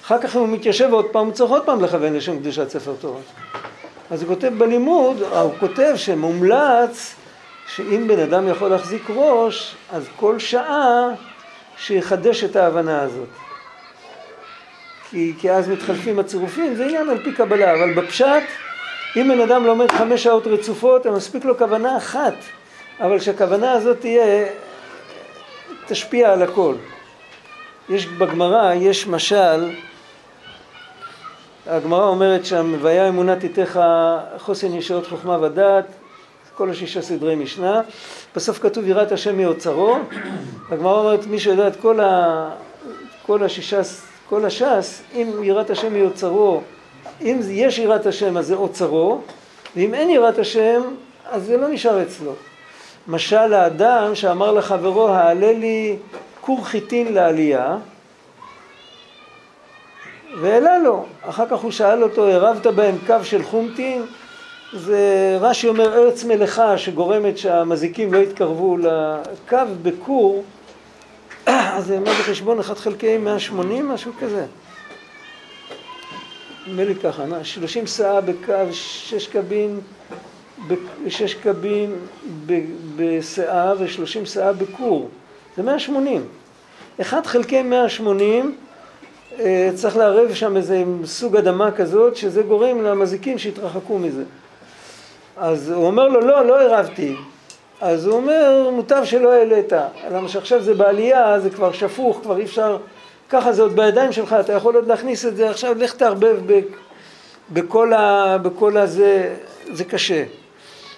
אחר 0.06 0.22
כך 0.22 0.36
הוא 0.36 0.48
מתיישב 0.48 0.94
עוד 0.94 1.06
פעם, 1.12 1.26
הוא 1.26 1.34
צריך 1.34 1.52
עוד 1.52 1.66
פעם 1.66 1.84
לכוון 1.84 2.14
לשם 2.14 2.40
קדושת 2.40 2.70
ספר 2.70 2.94
תורה. 3.02 3.20
אז 4.12 4.24
הוא 4.24 4.36
כותב 4.36 4.52
בלימוד, 4.58 5.22
הוא 5.22 5.52
כותב 5.60 5.94
שמומלץ 5.96 7.16
שאם 7.76 8.08
בן 8.08 8.20
אדם 8.20 8.48
יכול 8.48 8.70
להחזיק 8.70 9.10
ראש, 9.16 9.76
אז 9.92 10.04
כל 10.16 10.40
שעה 10.40 11.08
שיחדש 11.78 12.44
את 12.44 12.56
ההבנה 12.56 13.02
הזאת. 13.02 13.43
כי, 15.14 15.34
כי 15.40 15.52
אז 15.52 15.70
מתחלפים 15.70 16.20
הצירופים, 16.20 16.76
זה 16.76 16.84
עניין 16.86 17.10
על 17.10 17.24
פי 17.24 17.34
קבלה, 17.34 17.74
אבל 17.74 17.94
בפשט, 17.94 18.44
אם 19.16 19.28
בן 19.28 19.40
אדם 19.42 19.66
לומד 19.66 19.92
חמש 19.92 20.24
שעות 20.24 20.48
רצופות, 20.48 21.06
אז 21.06 21.14
מספיק 21.16 21.46
לו 21.46 21.58
כוונה 21.58 21.98
אחת, 21.98 22.34
אבל 23.00 23.20
שהכוונה 23.20 23.72
הזאת 23.72 24.00
תהיה, 24.00 24.46
תשפיע 25.88 26.34
על 26.34 26.42
הכל. 26.42 26.76
יש 27.90 28.06
בגמרא, 28.06 28.74
יש 28.74 29.08
משל, 29.08 29.72
הגמרא 31.68 32.08
אומרת 32.08 32.46
שם, 32.46 32.76
והיה 32.82 33.10
אמונת 33.10 33.44
איתך 33.44 33.80
חוסן 34.38 34.74
ישועות 34.76 35.08
חוכמה 35.08 35.38
ודעת, 35.42 35.86
כל 36.56 36.70
השישה 36.70 37.02
סדרי 37.02 37.36
משנה, 37.36 37.82
בסוף 38.36 38.60
כתוב 38.60 38.88
יראת 38.88 39.12
השם 39.12 39.38
מאוצרו, 39.38 39.98
הגמרא 40.72 41.00
אומרת 41.00 41.26
מי 41.26 41.40
שיודע 41.40 41.68
את 41.68 41.76
כל, 41.76 42.00
ה, 42.00 42.50
כל 43.26 43.44
השישה, 43.44 43.82
כל 44.30 44.46
הש"ס, 44.46 45.02
אם 45.14 45.32
יראת 45.44 45.70
השם 45.70 45.94
מאוצרו, 45.94 46.62
אם 47.22 47.40
יש 47.50 47.80
יראת 47.80 48.06
השם 48.06 48.38
אז 48.38 48.48
זה 48.48 48.56
אוצרו, 48.56 49.22
ואם 49.76 49.94
אין 49.94 50.10
יראת 50.10 50.40
השם 50.40 50.82
אז 51.32 51.44
זה 51.44 51.58
לא 51.58 51.68
נשאר 51.68 52.02
אצלו. 52.04 52.32
משל 53.08 53.54
האדם 53.54 54.16
שאמר 54.16 54.52
לחברו 54.52 55.08
העלה 55.08 55.52
לי 55.52 55.98
כור 56.42 56.66
חיטין 56.66 57.14
לעלייה 57.14 57.78
והעלה 60.42 60.78
לו, 60.78 61.06
אחר 61.22 61.46
כך 61.50 61.60
הוא 61.60 61.72
שאל 61.72 62.04
אותו, 62.04 62.28
הרבת 62.28 62.68
בהם 62.68 62.96
קו 63.08 63.16
של 63.24 63.44
חומטין? 63.44 64.06
זה 64.74 65.38
רש"י 65.42 65.68
אומר 65.68 65.94
ארץ 65.94 66.24
מלאכה 66.24 66.78
שגורמת 66.78 67.38
שהמזיקים 67.38 68.14
לא 68.14 68.18
יתקרבו 68.18 68.78
לקו 68.78 69.58
בכור, 69.82 70.44
אז 71.78 71.86
זה 71.86 72.00
מה 72.00 72.06
זה 72.06 72.24
חשבון 72.24 72.60
1 72.60 72.78
חלקי 72.78 73.18
180, 73.18 73.90
משהו 73.90 74.12
כזה. 74.20 74.46
נדמה 76.68 76.84
לי 76.84 76.96
ככה, 76.96 77.44
30 77.44 77.88
סאה 77.88 78.22
בקו, 78.22 78.54
6 78.72 79.28
קבין, 79.28 79.80
6 81.08 81.34
קבין 81.34 81.96
בסאה 82.96 83.74
ו-30 83.80 84.26
סאה 84.26 84.54
בכור, 84.54 85.10
זה 85.58 85.64
180. 85.64 86.26
1 87.02 87.26
חלקי 87.26 87.62
180 87.62 88.56
אה, 89.40 89.70
צריך 89.76 89.98
לערב 89.98 90.34
שם 90.34 90.58
איזה 90.58 90.84
סוג 91.06 91.36
אדמה 91.36 91.72
כזאת 91.72 92.16
שזה 92.16 92.42
גורם 92.42 92.84
למזיקים 92.84 93.38
שיתרחקו 93.38 94.00
מזה. 94.00 94.24
אז 95.38 95.72
הוא 95.72 95.86
אומר 95.86 96.08
לו, 96.08 96.22
לא, 96.22 96.46
לא 96.46 96.60
עירבתי. 96.60 97.16
אז 97.84 98.06
הוא 98.06 98.16
אומר, 98.16 98.70
מוטב 98.72 99.02
שלא 99.06 99.34
העלית. 99.34 99.74
למה 100.12 100.30
שעכשיו 100.30 100.62
זה 100.62 100.74
בעלייה, 100.74 101.40
זה 101.40 101.50
כבר 101.50 101.72
שפוך, 101.72 102.20
כבר 102.24 102.38
אי 102.38 102.44
אפשר... 102.44 102.78
ככה 103.30 103.54
זה 103.54 103.62
עוד 103.62 103.76
בידיים 103.76 104.12
שלך, 104.12 104.36
אתה 104.40 104.54
יכול 104.54 104.76
עוד 104.76 104.88
להכניס 104.88 105.26
את 105.26 105.36
זה, 105.36 105.50
עכשיו 105.50 105.76
לך 105.78 105.94
תערבב 105.94 106.38
ב, 106.46 106.60
בכל, 107.54 107.94
ה, 107.94 108.38
בכל 108.38 108.78
הזה, 108.78 109.36
זה 109.72 109.84
קשה. 109.84 110.24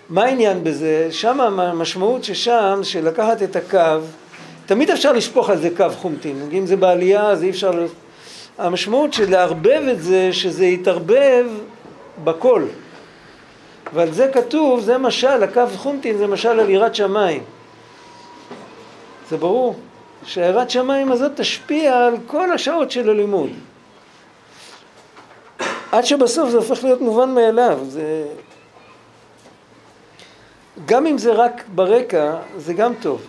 מה 0.09 0.23
העניין 0.23 0.63
בזה? 0.63 1.07
שם 1.11 1.41
המשמעות 1.41 2.23
ששם, 2.23 2.79
שלקחת 2.83 3.43
את 3.43 3.55
הקו, 3.55 4.05
תמיד 4.65 4.89
אפשר 4.89 5.11
לשפוך 5.11 5.49
על 5.49 5.57
זה 5.57 5.69
קו 5.77 5.89
חומטין. 5.95 6.49
אם 6.51 6.65
זה 6.65 6.75
בעלייה, 6.75 7.29
אז 7.29 7.43
אי 7.43 7.49
אפשר... 7.49 7.85
המשמעות 8.57 9.13
של 9.13 9.31
לערבב 9.31 9.81
את 9.91 10.01
זה, 10.03 10.33
שזה 10.33 10.65
יתערבב 10.65 11.45
בכל. 12.23 12.63
ועל 13.95 14.11
זה 14.11 14.29
כתוב, 14.33 14.79
זה 14.79 14.97
משל, 14.97 15.43
הקו 15.43 15.61
חומטין 15.75 16.17
זה 16.17 16.27
משל 16.27 16.59
על 16.59 16.69
יראת 16.69 16.95
שמיים. 16.95 17.43
זה 19.29 19.37
ברור, 19.37 19.75
שהיראת 20.25 20.69
שמיים 20.69 21.11
הזאת 21.11 21.31
תשפיע 21.35 21.97
על 21.97 22.15
כל 22.27 22.51
השעות 22.51 22.91
של 22.91 23.09
הלימוד. 23.09 23.49
עד 25.91 26.05
שבסוף 26.05 26.49
זה 26.49 26.57
הופך 26.57 26.83
להיות 26.83 27.01
מובן 27.01 27.29
מאליו. 27.29 27.79
זה... 27.87 28.27
גם 30.85 31.05
אם 31.05 31.17
זה 31.17 31.33
רק 31.33 31.63
ברקע, 31.75 32.35
זה 32.57 32.73
גם 32.73 32.93
טוב. 33.01 33.21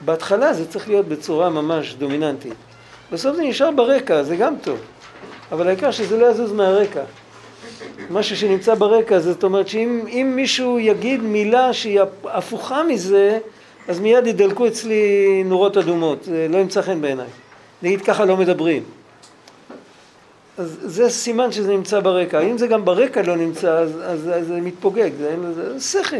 בהתחלה 0.00 0.52
זה 0.52 0.68
צריך 0.68 0.88
להיות 0.88 1.06
בצורה 1.06 1.50
ממש 1.50 1.94
דומיננטית. 1.94 2.54
בסוף 3.12 3.36
זה 3.36 3.42
נשאר 3.42 3.70
ברקע, 3.70 4.22
זה 4.22 4.36
גם 4.36 4.54
טוב. 4.62 4.78
אבל 5.52 5.66
העיקר 5.66 5.90
שזה 5.90 6.16
לא 6.16 6.26
יזוז 6.26 6.52
מהרקע. 6.52 7.02
משהו 8.10 8.36
שנמצא 8.36 8.74
ברקע, 8.74 9.18
זאת 9.18 9.44
אומרת 9.44 9.68
שאם 9.68 10.32
מישהו 10.36 10.78
יגיד 10.78 11.22
מילה 11.22 11.72
שהיא 11.72 12.00
הפוכה 12.24 12.82
מזה, 12.82 13.38
אז 13.88 14.00
מיד 14.00 14.26
ידלקו 14.26 14.66
אצלי 14.66 15.42
נורות 15.44 15.76
אדומות, 15.76 16.24
זה 16.24 16.46
לא 16.50 16.58
ימצא 16.58 16.82
חן 16.82 17.00
בעיניי. 17.00 17.26
נגיד 17.82 18.00
ככה 18.02 18.24
לא 18.24 18.36
מדברים. 18.36 18.82
אז 20.58 20.78
זה 20.82 21.10
סימן 21.10 21.52
שזה 21.52 21.72
נמצא 21.72 22.00
ברקע. 22.00 22.40
אם 22.40 22.58
זה 22.58 22.66
גם 22.66 22.84
ברקע 22.84 23.22
לא 23.22 23.36
נמצא, 23.36 23.78
אז, 23.78 23.90
אז, 24.02 24.30
אז 24.34 24.46
זה 24.46 24.60
מתפוגג, 24.60 25.10
זה, 25.18 25.36
לזה 25.42 25.80
שכל. 25.80 26.16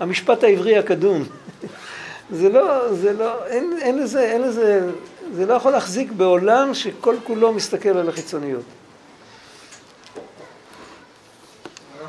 המשפט 0.00 0.44
העברי 0.44 0.78
הקדום. 0.78 1.22
זה 2.40 2.48
לא, 2.48 2.94
זה 2.94 3.12
לא, 3.12 3.46
אין, 3.46 3.72
אין 3.80 4.02
לזה, 4.02 4.22
אין 4.22 4.42
לזה, 4.42 4.90
זה 5.34 5.46
לא 5.46 5.54
יכול 5.54 5.72
להחזיק 5.72 6.12
בעולם 6.12 6.74
שכל 6.74 7.16
כולו 7.24 7.52
מסתכל 7.52 7.88
על 7.88 8.08
החיצוניות. 8.08 8.62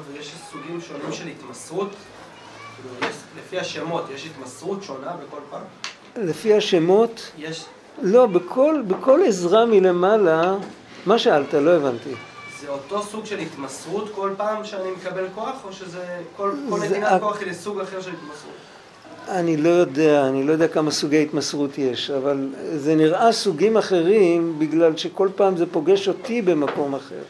ויש 0.08 0.34
סוגים 0.52 0.82
שונים 0.82 1.12
של 1.12 1.28
התמסרות? 1.28 1.90
כאילו, 2.76 3.12
לפי 3.38 3.60
השמות, 3.60 4.06
יש 4.16 4.26
התמסרות 4.26 4.84
שונה 4.84 5.12
בכל 5.28 5.40
פעם? 5.50 5.62
לפי 6.18 6.54
השמות? 6.54 7.32
יש... 7.38 7.66
לא, 8.02 8.26
בכל, 8.26 8.82
בכל 8.88 9.22
עזרה 9.28 9.66
מלמעלה, 9.66 10.56
מה 11.06 11.20
שאלת? 11.20 11.54
לא 11.54 11.72
הבנתי. 11.72 12.10
זה 12.62 12.70
אותו 12.70 13.04
סוג 13.04 13.26
של 13.26 13.40
התמסרות 13.40 14.12
כל 14.16 14.34
פעם 14.38 14.66
שאני 14.66 14.92
מקבל 14.92 15.28
כוח, 15.36 15.56
או 15.66 15.74
שזה 15.74 16.22
כל, 16.38 16.52
כל 16.70 16.80
נתינת 16.80 17.22
כוח 17.22 17.40
היא 17.40 17.52
לסוג 17.52 17.80
אחר 17.80 18.02
של 18.02 18.12
התמסרות? 18.12 18.54
אני 19.28 19.58
לא 19.58 19.70
יודע, 19.70 20.28
אני 20.28 20.44
לא 20.44 20.52
יודע 20.52 20.68
כמה 20.68 20.92
סוגי 20.92 21.24
התמסרות 21.24 21.78
יש, 21.78 22.10
אבל 22.12 22.48
זה 22.76 22.96
נראה 22.96 23.32
סוגים 23.32 23.78
אחרים 23.78 24.60
בגלל 24.60 24.98
שכל 24.98 25.30
פעם 25.36 25.58
זה 25.58 25.66
פוגש 25.72 26.08
אותי 26.08 26.42
במקום 26.42 26.96
אחר. 26.96 27.22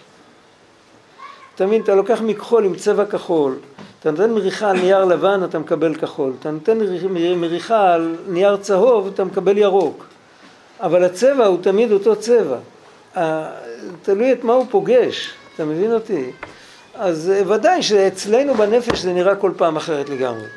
אתה 1.61 1.67
מבין, 1.67 1.81
אתה 1.81 1.95
לוקח 1.95 2.21
מכחול 2.21 2.65
עם 2.65 2.75
צבע 2.75 3.05
כחול, 3.05 3.55
אתה 3.99 4.11
נותן 4.11 4.31
מריחה 4.31 4.69
על 4.69 4.79
נייר 4.79 5.05
לבן, 5.05 5.43
אתה 5.43 5.59
מקבל 5.59 5.95
כחול, 5.95 6.33
אתה 6.39 6.51
נותן 6.51 6.77
מריחה 7.35 7.93
על 7.93 8.15
נייר 8.27 8.57
צהוב, 8.57 9.07
אתה 9.07 9.23
מקבל 9.23 9.57
ירוק, 9.57 10.05
אבל 10.79 11.03
הצבע 11.03 11.45
הוא 11.45 11.57
תמיד 11.61 11.91
אותו 11.91 12.15
צבע, 12.15 12.57
תלוי 14.01 14.31
את 14.31 14.43
מה 14.43 14.53
הוא 14.53 14.65
פוגש, 14.69 15.33
אתה 15.55 15.65
מבין 15.65 15.93
אותי? 15.93 16.31
אז 16.95 17.31
ודאי 17.47 17.83
שאצלנו 17.83 18.53
בנפש 18.53 18.99
זה 18.99 19.13
נראה 19.13 19.35
כל 19.35 19.51
פעם 19.57 19.75
אחרת 19.75 20.09
לגמרי. 20.09 20.47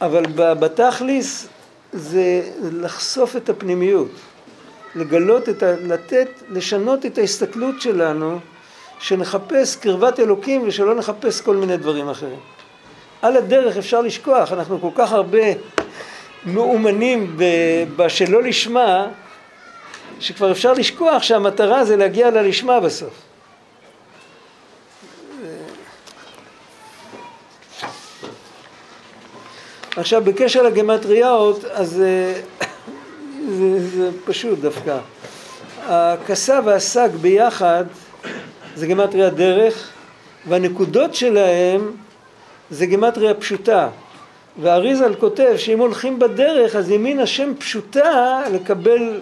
אבל 0.00 0.22
בתכליס 0.36 1.48
זה 1.92 2.42
לחשוף 2.72 3.36
את 3.36 3.48
הפנימיות, 3.48 4.10
לגלות 4.94 5.48
את 5.48 5.62
ה... 5.62 5.72
לתת, 5.80 6.28
לשנות 6.50 7.06
את 7.06 7.18
ההסתכלות 7.18 7.80
שלנו, 7.80 8.38
שנחפש 9.04 9.76
קרבת 9.76 10.20
אלוקים 10.20 10.68
ושלא 10.68 10.94
נחפש 10.94 11.40
כל 11.40 11.56
מיני 11.56 11.76
דברים 11.76 12.08
אחרים. 12.08 12.38
על 13.22 13.36
הדרך 13.36 13.76
אפשר 13.76 14.00
לשכוח, 14.00 14.52
אנחנו 14.52 14.80
כל 14.80 14.90
כך 14.94 15.12
הרבה 15.12 15.42
מאומנים 16.46 17.36
בשלא 17.96 18.42
לשמה, 18.42 19.06
שכבר 20.20 20.52
אפשר 20.52 20.72
לשכוח 20.72 21.22
שהמטרה 21.22 21.84
זה 21.84 21.96
להגיע 21.96 22.30
ללשמה 22.30 22.80
בסוף. 22.80 23.22
עכשיו 29.96 30.24
בקשר 30.24 30.62
לגמטריות 30.62 31.64
אז 31.64 32.00
אה, 32.00 32.40
זה, 33.58 33.88
זה 33.88 34.10
פשוט 34.24 34.58
דווקא. 34.58 34.98
הכסה 35.86 36.60
והשג 36.64 37.08
ביחד 37.20 37.84
זה 38.76 38.86
גמטריה 38.86 39.30
דרך 39.30 39.88
והנקודות 40.48 41.14
שלהם 41.14 41.92
זה 42.70 42.86
גמטריה 42.86 43.34
פשוטה. 43.34 43.88
והאריזל 44.62 45.14
כותב 45.14 45.54
שאם 45.56 45.78
הולכים 45.78 46.18
בדרך 46.18 46.76
אז 46.76 46.90
ימין 46.90 47.20
השם 47.20 47.52
פשוטה 47.58 48.42
לקבל, 48.52 49.20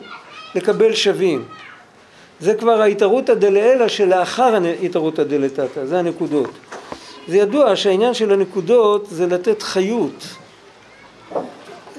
לקבל 0.55 0.95
שווים. 0.95 1.45
זה 2.41 2.55
כבר 2.55 2.81
ההתערותא 2.81 3.35
דלעילא 3.35 3.89
שלאחר 3.89 4.55
ההתערותא 4.83 5.23
דלתתא, 5.23 5.85
זה 5.85 5.99
הנקודות. 5.99 6.51
זה 7.29 7.37
ידוע 7.37 7.77
שהעניין 7.77 8.15
של 8.15 8.33
הנקודות 8.33 9.07
זה 9.11 9.27
לתת 9.27 9.63
חיות. 9.63 10.25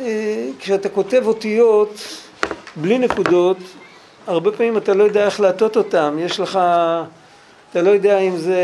אה, 0.01 0.47
כשאתה 0.59 0.89
כותב 0.89 1.23
אותיות 1.25 1.97
בלי 2.75 2.97
נקודות, 2.97 3.57
הרבה 4.27 4.51
פעמים 4.51 4.77
אתה 4.77 4.93
לא 4.93 5.03
יודע 5.03 5.25
איך 5.25 5.39
להטות 5.39 5.77
אותם, 5.77 6.17
יש 6.19 6.39
לך, 6.39 6.59
אתה 7.73 7.81
לא 7.81 7.89
יודע 7.89 8.19
אם 8.19 8.37
זה, 8.37 8.57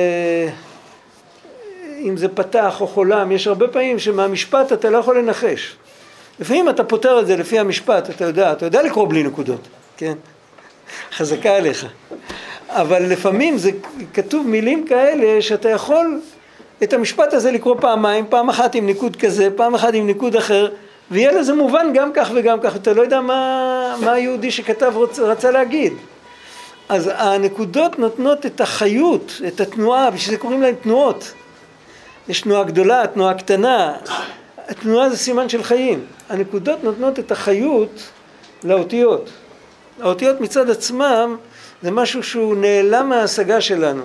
אם 2.02 2.18
זה 2.18 2.28
פתח 2.28 2.82
או 2.82 2.88
חולם, 2.88 3.32
יש 3.32 3.48
הרבה 3.48 3.68
פעמים 3.68 4.00
שמהמשפט 4.00 4.74
אתה 4.74 4.90
לא 4.90 4.98
יכול 4.98 5.18
לנחש. 5.18 5.76
לפעמים 6.40 6.70
אתה 6.70 6.84
פותר 6.84 7.20
את 7.20 7.28
זה 7.28 7.38
לפי 7.38 7.60
המשפט, 7.60 8.10
אתה 8.10 8.26
יודע, 8.26 8.52
אתה 8.52 8.66
יודע 8.66 8.84
לקרוא 8.84 9.10
בלי 9.10 9.24
נקודות, 9.24 9.68
כן? 9.98 10.14
חזקה 11.12 11.56
עליך. 11.56 11.86
אבל 12.70 13.04
לפעמים 13.04 13.58
זה 13.58 13.72
כתוב 14.14 14.48
מילים 14.48 14.88
כאלה 14.88 15.42
שאתה 15.42 15.70
יכול 15.70 16.22
את 16.84 16.94
המשפט 16.94 17.34
הזה 17.34 17.52
לקרוא 17.52 17.76
פעמיים, 17.80 18.26
פעם 18.30 18.50
אחת 18.50 18.76
עם 18.76 18.86
ניקוד 18.86 19.16
כזה, 19.16 19.50
פעם 19.56 19.76
אחת 19.76 19.94
עם 19.94 20.08
ניקוד 20.08 20.36
אחר, 20.36 20.70
ויהיה 21.12 21.32
לזה 21.32 21.54
מובן 21.54 21.88
גם 21.94 22.12
כך 22.14 22.32
וגם 22.36 22.60
כך, 22.60 22.76
אתה 22.76 22.94
לא 22.94 23.02
יודע 23.02 23.22
מה, 23.22 23.96
מה 24.02 24.12
היהודי 24.12 24.52
שכתב 24.52 24.92
רוצ, 24.96 25.20
רצה 25.20 25.52
להגיד. 25.52 25.94
אז 26.90 27.10
הנקודות 27.16 28.00
נותנות 28.00 28.46
את 28.46 28.62
החיות, 28.62 29.42
את 29.48 29.62
התנועה, 29.62 30.12
בשביל 30.12 30.36
זה 30.36 30.42
קוראים 30.42 30.62
להן 30.62 30.76
תנועות. 30.76 31.34
יש 32.28 32.42
תנועה 32.42 32.64
גדולה, 32.64 33.08
תנועה 33.14 33.34
קטנה, 33.34 33.94
התנועה 34.58 35.10
זה 35.10 35.18
סימן 35.18 35.50
של 35.50 35.64
חיים. 35.64 36.06
הנקודות 36.30 36.84
נותנות 36.84 37.20
את 37.20 37.32
החיות 37.32 38.10
לאותיות. 38.64 39.30
האותיות 40.02 40.42
מצד 40.42 40.70
עצמם 40.70 41.38
זה 41.82 41.92
משהו 41.92 42.24
שהוא 42.24 42.56
נעלם 42.56 43.10
מההשגה 43.10 43.62
שלנו. 43.62 44.04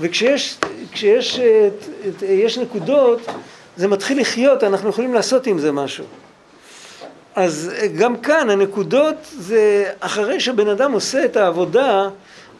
וכשיש 0.00 0.58
כשיש, 0.92 1.40
יש 2.22 2.58
נקודות, 2.58 3.20
זה 3.76 3.88
מתחיל 3.88 4.20
לחיות, 4.20 4.64
אנחנו 4.64 4.88
יכולים 4.88 5.14
לעשות 5.14 5.46
עם 5.46 5.58
זה 5.58 5.72
משהו. 5.72 6.04
אז 7.36 7.70
גם 7.96 8.16
כאן 8.16 8.50
הנקודות 8.50 9.16
זה 9.38 9.84
אחרי 10.00 10.40
שבן 10.40 10.68
אדם 10.68 10.92
עושה 10.92 11.24
את 11.24 11.36
העבודה, 11.36 12.08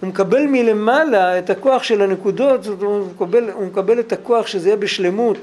הוא 0.01 0.09
מקבל 0.09 0.47
מלמעלה 0.47 1.39
את 1.39 1.51
הכוח 1.51 1.83
של 1.83 2.03
הנקודות, 2.03 2.63
זאת 2.63 2.83
אומרת, 2.83 3.03
הוא 3.03 3.07
מקבל, 3.15 3.51
הוא 3.51 3.67
מקבל 3.67 4.01
את 4.01 4.13
הכוח 4.13 4.47
שזה 4.47 4.69
יהיה 4.69 4.77
בשלמות. 4.77 5.37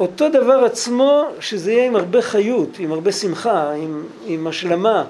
אותו 0.00 0.28
דבר 0.28 0.64
עצמו, 0.64 1.24
שזה 1.40 1.72
יהיה 1.72 1.86
עם 1.86 1.96
הרבה 1.96 2.22
חיות, 2.22 2.78
עם 2.78 2.92
הרבה 2.92 3.12
שמחה, 3.12 3.72
עם, 3.72 4.04
עם 4.26 4.46
השלמה. 4.46 5.04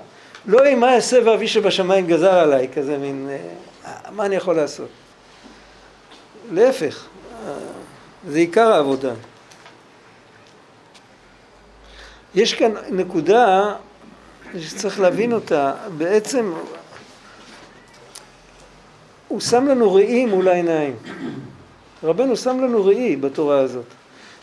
לא 0.46 0.64
עם 0.64 0.80
מה 0.80 0.94
אעשה 0.94 1.18
ואבי 1.24 1.48
שבשמיים 1.48 2.06
גזר 2.06 2.34
עליי, 2.34 2.68
כזה 2.74 2.98
מין, 2.98 3.28
אה, 3.30 3.92
מה 4.10 4.26
אני 4.26 4.34
יכול 4.34 4.56
לעשות? 4.56 4.88
להפך, 6.52 7.06
זה 8.28 8.38
עיקר 8.38 8.72
העבודה. 8.72 9.12
יש 12.34 12.54
כאן 12.54 12.72
נקודה 12.90 13.74
שצריך 14.58 15.00
להבין 15.00 15.32
אותה, 15.32 15.74
בעצם 15.96 16.52
הוא 19.28 19.40
שם 19.40 19.66
לנו 19.66 19.94
ראי 19.94 20.26
מול 20.26 20.48
העיניים. 20.48 20.96
רבנו 22.02 22.36
שם 22.36 22.60
לנו 22.60 22.84
ראי 22.84 23.16
בתורה 23.16 23.58
הזאת. 23.58 23.84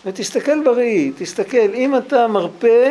ותסתכל 0.06 0.64
בראי, 0.64 1.12
תסתכל, 1.18 1.74
אם 1.74 1.98
אתה 1.98 2.28
מרפה, 2.28 2.88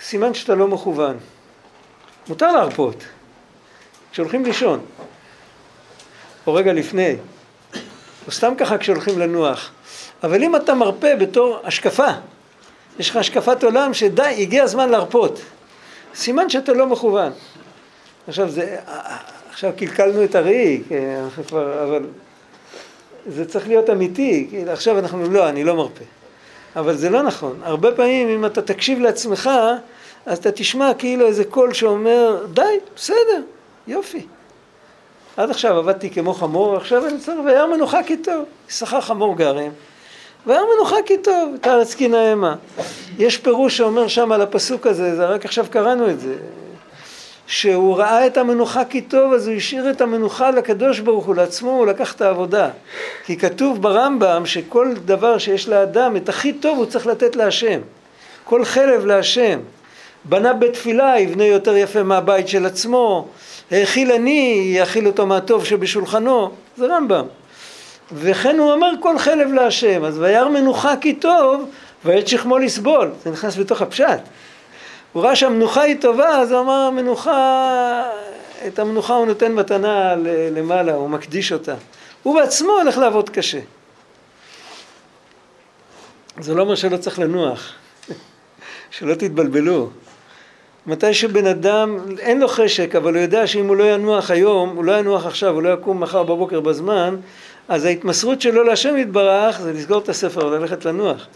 סימן 0.00 0.34
שאתה 0.34 0.54
לא 0.54 0.68
מכוון. 0.68 1.16
מותר 2.28 2.52
להרפות, 2.52 3.04
כשהולכים 4.12 4.44
לישון. 4.44 4.80
או 6.46 6.54
רגע 6.54 6.72
לפני, 6.72 7.16
או 8.26 8.32
סתם 8.32 8.54
ככה 8.58 8.78
כשהולכים 8.78 9.18
לנוח. 9.18 9.70
אבל 10.22 10.42
אם 10.42 10.56
אתה 10.56 10.74
מרפה 10.74 11.16
בתור 11.20 11.60
השקפה, 11.64 12.08
יש 12.98 13.10
לך 13.10 13.16
השקפת 13.16 13.64
עולם 13.64 13.94
שדי, 13.94 14.34
הגיע 14.38 14.62
הזמן 14.62 14.88
להרפות. 14.88 15.40
סימן 16.14 16.50
שאתה 16.50 16.72
לא 16.72 16.86
מכוון. 16.86 17.32
עכשיו 18.28 18.50
זה, 18.50 18.76
עכשיו 19.50 19.72
קלקלנו 19.76 20.24
את 20.24 20.34
הראי, 20.34 20.82
אבל 21.52 22.06
זה 23.26 23.48
צריך 23.48 23.68
להיות 23.68 23.90
אמיתי, 23.90 24.64
עכשיו 24.68 24.98
אנחנו, 24.98 25.30
לא, 25.30 25.48
אני 25.48 25.64
לא 25.64 25.74
מרפה. 25.74 26.04
אבל 26.76 26.96
זה 26.96 27.10
לא 27.10 27.22
נכון. 27.22 27.60
הרבה 27.62 27.92
פעמים 27.92 28.28
אם 28.28 28.46
אתה 28.46 28.62
תקשיב 28.62 29.00
לעצמך, 29.00 29.50
אז 30.26 30.38
אתה 30.38 30.52
תשמע 30.52 30.90
כאילו 30.98 31.26
איזה 31.26 31.44
קול 31.44 31.74
שאומר, 31.74 32.46
די, 32.52 32.62
בסדר, 32.96 33.42
יופי. 33.86 34.26
עד 35.36 35.50
עכשיו 35.50 35.78
עבדתי 35.78 36.10
כמו 36.10 36.34
חמור, 36.34 36.76
עכשיו 36.76 37.06
אני 37.06 37.18
צריך, 37.18 37.38
וירא 37.44 37.66
מנוחה 37.66 38.02
כי 38.02 38.16
טוב, 38.16 38.44
שכר 38.68 39.00
חמור 39.00 39.36
גרם, 39.36 39.70
וירא 40.46 40.60
מנוחה 40.76 40.96
כי 41.06 41.18
טוב, 41.18 41.54
את 41.60 41.66
הארץ 41.66 41.94
כי 41.94 42.08
נאמה. 42.08 42.54
יש 43.18 43.36
פירוש 43.38 43.76
שאומר 43.76 44.08
שם 44.08 44.32
על 44.32 44.42
הפסוק 44.42 44.86
הזה, 44.86 45.16
זה 45.16 45.26
רק 45.26 45.44
עכשיו 45.44 45.66
קראנו 45.70 46.10
את 46.10 46.20
זה, 46.20 46.34
שהוא 47.46 47.96
ראה 47.96 48.26
את 48.26 48.36
המנוחה 48.36 48.84
כי 48.84 49.00
טוב, 49.00 49.32
אז 49.32 49.48
הוא 49.48 49.56
השאיר 49.56 49.90
את 49.90 50.00
המנוחה 50.00 50.50
לקדוש 50.50 51.00
ברוך 51.00 51.26
הוא, 51.26 51.34
לעצמו 51.34 51.70
הוא 51.70 51.86
לקח 51.86 52.14
את 52.14 52.20
העבודה. 52.20 52.70
כי 53.24 53.36
כתוב 53.36 53.82
ברמב"ם 53.82 54.46
שכל 54.46 54.92
דבר 55.04 55.38
שיש 55.38 55.68
לאדם, 55.68 56.16
את 56.16 56.28
הכי 56.28 56.52
טוב 56.52 56.78
הוא 56.78 56.86
צריך 56.86 57.06
לתת 57.06 57.36
להשם. 57.36 57.80
כל 58.44 58.64
חלב 58.64 59.06
להשם. 59.06 59.60
בנה 60.24 60.52
בית 60.52 60.72
תפילה, 60.72 61.20
יבנה 61.20 61.44
יותר 61.44 61.76
יפה 61.76 62.02
מהבית 62.02 62.48
של 62.48 62.66
עצמו. 62.66 63.28
האכיל 63.70 64.12
אני, 64.12 64.72
יאכיל 64.76 65.06
אותו 65.06 65.26
מהטוב 65.26 65.64
שבשולחנו, 65.64 66.50
זה 66.76 66.86
רמב"ם. 66.86 67.24
וכן 68.12 68.58
הוא 68.58 68.74
אמר 68.74 68.90
כל 69.00 69.18
חלב 69.18 69.52
להשם, 69.52 70.04
אז 70.04 70.18
וירא 70.18 70.48
מנוחה 70.48 70.94
כי 71.00 71.14
טוב, 71.14 71.70
ועת 72.04 72.28
שכמו 72.28 72.58
לסבול, 72.58 73.10
זה 73.24 73.30
נכנס 73.30 73.56
בתוך 73.56 73.82
הפשט. 73.82 74.20
הוא 75.12 75.22
ראה 75.22 75.36
שהמנוחה 75.36 75.82
היא 75.82 75.96
טובה, 76.00 76.28
אז 76.28 76.52
הוא 76.52 76.60
אמר 76.60 76.72
המנוחה, 76.72 78.04
את 78.66 78.78
המנוחה 78.78 79.14
הוא 79.14 79.26
נותן 79.26 79.52
מתנה 79.52 80.14
למעלה, 80.56 80.92
הוא 80.92 81.10
מקדיש 81.10 81.52
אותה. 81.52 81.74
הוא 82.22 82.40
בעצמו 82.40 82.72
הולך 82.72 82.98
לעבוד 82.98 83.30
קשה. 83.30 83.60
זה 86.40 86.54
לא 86.54 86.62
אומר 86.62 86.74
שלא 86.74 86.96
צריך 86.96 87.18
לנוח, 87.18 87.72
שלא 88.90 89.14
תתבלבלו. 89.14 89.90
מתי 90.86 91.14
שבן 91.14 91.46
אדם, 91.46 91.98
אין 92.18 92.40
לו 92.40 92.48
חשק, 92.48 92.94
אבל 92.94 93.14
הוא 93.14 93.22
יודע 93.22 93.46
שאם 93.46 93.68
הוא 93.68 93.76
לא 93.76 93.84
ינוח 93.84 94.30
היום, 94.30 94.76
הוא 94.76 94.84
לא 94.84 94.98
ינוח 94.98 95.26
עכשיו, 95.26 95.54
הוא 95.54 95.62
לא 95.62 95.72
יקום 95.72 96.00
מחר 96.00 96.22
בבוקר 96.22 96.60
בזמן, 96.60 97.16
אז 97.68 97.84
ההתמסרות 97.84 98.40
שלו 98.40 98.64
להשם 98.64 98.96
יתברך 98.96 99.60
זה 99.60 99.72
לסגור 99.72 99.98
את 99.98 100.08
הספר 100.08 100.46
וללכת 100.46 100.84
לנוח. 100.84 101.26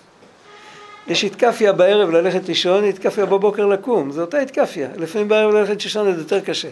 יש 1.07 1.25
התקפיה 1.25 1.73
בערב 1.73 2.11
ללכת 2.11 2.49
לישון, 2.49 2.85
התקפיה 2.85 3.27
בבוקר 3.27 3.67
לקום, 3.67 4.13
זו 4.13 4.21
אותה 4.21 4.39
התקפיה. 4.39 4.89
לפעמים 4.97 5.29
בערב 5.29 5.55
ללכת 5.55 5.85
לישון 5.85 6.15
זה 6.15 6.21
יותר 6.21 6.41
קשה. 6.41 6.69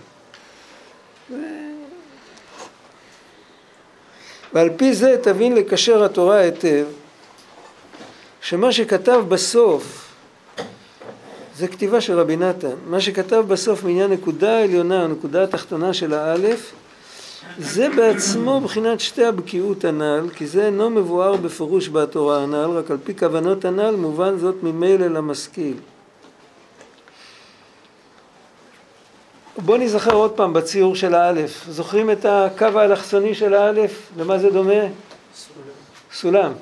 ועל 4.52 4.70
פי 4.76 4.94
זה 4.94 5.16
תבין 5.22 5.54
לקשר 5.54 6.04
התורה 6.04 6.36
היטב, 6.36 6.84
שמה 8.40 8.72
שכתב 8.72 9.22
בסוף 9.28 10.14
זה 11.56 11.68
כתיבה 11.68 12.00
של 12.00 12.20
רבי 12.20 12.36
נתן. 12.36 12.74
מה 12.86 13.00
שכתב 13.00 13.44
בסוף 13.48 13.84
מעניין 13.84 14.10
נקודה 14.10 14.56
העליונה, 14.58 15.04
הנקודה 15.04 15.44
התחתונה 15.44 15.94
של 15.94 16.14
האלף, 16.14 16.72
זה 17.58 17.88
בעצמו 17.96 18.60
בחינת 18.60 19.00
שתי 19.00 19.24
הבקיאות 19.24 19.84
הנ"ל, 19.84 20.28
כי 20.36 20.46
זה 20.46 20.66
אינו 20.66 20.90
מבואר 20.90 21.36
בפירוש 21.36 21.88
בתורה 21.88 22.42
הנ"ל, 22.42 22.70
רק 22.70 22.90
על 22.90 22.98
פי 23.04 23.14
כוונות 23.18 23.64
הנ"ל 23.64 23.96
מובן 23.96 24.38
זאת 24.38 24.62
ממילא 24.62 25.06
למשכיל. 25.06 25.76
בואו 29.58 29.78
נזכר 29.78 30.14
עוד 30.14 30.30
פעם 30.30 30.52
בציור 30.52 30.96
של 30.96 31.14
האלף. 31.14 31.64
זוכרים 31.68 32.10
את 32.10 32.24
הקו 32.24 32.64
האלכסוני 32.64 33.34
של 33.34 33.54
האלף? 33.54 34.10
למה 34.16 34.38
זה 34.38 34.50
דומה? 34.50 34.82
סולם. 35.34 35.62
סולם 36.12 36.52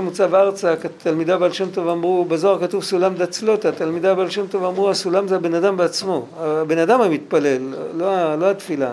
מוצב 0.00 0.34
ארצה, 0.34 0.74
תלמידה 0.98 1.38
בעל 1.38 1.52
שם 1.52 1.70
טוב 1.70 1.88
אמרו, 1.88 2.24
בזוהר 2.24 2.60
כתוב 2.60 2.84
סולם 2.84 3.14
דצלותה, 3.14 3.72
תלמידה 3.72 4.14
בעל 4.14 4.30
שם 4.30 4.46
טוב 4.46 4.64
אמרו 4.64 4.90
הסולם 4.90 5.28
זה 5.28 5.36
הבן 5.36 5.54
אדם 5.54 5.76
בעצמו, 5.76 6.26
הבן 6.38 6.78
אדם 6.78 7.00
המתפלל, 7.00 7.74
לא, 7.94 8.34
לא 8.34 8.50
התפילה, 8.50 8.92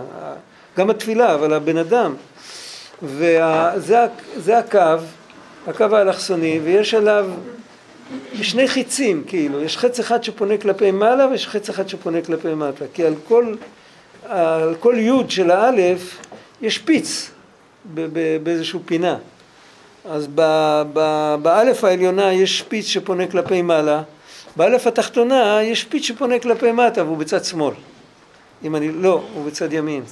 גם 0.78 0.90
התפילה, 0.90 1.34
אבל 1.34 1.54
הבן 1.54 1.78
אדם. 1.78 2.16
וזה 3.04 4.58
הקו, 4.58 4.80
הקו 5.68 5.84
האלכסוני, 5.84 6.60
ויש 6.64 6.94
עליו 6.94 7.26
שני 8.34 8.68
חיצים, 8.68 9.24
כאילו, 9.28 9.62
יש 9.62 9.78
חץ 9.78 10.00
אחד 10.00 10.24
שפונה 10.24 10.58
כלפי 10.58 10.92
מעלה 10.92 11.28
ויש 11.28 11.48
חץ 11.48 11.70
אחד 11.70 11.90
שפונה 11.90 12.22
כלפי 12.22 12.54
מטה, 12.54 12.86
כי 12.94 13.06
על 13.06 13.14
כל, 13.28 13.56
על 14.26 14.76
כל 14.80 14.96
יוד 14.98 15.32
של 15.32 15.52
האלף 15.52 16.18
יש 16.62 16.78
פיץ 16.78 17.32
באיזושהי 18.44 18.80
פינה. 18.86 19.18
אז 20.10 20.28
באלף 21.42 21.84
העליונה 21.84 22.34
יש 22.34 22.60
שפיץ 22.60 22.86
שפונה 22.86 23.28
כלפי 23.28 23.62
מעלה, 23.62 24.02
באלף 24.56 24.88
התחתונה 24.88 25.60
יש 25.64 25.82
שפיץ 25.82 26.04
שפונה 26.04 26.40
כלפי 26.40 26.72
מטה 26.72 27.04
והוא 27.04 27.18
בצד 27.18 27.44
שמאל. 27.44 27.74
אם 28.64 28.76
אני, 28.76 28.92
לא, 28.92 29.24
הוא 29.34 29.46
בצד 29.46 29.74
ימין. 29.74 30.04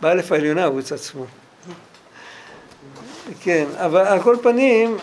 באלף 0.00 0.32
העליונה 0.32 0.64
הוא 0.64 0.78
בצד 0.78 0.98
שמאל. 0.98 1.26
כן, 3.40 3.64
אבל 3.76 4.00
על 4.00 4.22
כל 4.22 4.36
פנים, 4.42 4.96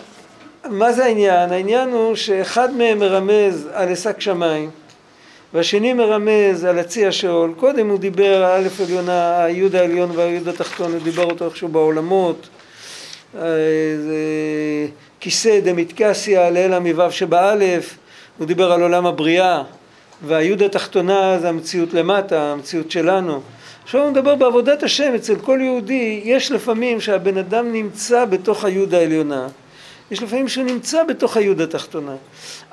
מה 0.68 0.92
זה 0.92 1.04
העניין? 1.04 1.52
העניין 1.52 1.88
הוא 1.88 2.14
שאחד 2.14 2.76
מהם 2.76 2.98
מרמז 2.98 3.68
על 3.72 3.92
עסק 3.92 4.20
שמיים 4.20 4.70
והשני 5.54 5.92
מרמז 5.92 6.64
על 6.64 6.78
הצי 6.78 7.06
השאול. 7.06 7.54
קודם 7.56 7.88
הוא 7.88 7.98
דיבר 7.98 8.44
על 8.44 8.60
אלף 8.62 8.80
עליונה, 8.80 9.42
היוד 9.42 9.76
העליון 9.76 10.10
והיוד 10.14 10.48
התחתון, 10.48 10.92
הוא 10.92 11.00
דיבר 11.00 11.24
אותו 11.24 11.44
איכשהו 11.44 11.68
בעולמות. 11.68 12.48
כיסא 15.20 15.60
דמתקסיה 15.60 16.50
לאל 16.50 16.72
המיבב 16.72 17.10
שבאלף, 17.10 17.98
הוא 18.38 18.46
דיבר 18.46 18.72
על 18.72 18.82
עולם 18.82 19.06
הבריאה, 19.06 19.62
והיוד 20.26 20.62
התחתונה 20.62 21.38
זה 21.40 21.48
המציאות 21.48 21.94
למטה, 21.94 22.52
המציאות 22.52 22.90
שלנו. 22.90 23.40
עכשיו 23.84 24.02
הוא 24.02 24.10
מדבר 24.10 24.34
בעבודת 24.34 24.82
השם, 24.82 25.14
אצל 25.14 25.36
כל 25.36 25.58
יהודי 25.62 26.20
יש 26.24 26.52
לפעמים 26.52 27.00
שהבן 27.00 27.38
אדם 27.38 27.72
נמצא 27.72 28.24
בתוך 28.24 28.64
היוד 28.64 28.94
העליונה, 28.94 29.46
יש 30.10 30.22
לפעמים 30.22 30.48
שהוא 30.48 30.64
נמצא 30.64 31.04
בתוך 31.04 31.36
היוד 31.36 31.60
התחתונה. 31.60 32.14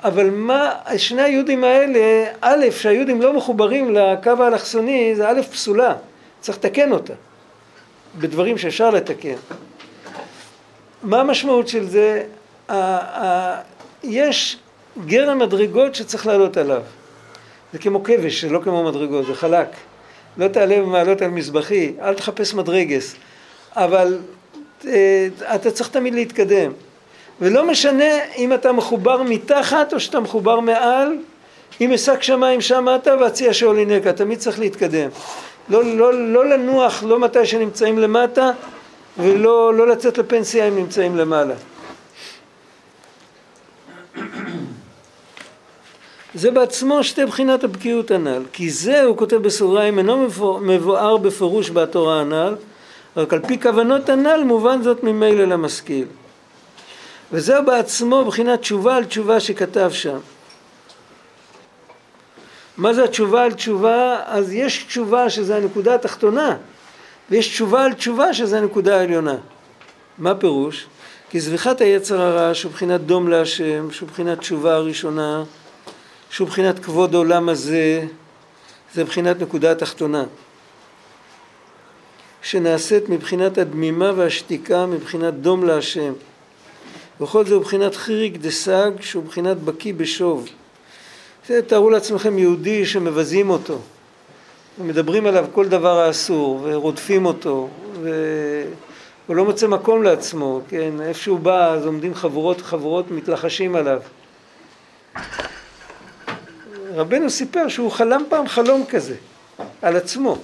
אבל 0.04 0.30
מה, 0.30 0.72
שני 0.96 1.22
היודים 1.22 1.64
האלה, 1.64 2.24
א', 2.40 2.66
שהיודים 2.70 3.22
לא 3.22 3.36
מחוברים 3.36 3.94
לקו 3.94 4.30
האלכסוני, 4.38 5.14
זה 5.16 5.28
א', 5.28 5.42
פסולה, 5.52 5.94
צריך 6.40 6.58
לתקן 6.58 6.92
אותה, 6.92 7.12
בדברים 8.18 8.58
שאפשר 8.58 8.90
לתקן. 8.90 9.36
מה 11.08 11.20
המשמעות 11.20 11.68
של 11.68 11.88
זה? 11.88 12.22
יש 14.04 14.56
גרם 15.06 15.38
מדרגות 15.38 15.94
שצריך 15.94 16.26
לעלות 16.26 16.56
עליו. 16.56 16.82
זה 17.72 17.78
כמו 17.78 18.04
כבש, 18.04 18.44
זה 18.44 18.50
לא 18.50 18.60
כמו 18.64 18.84
מדרגות, 18.84 19.26
זה 19.26 19.34
חלק. 19.34 19.68
לא 20.36 20.48
תעלה 20.48 20.80
במעלות 20.80 21.22
על 21.22 21.30
מזבחי, 21.30 21.92
אל 22.02 22.14
תחפש 22.14 22.54
מדרגס. 22.54 23.14
אבל 23.76 24.18
אה, 24.86 25.28
אתה 25.54 25.70
צריך 25.70 25.90
תמיד 25.90 26.14
להתקדם. 26.14 26.72
ולא 27.40 27.66
משנה 27.66 28.24
אם 28.36 28.52
אתה 28.52 28.72
מחובר 28.72 29.22
מתחת 29.22 29.92
או 29.92 30.00
שאתה 30.00 30.20
מחובר 30.20 30.60
מעל, 30.60 31.16
אם 31.80 31.92
אשק 31.92 32.22
שמיים 32.22 32.60
שם 32.60 32.86
אתה 32.94 33.16
והציע 33.20 33.52
שאולינקה, 33.52 34.12
תמיד 34.12 34.38
צריך 34.38 34.58
להתקדם. 34.58 35.08
לא, 35.68 35.84
לא, 35.84 36.14
לא 36.14 36.48
לנוח, 36.48 37.02
לא 37.02 37.18
מתי 37.18 37.46
שנמצאים 37.46 37.98
למטה, 37.98 38.50
ולא 39.18 39.74
לא 39.74 39.86
לצאת 39.86 40.18
לפנסיה 40.18 40.68
אם 40.68 40.76
נמצאים 40.76 41.16
למעלה. 41.16 41.54
זה 46.34 46.50
בעצמו 46.50 47.04
שתי 47.04 47.26
בחינת 47.26 47.64
הבקיאות 47.64 48.10
הנ"ל, 48.10 48.42
כי 48.52 48.70
זה, 48.70 49.02
הוא 49.02 49.16
כותב 49.16 49.36
בסוגריים, 49.36 49.98
אינו 49.98 50.28
מבואר 50.60 51.16
בפירוש 51.16 51.70
בתורה 51.70 52.20
הנ"ל, 52.20 52.54
רק 53.16 53.32
על 53.32 53.40
פי 53.46 53.60
כוונות 53.60 54.08
הנ"ל 54.08 54.44
מובן 54.44 54.82
זאת 54.82 55.04
ממילא 55.04 55.44
למשכיל. 55.44 56.06
וזה 57.32 57.60
בעצמו 57.60 58.24
בחינת 58.24 58.60
תשובה 58.60 58.96
על 58.96 59.04
תשובה 59.04 59.40
שכתב 59.40 59.90
שם. 59.92 60.18
מה 62.76 62.94
זה 62.94 63.04
התשובה 63.04 63.44
על 63.44 63.52
תשובה? 63.52 64.16
אז 64.26 64.52
יש 64.52 64.84
תשובה 64.84 65.30
שזה 65.30 65.56
הנקודה 65.56 65.94
התחתונה, 65.94 66.56
ויש 67.30 67.48
תשובה 67.48 67.84
על 67.84 67.92
תשובה 67.92 68.34
שזה 68.34 68.58
הנקודה 68.58 69.00
העליונה. 69.00 69.36
מה 70.18 70.34
פירוש? 70.34 70.86
כי 71.30 71.40
זביחת 71.40 71.80
היצר 71.80 72.20
הרע 72.20 72.54
שהוא 72.54 72.72
בחינת 72.72 73.00
דום 73.00 73.28
להשם, 73.28 73.90
שהוא 73.90 74.08
בחינת 74.08 74.38
תשובה 74.38 74.74
הראשונה, 74.74 75.44
שהוא 76.30 76.48
בחינת 76.48 76.78
כבוד 76.78 77.14
העולם 77.14 77.48
הזה, 77.48 78.06
זה 78.94 79.04
בחינת 79.04 79.42
נקודה 79.42 79.72
התחתונה. 79.72 80.24
שנעשית 82.42 83.08
מבחינת 83.08 83.58
הדמימה 83.58 84.12
והשתיקה, 84.16 84.86
מבחינת 84.86 85.34
דום 85.34 85.64
להשם. 85.64 86.12
וכל 87.20 87.46
זה 87.46 87.54
הוא 87.54 87.62
בחינת 87.62 87.94
חיריק 87.96 88.36
דסג, 88.36 88.90
שהוא 89.00 89.24
בחינת 89.24 89.56
בקיא 89.56 89.94
בשוב. 89.94 90.48
תארו 91.66 91.90
לעצמכם 91.90 92.38
יהודי 92.38 92.86
שמבזים 92.86 93.50
אותו. 93.50 93.78
ומדברים 94.78 95.26
עליו 95.26 95.46
כל 95.52 95.68
דבר 95.68 95.98
האסור, 95.98 96.60
ורודפים 96.62 97.26
אותו, 97.26 97.68
והוא 98.02 99.36
לא 99.36 99.44
מוצא 99.44 99.66
מקום 99.66 100.02
לעצמו, 100.02 100.60
כן, 100.68 101.00
איפה 101.00 101.20
שהוא 101.20 101.38
בא 101.40 101.72
אז 101.72 101.86
עומדים 101.86 102.14
חבורות 102.14 102.60
חבורות 102.60 103.10
מתלחשים 103.10 103.76
עליו. 103.76 104.00
רבנו 106.94 107.30
סיפר 107.30 107.68
שהוא 107.68 107.90
חלם 107.90 108.22
פעם 108.28 108.48
חלום 108.48 108.84
כזה, 108.88 109.14
על 109.82 109.96
עצמו. 109.96 110.38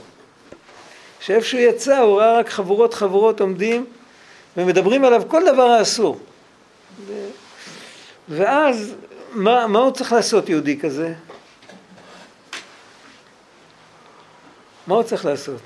שאיפה 1.21 1.47
שהוא 1.47 1.61
יצא 1.61 1.99
הוא 1.99 2.19
ראה 2.19 2.39
רק 2.39 2.49
חבורות 2.49 2.95
חבורות 2.95 3.41
עומדים 3.41 3.85
ומדברים 4.57 5.05
עליו 5.05 5.23
כל 5.29 5.43
דבר 5.53 5.63
האסור. 5.63 6.19
ואז 8.29 8.95
מה, 9.33 9.67
מה 9.67 9.79
הוא 9.79 9.91
צריך 9.91 10.13
לעשות 10.13 10.49
יהודי 10.49 10.79
כזה? 10.79 11.15
מה 14.87 14.95
הוא 14.95 15.03
צריך 15.03 15.25
לעשות? 15.25 15.61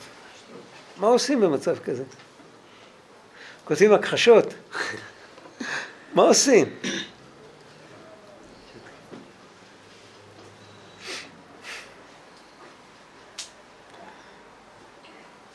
מה 0.96 1.06
עושים 1.06 1.40
במצב 1.40 1.78
כזה? 1.78 2.04
כותבים 3.64 3.92
הכחשות. 3.92 4.54
מה 6.14 6.22
עושים? 6.22 6.66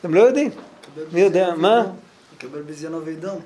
אתם 0.00 0.14
לא 0.14 0.20
יודעים. 0.20 0.50
מי 1.12 1.20
יודע, 1.20 1.54
מה? 1.54 1.82
לקבל 2.36 2.62
בזיונו 2.62 2.98
אבידום. 2.98 3.40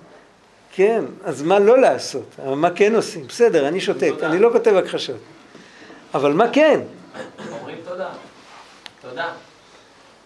כן, 0.72 1.04
אז 1.24 1.42
מה 1.42 1.58
לא 1.58 1.78
לעשות? 1.78 2.38
מה 2.56 2.70
כן 2.70 2.94
עושים? 2.94 3.26
בסדר, 3.26 3.68
אני 3.68 3.80
שותק, 3.80 4.12
לא 4.20 4.26
אני 4.26 4.38
לא 4.38 4.50
כותב 4.52 4.74
הכחשות. 4.74 5.20
אבל 6.14 6.32
מה 6.32 6.52
כן? 6.52 6.80
אומרים 7.52 7.78
תודה. 7.84 8.10
תודה. 9.00 9.32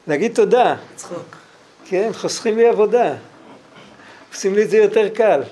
להגיד 0.07 0.35
תודה. 0.35 0.77
צחוק. 0.97 1.37
כן, 1.87 2.11
חוסכים 2.13 2.57
לי 2.57 2.69
עבודה. 2.69 3.15
עושים 4.33 4.55
לי 4.55 4.63
את 4.63 4.71
זה 4.71 4.77
יותר 4.77 5.09
קל. 5.09 5.43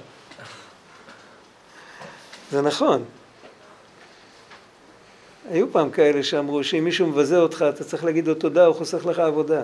זה 2.50 2.62
נכון. 2.62 3.04
היו 5.50 5.72
פעם 5.72 5.90
כאלה 5.90 6.22
שאמרו 6.22 6.64
שאם 6.64 6.84
מישהו 6.84 7.06
מבזה 7.06 7.38
אותך, 7.38 7.64
אתה 7.68 7.84
צריך 7.84 8.04
להגיד 8.04 8.26
לו 8.26 8.34
תודה, 8.34 8.66
הוא 8.66 8.74
חוסך 8.74 9.06
לך 9.06 9.18
עבודה. 9.18 9.62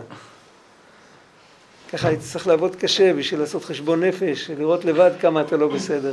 ככה 1.92 2.08
הייתי 2.08 2.22
צריך 2.22 2.46
לעבוד 2.46 2.76
קשה 2.76 3.12
בשביל 3.14 3.40
לעשות 3.40 3.64
חשבון 3.64 4.04
נפש, 4.04 4.50
לראות 4.50 4.84
לבד 4.84 5.10
כמה 5.20 5.40
אתה 5.40 5.56
לא 5.56 5.68
בסדר. 5.68 6.12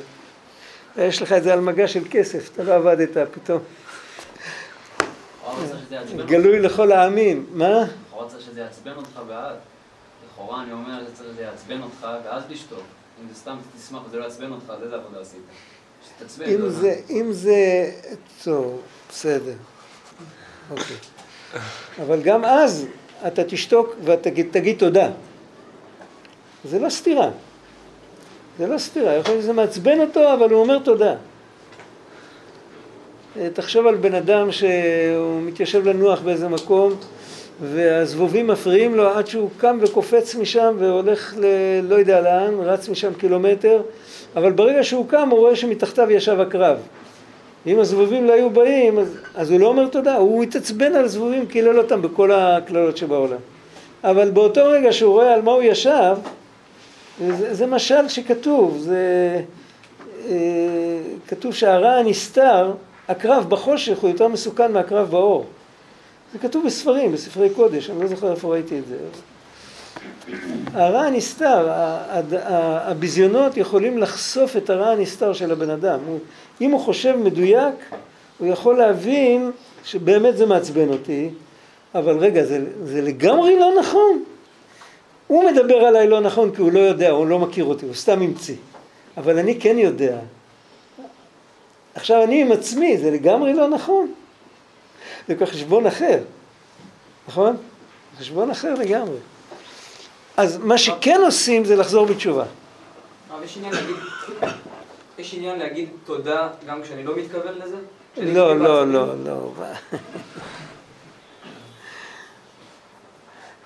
יש 0.97 1.21
לך 1.21 1.33
את 1.33 1.43
זה 1.43 1.53
על 1.53 1.59
מגע 1.59 1.87
של 1.87 2.03
כסף, 2.11 2.49
אתה 2.53 2.63
לא 2.63 2.73
עבדת 2.73 3.17
פתאום. 3.31 3.59
אותך. 5.43 6.25
גלוי 6.25 6.59
לכל 6.59 6.91
העמים. 6.91 7.45
מה? 7.53 7.83
לכאורה 8.23 8.29
צריך 8.29 8.51
שזה 8.51 8.61
יעצבן 8.61 8.91
אותך 8.95 9.19
ואז. 9.27 9.55
לכאורה 10.25 10.63
אני 10.63 10.71
אומר 10.71 10.99
שצריך 11.07 11.29
שזה 11.29 11.41
יעצבן 11.41 11.81
אותך 11.81 12.07
ואז 12.25 12.43
לשתוק. 12.49 12.83
אם 13.21 13.27
זה 13.29 13.35
סתם 13.35 13.57
תשמח 13.77 14.01
וזה 14.07 14.17
לא 14.17 14.23
יעצבן 14.23 14.51
אותך, 14.51 14.69
אז 14.69 14.83
איזה 14.83 14.95
עבודה 14.95 15.21
עשית? 15.21 15.39
שתתעצבן. 16.07 16.45
אם 16.45 16.61
לא 16.61 16.69
זה, 16.69 16.95
אם 17.09 17.31
זה, 17.31 17.91
טוב, 18.43 18.81
בסדר. 19.09 19.53
אוקיי. 20.71 20.95
אבל 22.01 22.21
גם 22.21 22.45
אז 22.45 22.85
אתה 23.27 23.43
תשתוק 23.43 23.95
ותגיד 24.03 24.47
תגיד 24.51 24.79
תודה. 24.79 25.09
זה 26.65 26.79
לא 26.79 26.89
סתירה. 26.89 27.29
זה 28.57 28.67
לא 28.67 28.77
סתירה. 28.77 29.13
יכול 29.13 29.31
להיות 29.31 29.43
שזה 29.43 29.53
מעצבן 29.53 29.99
אותו, 29.99 30.33
אבל 30.33 30.49
הוא 30.49 30.61
אומר 30.61 30.79
תודה. 30.79 31.15
אה, 33.37 33.49
תחשוב 33.53 33.87
על 33.87 33.95
בן 33.95 34.15
אדם 34.15 34.51
שהוא 34.51 35.41
מתיישב 35.41 35.87
לנוח 35.87 36.21
באיזה 36.21 36.49
מקום 36.49 36.95
והזבובים 37.63 38.47
מפריעים 38.47 38.95
לו 38.95 39.09
עד 39.09 39.27
שהוא 39.27 39.49
קם 39.57 39.77
וקופץ 39.81 40.35
משם 40.35 40.75
והולך 40.79 41.35
ל... 41.37 41.45
לא 41.83 41.95
יודע 41.95 42.21
לאן, 42.21 42.53
רץ 42.59 42.89
משם 42.89 43.13
קילומטר, 43.13 43.81
אבל 44.35 44.51
ברגע 44.51 44.83
שהוא 44.83 45.07
קם 45.07 45.29
הוא 45.29 45.39
רואה 45.39 45.55
שמתחתיו 45.55 46.11
ישב 46.11 46.39
הקרב. 46.39 46.77
אם 47.67 47.79
הזבובים 47.79 48.27
לא 48.27 48.33
היו 48.33 48.49
באים, 48.49 48.99
אז, 48.99 49.17
אז 49.35 49.51
הוא 49.51 49.59
לא 49.59 49.67
אומר 49.67 49.87
תודה, 49.87 50.15
הוא 50.15 50.43
התעצבן 50.43 50.95
על 50.95 51.07
זבובים, 51.07 51.45
קילל 51.45 51.79
אותם 51.79 52.01
בכל 52.01 52.31
הקללות 52.31 52.97
שבעולם. 52.97 53.37
אבל 54.03 54.29
באותו 54.29 54.65
רגע 54.65 54.91
שהוא 54.93 55.13
רואה 55.13 55.33
על 55.33 55.41
מה 55.41 55.51
הוא 55.51 55.61
ישב, 55.61 56.15
זה, 57.27 57.53
זה 57.53 57.65
משל 57.65 58.07
שכתוב, 58.07 58.77
זה 58.77 59.41
אה, 60.29 60.35
כתוב 61.27 61.53
שהרע 61.53 61.91
הנסתר, 61.91 62.71
הקרב 63.07 63.49
בחושך 63.49 63.99
הוא 63.99 64.09
יותר 64.09 64.27
מסוכן 64.27 64.71
מהקרב 64.71 65.11
באור. 65.11 65.45
זה 66.33 66.39
כתוב 66.39 66.65
בספרים, 66.65 67.11
בספרי 67.11 67.49
קודש, 67.49 67.89
אני 67.89 68.01
לא 68.01 68.07
זוכר 68.07 68.31
איפה 68.31 68.47
ראיתי 68.47 68.79
את 68.79 68.83
זה. 68.87 68.97
הרע 70.73 71.01
הנסתר, 71.01 71.67
הביזיונות 72.85 73.57
יכולים 73.57 73.97
לחשוף 73.97 74.57
את 74.57 74.69
הרע 74.69 74.89
הנסתר 74.89 75.33
של 75.33 75.51
הבן 75.51 75.69
אדם. 75.69 75.99
אם 76.61 76.71
הוא 76.71 76.79
חושב 76.79 77.15
מדויק, 77.15 77.75
הוא 78.37 78.47
יכול 78.47 78.77
להבין 78.77 79.51
שבאמת 79.83 80.37
זה 80.37 80.45
מעצבן 80.45 80.89
אותי, 80.89 81.29
אבל 81.95 82.17
רגע, 82.17 82.43
זה, 82.43 82.65
זה 82.83 83.01
לגמרי 83.01 83.59
לא 83.59 83.71
נכון. 83.79 84.23
הוא 85.27 85.43
מדבר 85.51 85.75
עליי 85.75 86.07
לא 86.07 86.19
נכון 86.19 86.55
כי 86.55 86.61
הוא 86.61 86.71
לא 86.71 86.79
יודע, 86.79 87.09
הוא 87.09 87.27
לא 87.27 87.39
מכיר 87.39 87.65
אותי, 87.65 87.85
הוא 87.85 87.93
סתם 87.93 88.21
המציא. 88.21 88.55
אבל 89.17 89.39
אני 89.39 89.59
כן 89.59 89.77
יודע. 89.77 90.17
עכשיו 91.95 92.23
אני 92.23 92.41
עם 92.41 92.51
עצמי, 92.51 92.97
זה 92.97 93.11
לגמרי 93.11 93.53
לא 93.53 93.67
נכון. 93.67 94.11
זה 95.27 95.35
כבר 95.35 95.45
חשבון 95.45 95.87
אחר, 95.87 96.19
נכון? 97.27 97.57
חשבון 98.19 98.51
אחר 98.51 98.73
לגמרי. 98.73 99.17
אז 100.37 100.57
מה 100.57 100.77
שכן 100.77 101.19
עושים 101.25 101.65
זה 101.65 101.75
לחזור 101.75 102.05
בתשובה. 102.05 102.45
יש 103.43 103.57
עניין 103.57 103.73
להגיד, 103.73 103.95
יש 105.17 105.33
עניין 105.33 105.59
להגיד 105.59 105.89
תודה 106.05 106.49
גם 106.67 106.83
כשאני 106.83 107.03
לא 107.03 107.17
מתכוון 107.17 107.53
לזה? 107.65 107.75
לא, 108.17 108.59
לא? 108.59 108.87
לא, 108.87 109.23
לא. 109.25 109.51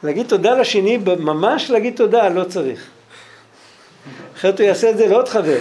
להגיד 0.03 0.27
תודה 0.27 0.53
לשני, 0.53 0.97
ממש 1.19 1.69
להגיד 1.69 1.95
תודה, 1.95 2.29
לא 2.29 2.43
צריך. 2.43 2.87
אחרת 4.35 4.59
הוא 4.59 4.67
יעשה 4.67 4.89
את 4.89 4.97
זה 4.97 5.07
לעוד 5.07 5.27
חבר. 5.29 5.59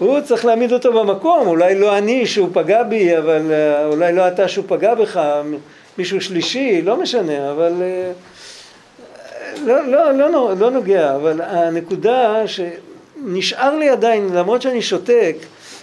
הוא 0.00 0.20
צריך 0.20 0.44
להעמיד 0.44 0.72
אותו 0.72 0.92
במקום, 0.92 1.46
אולי 1.46 1.74
לא 1.74 1.98
אני 1.98 2.26
שהוא 2.26 2.48
פגע 2.52 2.82
בי, 2.82 3.18
אבל 3.18 3.52
אה, 3.52 3.86
אולי 3.86 4.12
לא 4.12 4.28
אתה 4.28 4.48
שהוא 4.48 4.64
פגע 4.68 4.94
בך, 4.94 5.20
מישהו 5.98 6.20
שלישי, 6.20 6.82
לא 6.82 6.96
משנה, 6.96 7.52
אבל 7.52 7.72
אה, 7.82 8.12
לא, 9.64 9.86
לא, 9.86 10.12
לא, 10.12 10.56
לא 10.58 10.70
נוגע, 10.70 11.14
אבל 11.14 11.40
הנקודה 11.40 12.42
שנשאר 12.46 13.76
לי 13.76 13.88
עדיין, 13.88 14.28
למרות 14.34 14.62
שאני 14.62 14.82
שותק, 14.82 15.36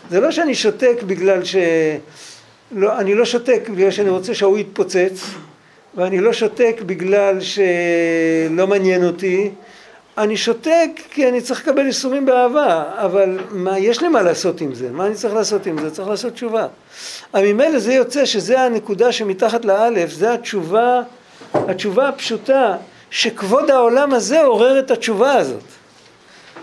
זה 0.09 0.19
לא 0.19 0.31
שאני 0.31 0.55
שותק 0.55 0.97
בגלל 1.07 1.43
ש... 1.43 1.55
לא, 2.71 2.99
אני 2.99 3.15
לא 3.15 3.25
שותק 3.25 3.69
בגלל 3.69 3.91
שאני 3.91 4.09
רוצה 4.09 4.33
שההוא 4.33 4.57
יתפוצץ, 4.57 5.23
ואני 5.95 6.19
לא 6.19 6.33
שותק 6.33 6.81
בגלל 6.85 7.37
שלא 7.41 8.67
מעניין 8.67 9.03
אותי, 9.03 9.51
אני 10.17 10.37
שותק 10.37 10.89
כי 11.11 11.29
אני 11.29 11.41
צריך 11.41 11.67
לקבל 11.67 11.85
ייסורים 11.85 12.25
באהבה, 12.25 12.83
אבל 12.97 13.39
מה, 13.51 13.79
יש 13.79 14.01
לי 14.01 14.07
מה 14.07 14.21
לעשות 14.21 14.61
עם 14.61 14.73
זה, 14.73 14.89
מה 14.91 15.05
אני 15.05 15.15
צריך 15.15 15.33
לעשות 15.33 15.65
עם 15.65 15.81
זה? 15.81 15.91
צריך 15.91 16.09
לעשות 16.09 16.33
תשובה. 16.33 16.67
ממילא 17.33 17.79
זה 17.79 17.93
יוצא 17.93 18.25
שזה 18.25 18.61
הנקודה 18.61 19.11
שמתחת 19.11 19.65
לאלף, 19.65 20.13
זה 20.13 20.33
התשובה, 20.33 21.01
התשובה 21.53 22.09
הפשוטה, 22.09 22.75
שכבוד 23.09 23.71
העולם 23.71 24.13
הזה 24.13 24.41
עורר 24.41 24.79
את 24.79 24.91
התשובה 24.91 25.33
הזאת. 25.33 25.63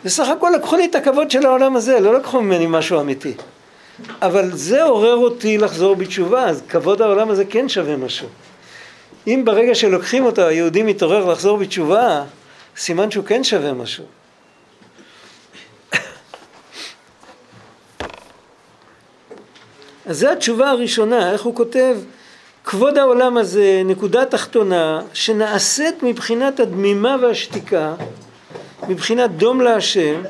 בסך 0.04 0.28
הכל 0.28 0.52
לקחו 0.54 0.76
לי 0.76 0.84
את 0.84 0.94
הכבוד 0.94 1.30
של 1.30 1.46
העולם 1.46 1.76
הזה, 1.76 2.00
לא 2.00 2.14
לקחו 2.14 2.40
ממני 2.40 2.66
משהו 2.68 3.00
אמיתי. 3.00 3.34
אבל 4.22 4.50
זה 4.52 4.82
עורר 4.82 5.16
אותי 5.16 5.58
לחזור 5.58 5.96
בתשובה, 5.96 6.44
אז 6.44 6.62
כבוד 6.68 7.02
העולם 7.02 7.30
הזה 7.30 7.44
כן 7.44 7.68
שווה 7.68 7.96
משהו. 7.96 8.28
אם 9.26 9.42
ברגע 9.44 9.74
שלוקחים 9.74 10.24
אותו 10.24 10.42
היהודי 10.42 10.82
מתעורר 10.82 11.24
לחזור 11.24 11.56
בתשובה, 11.56 12.22
סימן 12.76 13.10
שהוא 13.10 13.24
כן 13.24 13.44
שווה 13.44 13.72
משהו. 13.72 14.04
אז 20.06 20.18
זו 20.18 20.28
התשובה 20.28 20.70
הראשונה, 20.70 21.32
איך 21.32 21.42
הוא 21.42 21.54
כותב? 21.54 21.96
כבוד 22.64 22.98
העולם 22.98 23.36
הזה, 23.36 23.82
נקודה 23.84 24.24
תחתונה, 24.24 25.02
שנעשית 25.12 26.02
מבחינת 26.02 26.60
הדמימה 26.60 27.16
והשתיקה, 27.22 27.94
מבחינת 28.88 29.30
דום 29.30 29.60
להשם, 29.60 30.22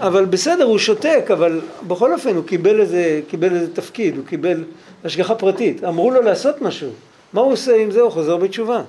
אבל 0.00 0.24
בסדר, 0.24 0.64
הוא 0.64 0.78
שותק, 0.78 1.24
אבל 1.32 1.60
בכל 1.86 2.12
אופן 2.12 2.36
הוא 2.36 2.44
קיבל 2.44 2.80
איזה, 2.80 3.20
קיבל 3.28 3.54
איזה 3.54 3.74
תפקיד, 3.74 4.16
הוא 4.16 4.26
קיבל 4.26 4.64
השגחה 5.04 5.34
פרטית. 5.34 5.84
אמרו 5.84 6.10
לו 6.10 6.22
לעשות 6.22 6.62
משהו. 6.62 6.90
מה 7.32 7.40
הוא 7.40 7.52
עושה 7.52 7.76
עם 7.76 7.90
זה? 7.90 8.00
הוא 8.00 8.10
חוזר 8.10 8.36
בתשובה. 8.36 8.82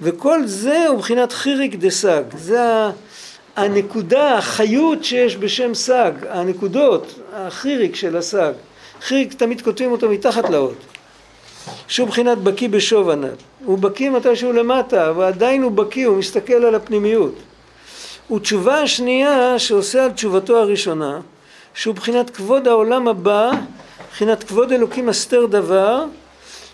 וכל 0.00 0.46
זה 0.46 0.86
הוא 0.88 0.96
מבחינת 0.96 1.32
חיריק 1.32 1.74
דה 1.74 1.90
סג. 1.90 2.22
זה 2.38 2.60
הנקודה, 3.56 4.38
החיות 4.38 5.04
שיש 5.04 5.36
בשם 5.36 5.74
סג, 5.74 6.12
הנקודות, 6.30 7.14
החיריק 7.34 7.96
של 7.96 8.16
הסג. 8.16 8.52
חיריק 9.00 9.34
תמיד 9.34 9.62
כותבים 9.62 9.92
אותו 9.92 10.08
מתחת 10.08 10.50
לאות. 10.50 10.76
שהוא 11.88 12.06
מבחינת 12.06 12.38
בקיא 12.38 12.68
בשוב 12.68 13.10
הנ"ל. 13.10 13.34
הוא 13.64 13.78
בקיא 13.78 14.10
מתי 14.10 14.36
שהוא 14.36 14.54
למטה, 14.54 15.10
אבל 15.10 15.24
עדיין 15.24 15.62
הוא 15.62 15.72
בקיא, 15.72 16.06
הוא 16.06 16.16
מסתכל 16.16 16.64
על 16.64 16.74
הפנימיות. 16.74 17.34
ותשובה 18.30 18.80
השנייה 18.80 19.58
שעושה 19.58 20.04
על 20.04 20.10
תשובתו 20.10 20.56
הראשונה, 20.56 21.20
שהוא 21.74 21.92
מבחינת 21.92 22.30
כבוד 22.30 22.68
העולם 22.68 23.08
הבא, 23.08 23.50
מבחינת 24.06 24.44
כבוד 24.44 24.72
אלוקים 24.72 25.08
הסתר 25.08 25.46
דבר, 25.46 26.04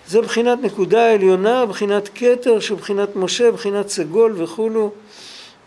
זה 0.09 0.20
מבחינת 0.20 0.59
נקודה 0.62 1.12
עליונה, 1.12 1.66
מבחינת 1.66 2.09
כתר, 2.14 2.61
שהוא 2.61 2.78
מבחינת 2.78 3.16
משה, 3.16 3.50
מבחינת 3.50 3.88
סגול 3.88 4.34
וכולו, 4.36 4.90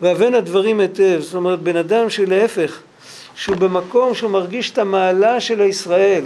והבן 0.00 0.34
הדברים 0.34 0.80
היטב, 0.80 1.18
זאת 1.20 1.34
אומרת 1.34 1.60
בן 1.60 1.76
אדם 1.76 2.10
שלהפך, 2.10 2.80
שהוא 3.34 3.56
במקום 3.56 4.14
שהוא 4.14 4.30
מרגיש 4.30 4.70
את 4.70 4.78
המעלה 4.78 5.40
של 5.40 5.60
הישראל, 5.60 6.24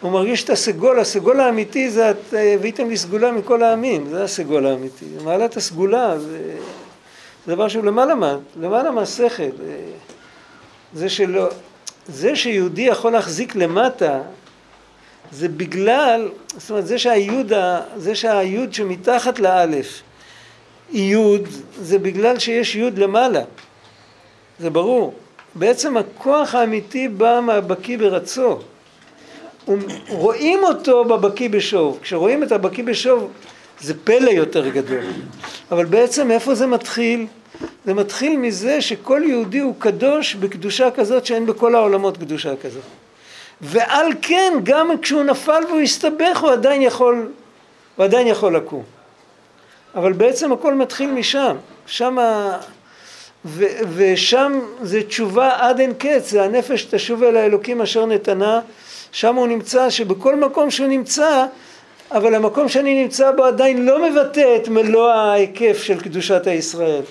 הוא 0.00 0.12
מרגיש 0.12 0.44
את 0.44 0.50
הסגול, 0.50 0.98
הסגול 0.98 1.40
האמיתי 1.40 1.90
זה 1.90 2.10
את 2.10 2.34
הבאתם 2.34 2.88
לי 2.88 2.96
סגולה 2.96 3.32
מכל 3.32 3.62
העמים, 3.62 4.06
זה 4.10 4.24
הסגול 4.24 4.66
האמיתי, 4.66 5.04
מעלת 5.24 5.56
הסגולה 5.56 6.18
זה, 6.18 6.38
זה 7.46 7.54
דבר 7.54 7.68
שהוא 7.68 7.84
למעלה, 7.84 8.14
מה, 8.14 8.36
למעלה 8.60 8.90
מהשכל, 8.90 9.42
זה 10.94 11.08
שלא, 11.08 11.48
זה 12.08 12.36
שיהודי 12.36 12.82
יכול 12.82 13.12
להחזיק 13.12 13.56
למטה 13.56 14.20
זה 15.32 15.48
בגלל, 15.48 16.28
זאת 16.56 16.70
אומרת, 16.70 16.86
זה 16.86 16.98
שהיוד, 16.98 17.52
זה 17.96 18.14
שהיוד 18.14 18.74
שמתחת 18.74 19.38
לאלף 19.38 20.02
היא 20.92 21.12
יוד, 21.12 21.48
זה 21.80 21.98
בגלל 21.98 22.38
שיש 22.38 22.76
יוד 22.76 22.98
למעלה. 22.98 23.42
זה 24.58 24.70
ברור. 24.70 25.14
בעצם 25.54 25.96
הכוח 25.96 26.54
האמיתי 26.54 27.08
בא 27.08 27.40
מהבקיא 27.42 27.98
ברצו. 27.98 28.58
רואים 30.08 30.64
אותו 30.64 31.04
בבקיא 31.04 31.48
בשוב. 31.50 31.98
כשרואים 32.02 32.42
את 32.42 32.52
הבקיא 32.52 32.84
בשוב 32.84 33.30
זה 33.80 33.94
פלא 34.04 34.30
יותר 34.30 34.68
גדול. 34.68 35.04
אבל 35.70 35.84
בעצם 35.84 36.30
איפה 36.30 36.54
זה 36.54 36.66
מתחיל? 36.66 37.26
זה 37.84 37.94
מתחיל 37.94 38.36
מזה 38.36 38.80
שכל 38.80 39.22
יהודי 39.26 39.58
הוא 39.58 39.74
קדוש 39.78 40.34
בקדושה 40.34 40.90
כזאת 40.90 41.26
שאין 41.26 41.46
בכל 41.46 41.74
העולמות 41.74 42.16
קדושה 42.16 42.56
כזאת. 42.56 42.99
ועל 43.62 44.12
כן 44.22 44.52
גם 44.62 44.90
כשהוא 45.02 45.22
נפל 45.22 45.62
והוא 45.68 45.80
הסתבך 45.80 46.38
הוא 46.40 46.50
עדיין 46.50 46.82
יכול, 46.82 47.28
הוא 47.96 48.04
עדיין 48.04 48.26
יכול 48.26 48.56
לקום. 48.56 48.82
אבל 49.94 50.12
בעצם 50.12 50.52
הכל 50.52 50.74
מתחיל 50.74 51.10
משם. 51.10 51.56
שם 51.86 52.16
ו, 53.44 53.64
ושם 53.94 54.60
זה 54.82 55.02
תשובה 55.02 55.56
עד 55.58 55.80
אין 55.80 55.92
קץ, 55.98 56.30
זה 56.30 56.42
הנפש 56.42 56.84
תשוב 56.84 57.22
אל 57.22 57.36
האלוקים 57.36 57.82
אשר 57.82 58.06
נתנה, 58.06 58.60
שם 59.12 59.34
הוא 59.34 59.46
נמצא, 59.46 59.90
שבכל 59.90 60.36
מקום 60.36 60.70
שהוא 60.70 60.86
נמצא, 60.86 61.46
אבל 62.12 62.34
המקום 62.34 62.68
שאני 62.68 63.02
נמצא 63.02 63.30
בו 63.30 63.44
עדיין 63.44 63.84
לא 63.84 64.10
מבטא 64.10 64.56
את 64.56 64.68
מלוא 64.68 65.10
ההיקף 65.10 65.82
של 65.82 66.00
קדושת 66.00 66.46
הישראל. 66.46 67.02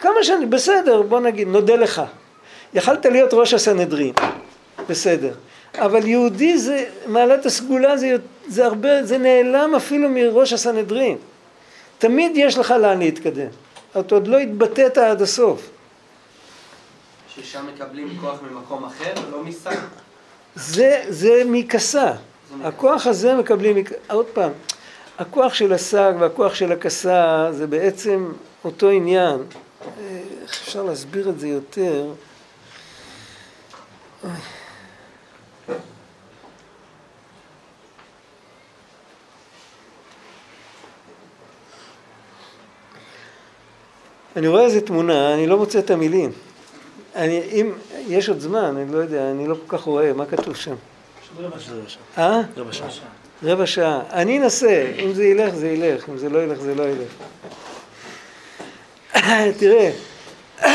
כמה 0.00 0.22
שאני, 0.22 0.46
בסדר, 0.46 1.02
בוא 1.02 1.20
נגיד, 1.20 1.48
נודה 1.48 1.76
לך. 1.76 2.02
יכלת 2.74 3.06
להיות 3.06 3.34
ראש 3.34 3.54
הסנהדרין, 3.54 4.12
בסדר. 4.88 5.34
אבל 5.78 6.06
יהודי 6.06 6.58
זה, 6.58 6.84
מעלת 7.06 7.46
הסגולה 7.46 7.96
זה, 7.96 8.16
זה 8.48 8.66
הרבה, 8.66 9.04
זה 9.04 9.18
נעלם 9.18 9.74
אפילו 9.74 10.08
מראש 10.08 10.52
הסנהדרין. 10.52 11.16
תמיד 11.98 12.32
יש 12.34 12.58
לך 12.58 12.70
לאן 12.70 12.98
להתקדם. 12.98 13.48
אתה 13.90 14.14
עוד 14.14 14.26
לא 14.26 14.38
התבטאת 14.38 14.98
עד 14.98 15.22
הסוף. 15.22 15.70
ששם 17.34 17.66
מקבלים 17.74 18.18
כוח 18.20 18.38
ממקום 18.50 18.84
אחר, 18.84 19.14
לא 19.30 19.44
משק. 19.44 19.78
זה, 20.54 21.04
זה 21.08 21.42
מכסה. 21.46 22.12
הכוח 22.64 23.06
הזה 23.06 23.34
מקבלים, 23.34 23.76
עוד 24.08 24.26
פעם, 24.26 24.50
הכוח 25.18 25.54
של 25.54 25.72
השק 25.72 26.12
והכוח 26.20 26.54
של 26.54 26.72
הכסה 26.72 27.48
זה 27.52 27.66
בעצם 27.66 28.32
אותו 28.64 28.90
עניין. 28.90 29.36
אה, 29.36 30.20
איך 30.42 30.50
אפשר 30.50 30.82
להסביר 30.82 31.28
את 31.28 31.40
זה 31.40 31.48
יותר? 31.48 32.06
אוי. 34.24 34.32
אני 44.36 44.48
רואה 44.48 44.62
איזה 44.62 44.80
תמונה, 44.80 45.34
אני 45.34 45.46
לא 45.46 45.56
מוצא 45.58 45.78
את 45.78 45.90
המילים. 45.90 46.32
אני, 47.14 47.40
אם, 47.52 47.72
יש 48.08 48.28
עוד 48.28 48.40
זמן, 48.40 48.76
אני 48.76 48.92
לא 48.92 48.98
יודע, 48.98 49.30
אני 49.30 49.46
לא 49.46 49.54
כל 49.66 49.76
כך 49.76 49.84
רואה, 49.84 50.12
מה 50.12 50.26
כתוב 50.26 50.56
שם? 50.56 50.74
אה? 52.18 52.40
רבע 52.56 52.72
שעה. 52.72 52.88
רבע 53.42 53.66
שעה. 53.66 54.00
אני 54.12 54.38
אנסה, 54.38 54.92
אם 55.04 55.12
זה 55.12 55.24
ילך 55.24 55.54
זה 55.54 55.68
ילך, 55.68 56.08
אם 56.08 56.18
זה 56.18 56.28
לא 56.28 56.42
ילך 56.42 56.58
זה 56.58 56.74
לא 56.74 56.82
ילך. 56.82 57.12
תראה, 59.58 59.90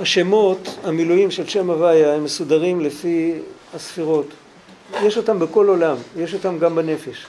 השמות, 0.00 0.78
המילואים 0.84 1.30
של 1.30 1.46
שם 1.46 1.70
הוויה, 1.70 2.14
הם 2.14 2.24
מסודרים 2.24 2.80
לפי 2.80 3.34
הספירות. 3.74 4.26
יש 5.02 5.16
אותם 5.16 5.38
בכל 5.38 5.68
עולם, 5.68 5.96
יש 6.16 6.34
אותם 6.34 6.58
גם 6.58 6.74
בנפש. 6.74 7.26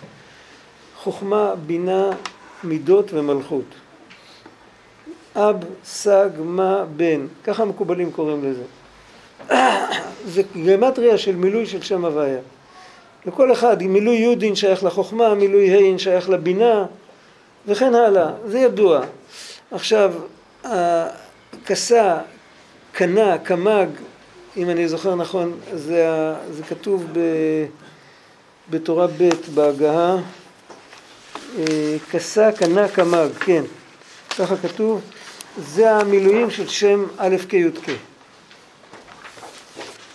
חוכמה, 0.97 1.53
בינה, 1.65 2.09
מידות 2.64 3.14
ומלכות. 3.14 3.66
אב, 5.36 5.55
סג, 5.86 6.30
מה, 6.39 6.86
בן, 6.97 7.28
ככה 7.43 7.64
המקובלים 7.64 8.11
קוראים 8.11 8.43
לזה. 8.43 8.64
זה 10.34 10.41
גמטריה 10.66 11.18
של 11.18 11.36
מילוי 11.36 11.66
של 11.66 11.82
שם 11.82 12.05
הוויה. 12.05 12.39
לכל 13.26 13.51
אחד, 13.51 13.84
מילוי 13.84 14.16
יודין 14.16 14.55
שייך 14.55 14.84
לחוכמה, 14.84 15.36
מילוי 15.36 15.70
הין 15.70 15.97
שייך 15.97 16.30
לבינה, 16.30 16.86
וכן 17.68 17.95
הלאה, 17.95 18.32
זה 18.45 18.59
ידוע. 18.59 19.01
עכשיו, 19.72 20.14
הכסה, 20.64 22.18
קנה, 22.91 23.38
קמג, 23.38 23.88
אם 24.57 24.70
אני 24.70 24.88
זוכר 24.88 25.16
נכון, 25.16 25.57
זה, 25.74 26.34
זה 26.51 26.64
כתוב 26.64 27.05
ב, 27.14 27.20
בתורה 28.70 29.07
ב' 29.07 29.30
בהגהה, 29.53 30.18
כסה, 32.12 32.51
קנה, 32.51 32.88
קמג, 32.88 33.30
כן, 33.39 33.64
ככה 34.38 34.58
כתוב, 34.58 35.01
זה 35.58 35.91
המילואים 35.91 36.51
של 36.51 36.68
שם 36.68 37.06
א' 37.18 37.36
כ' 37.49 37.54
י' 37.54 37.72
כ'. 37.86 37.89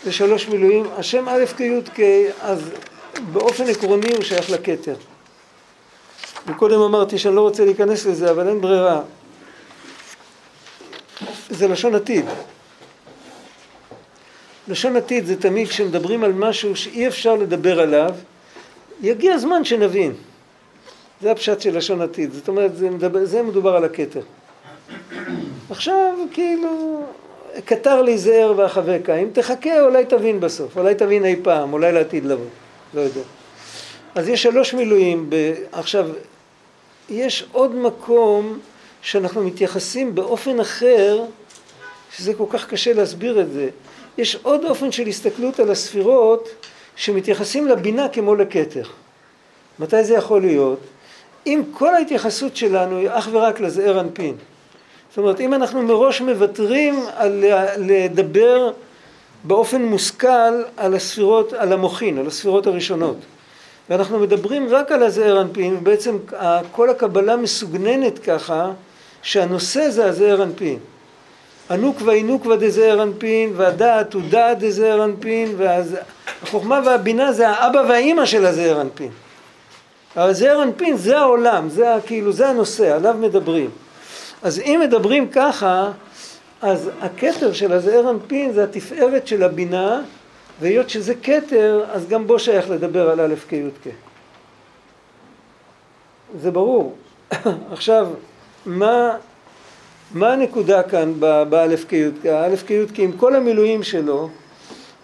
זה 0.05 0.13
שלוש 0.13 0.49
מילואים, 0.49 0.87
השם 0.97 1.29
א' 1.29 1.45
כ' 1.57 1.61
י' 1.61 1.81
כ', 1.95 2.01
אז 2.41 2.71
באופן 3.33 3.69
עקרוני 3.69 4.15
הוא 4.15 4.23
שייך 4.23 4.51
לכתר. 4.51 4.95
וקודם 6.47 6.81
אמרתי 6.81 7.19
שאני 7.19 7.37
לא 7.37 7.41
רוצה 7.41 7.65
להיכנס 7.65 8.07
לזה, 8.07 8.31
אבל 8.31 8.49
אין 8.49 8.61
ברירה. 8.61 9.03
זה 11.51 11.69
לשון 11.69 11.95
עתיד. 11.95 12.25
לשון 14.69 14.97
עתיד 14.97 15.27
זה 15.27 15.41
תמיד 15.41 15.69
כשמדברים 15.69 16.25
על 16.25 16.33
משהו 16.33 16.77
שאי 16.77 17.09
אפשר 17.09 17.35
לדבר 17.35 17.81
עליו, 17.81 18.15
יגיע 19.01 19.39
זמן 19.39 19.65
שנבין. 19.65 20.15
זה 21.23 21.31
הפשט 21.31 21.61
של 21.61 21.77
לשון 21.77 22.03
עתיד, 22.03 22.33
זאת 22.33 22.49
אומרת, 22.49 22.77
זה, 22.77 22.91
מדבר, 22.91 23.25
זה 23.25 23.43
מדובר 23.43 23.77
על 23.77 23.85
הכתר. 23.85 24.21
עכשיו, 25.71 26.15
כאילו, 26.33 27.03
קטר 27.65 28.03
לי 28.03 28.19
זהר 28.19 28.53
ואחבקה, 28.57 29.15
אם 29.15 29.29
תחכה 29.33 29.81
אולי 29.81 30.05
תבין 30.05 30.41
בסוף, 30.41 30.79
אולי 30.79 30.95
תבין 30.95 31.25
אי 31.25 31.37
פעם, 31.43 31.73
אולי 31.73 31.93
לעתיד 31.93 32.25
לבוא, 32.25 32.47
לא 32.95 33.01
יודע. 33.01 33.21
אז 34.15 34.29
יש 34.29 34.43
שלוש 34.43 34.75
מילואים, 34.75 35.27
ב... 35.29 35.53
עכשיו, 35.73 36.09
יש 37.11 37.47
עוד 37.53 37.75
מקום 37.75 38.59
שאנחנו 39.03 39.43
מתייחסים 39.43 40.15
באופן 40.15 40.61
אחר, 40.61 41.25
שזה 42.17 42.35
כל 42.35 42.45
כך 42.51 42.69
קשה 42.69 42.93
להסביר 42.93 43.41
את 43.41 43.53
זה. 43.53 43.69
יש 44.19 44.39
עוד 44.43 44.65
אופן 44.65 44.93
של 44.93 45.07
הסתכלות 45.07 45.61
על 45.61 45.71
הספירות 45.71 46.49
שמתייחסים 46.97 47.69
לבינה 47.69 48.09
כמו 48.09 48.35
לכתר. 48.35 48.83
מתי 49.79 50.05
זה 50.05 50.15
יכול 50.15 50.41
להיות? 50.41 50.81
אם 51.49 51.63
כל 51.73 51.95
ההתייחסות 51.95 52.57
שלנו 52.57 52.97
היא 52.97 53.09
אך 53.13 53.29
ורק 53.33 53.61
לזעיר 53.61 54.01
אנפין. 54.01 54.35
זאת 55.09 55.19
אומרת, 55.19 55.41
אם 55.41 55.55
אנחנו 55.55 55.83
מראש 55.83 56.21
מוותרים 56.21 57.01
על 57.17 57.45
לדבר 57.77 58.71
באופן 59.45 59.83
מושכל 59.83 60.63
על 60.77 60.95
הספירות, 60.95 61.53
על 61.53 61.73
המוחין, 61.73 62.19
על 62.19 62.27
הספירות 62.27 62.67
הראשונות. 62.67 63.17
ואנחנו 63.91 64.19
מדברים 64.19 64.67
רק 64.71 64.93
על 64.93 65.03
הזעיר 65.03 65.41
אנפין, 65.41 65.77
ובעצם 65.77 66.17
כל 66.73 66.91
הקבלה 66.91 67.37
מסוגננת 67.37 68.19
ככה 68.19 68.71
שהנושא 69.23 69.91
זה 69.91 70.07
הזעיר 70.07 70.43
אנפין. 70.43 70.79
הנוקבה 71.69 72.13
היא 72.13 72.25
נוקבה 72.25 72.57
דזעיר 72.57 73.03
אנפין, 73.03 73.53
והדעת 73.57 74.15
הוא 74.15 74.23
דעת 74.31 74.59
דזעיר 74.59 75.05
אנפין, 75.05 75.55
והחוכמה 75.57 76.81
והבינה 76.85 77.33
זה 77.33 77.49
האבא 77.49 77.79
והאימא 77.89 78.27
של 78.27 78.47
הזעיר 78.47 78.81
אנפין. 78.81 79.11
אבל 80.17 80.33
זעיר 80.33 80.63
אנפין 80.63 80.97
זה 80.97 81.19
העולם, 81.19 81.69
זה 81.69 81.87
כאילו, 82.07 82.33
זה 82.33 82.49
הנושא, 82.49 82.95
עליו 82.95 83.15
מדברים. 83.21 83.71
אז 84.43 84.59
אם 84.59 84.81
מדברים 84.85 85.29
ככה, 85.29 85.91
אז 86.63 86.91
הכתר 87.01 87.53
של 87.53 87.73
הזעיר 87.73 88.11
אנפין 88.11 88.53
זה 88.53 88.65
התפארת 88.65 89.27
של 89.27 89.43
הבינה, 89.43 90.03
והיות 90.61 90.91
שזה 90.91 91.15
כתר, 91.15 91.85
אז 91.93 92.09
גם 92.09 92.27
בו 92.27 92.39
שייך 92.39 92.71
לדבר 92.71 93.11
על 93.11 93.21
א' 93.21 93.35
כ' 93.49 93.53
י' 93.53 93.69
כ'. 93.85 93.89
זה 96.41 96.51
ברור. 96.51 96.97
עכשיו, 97.73 98.09
מה, 98.67 99.17
מה 100.15 100.33
הנקודה 100.33 100.83
כאן 100.83 101.13
באלף 101.49 101.85
כ' 101.89 101.93
י' 101.93 102.11
כ'? 102.23 102.27
האלף 102.27 102.63
כ' 102.67 102.71
י' 102.71 102.87
כ' 102.95 102.99
עם 102.99 103.13
כל 103.13 103.37
המילואים 103.37 103.83
שלו, 103.83 104.29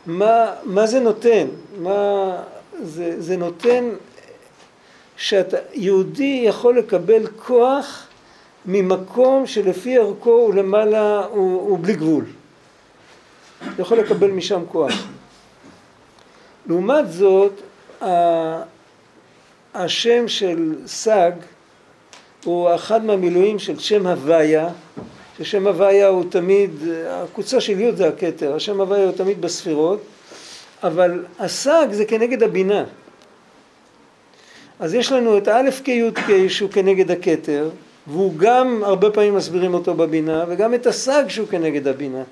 מה, 0.06 0.52
מה 0.64 0.86
זה 0.86 1.00
נותן? 1.00 1.46
מה, 1.78 2.30
זה, 2.82 3.14
זה 3.18 3.36
נותן 3.36 3.84
שאתה, 5.24 5.56
יהודי 5.72 6.42
יכול 6.44 6.78
לקבל 6.78 7.26
כוח 7.36 8.06
ממקום 8.66 9.46
שלפי 9.46 9.98
ערכו 9.98 10.30
הוא 10.30 10.54
למעלה, 10.54 11.24
הוא, 11.30 11.70
הוא 11.70 11.78
בלי 11.82 11.92
גבול. 11.96 12.24
יכול 13.78 13.98
לקבל 13.98 14.30
משם 14.30 14.62
כוח. 14.72 14.92
לעומת 16.66 17.12
זאת, 17.12 17.52
השם 19.74 20.28
של 20.28 20.74
סג 20.86 21.32
הוא 22.44 22.74
אחד 22.74 23.04
מהמילואים 23.04 23.58
של 23.58 23.78
שם 23.78 24.06
הוויה, 24.06 24.68
ששם 25.38 25.66
הוויה 25.66 26.08
הוא 26.08 26.24
תמיד, 26.30 26.70
הקוצה 27.06 27.60
של 27.60 27.80
י' 27.80 27.92
זה 27.92 28.08
הכתר, 28.08 28.54
השם 28.54 28.80
הוויה 28.80 29.04
הוא 29.04 29.12
תמיד 29.12 29.40
בספירות, 29.40 30.00
אבל 30.82 31.24
הסג 31.38 31.86
זה 31.90 32.04
כנגד 32.04 32.42
הבינה. 32.42 32.84
אז 34.80 34.94
יש 34.94 35.12
לנו 35.12 35.38
את 35.38 35.48
האלף 35.48 35.80
קי"ק 35.80 36.18
שהוא 36.48 36.70
כנגד 36.70 37.10
הכתר, 37.10 37.70
והוא 38.06 38.32
גם, 38.36 38.80
הרבה 38.84 39.10
פעמים 39.10 39.34
מסבירים 39.34 39.74
אותו 39.74 39.94
בבינה, 39.94 40.44
וגם 40.48 40.74
את 40.74 40.86
הסג 40.86 41.24
שהוא 41.28 41.48
כנגד 41.48 41.88
הבינה. 41.88 42.22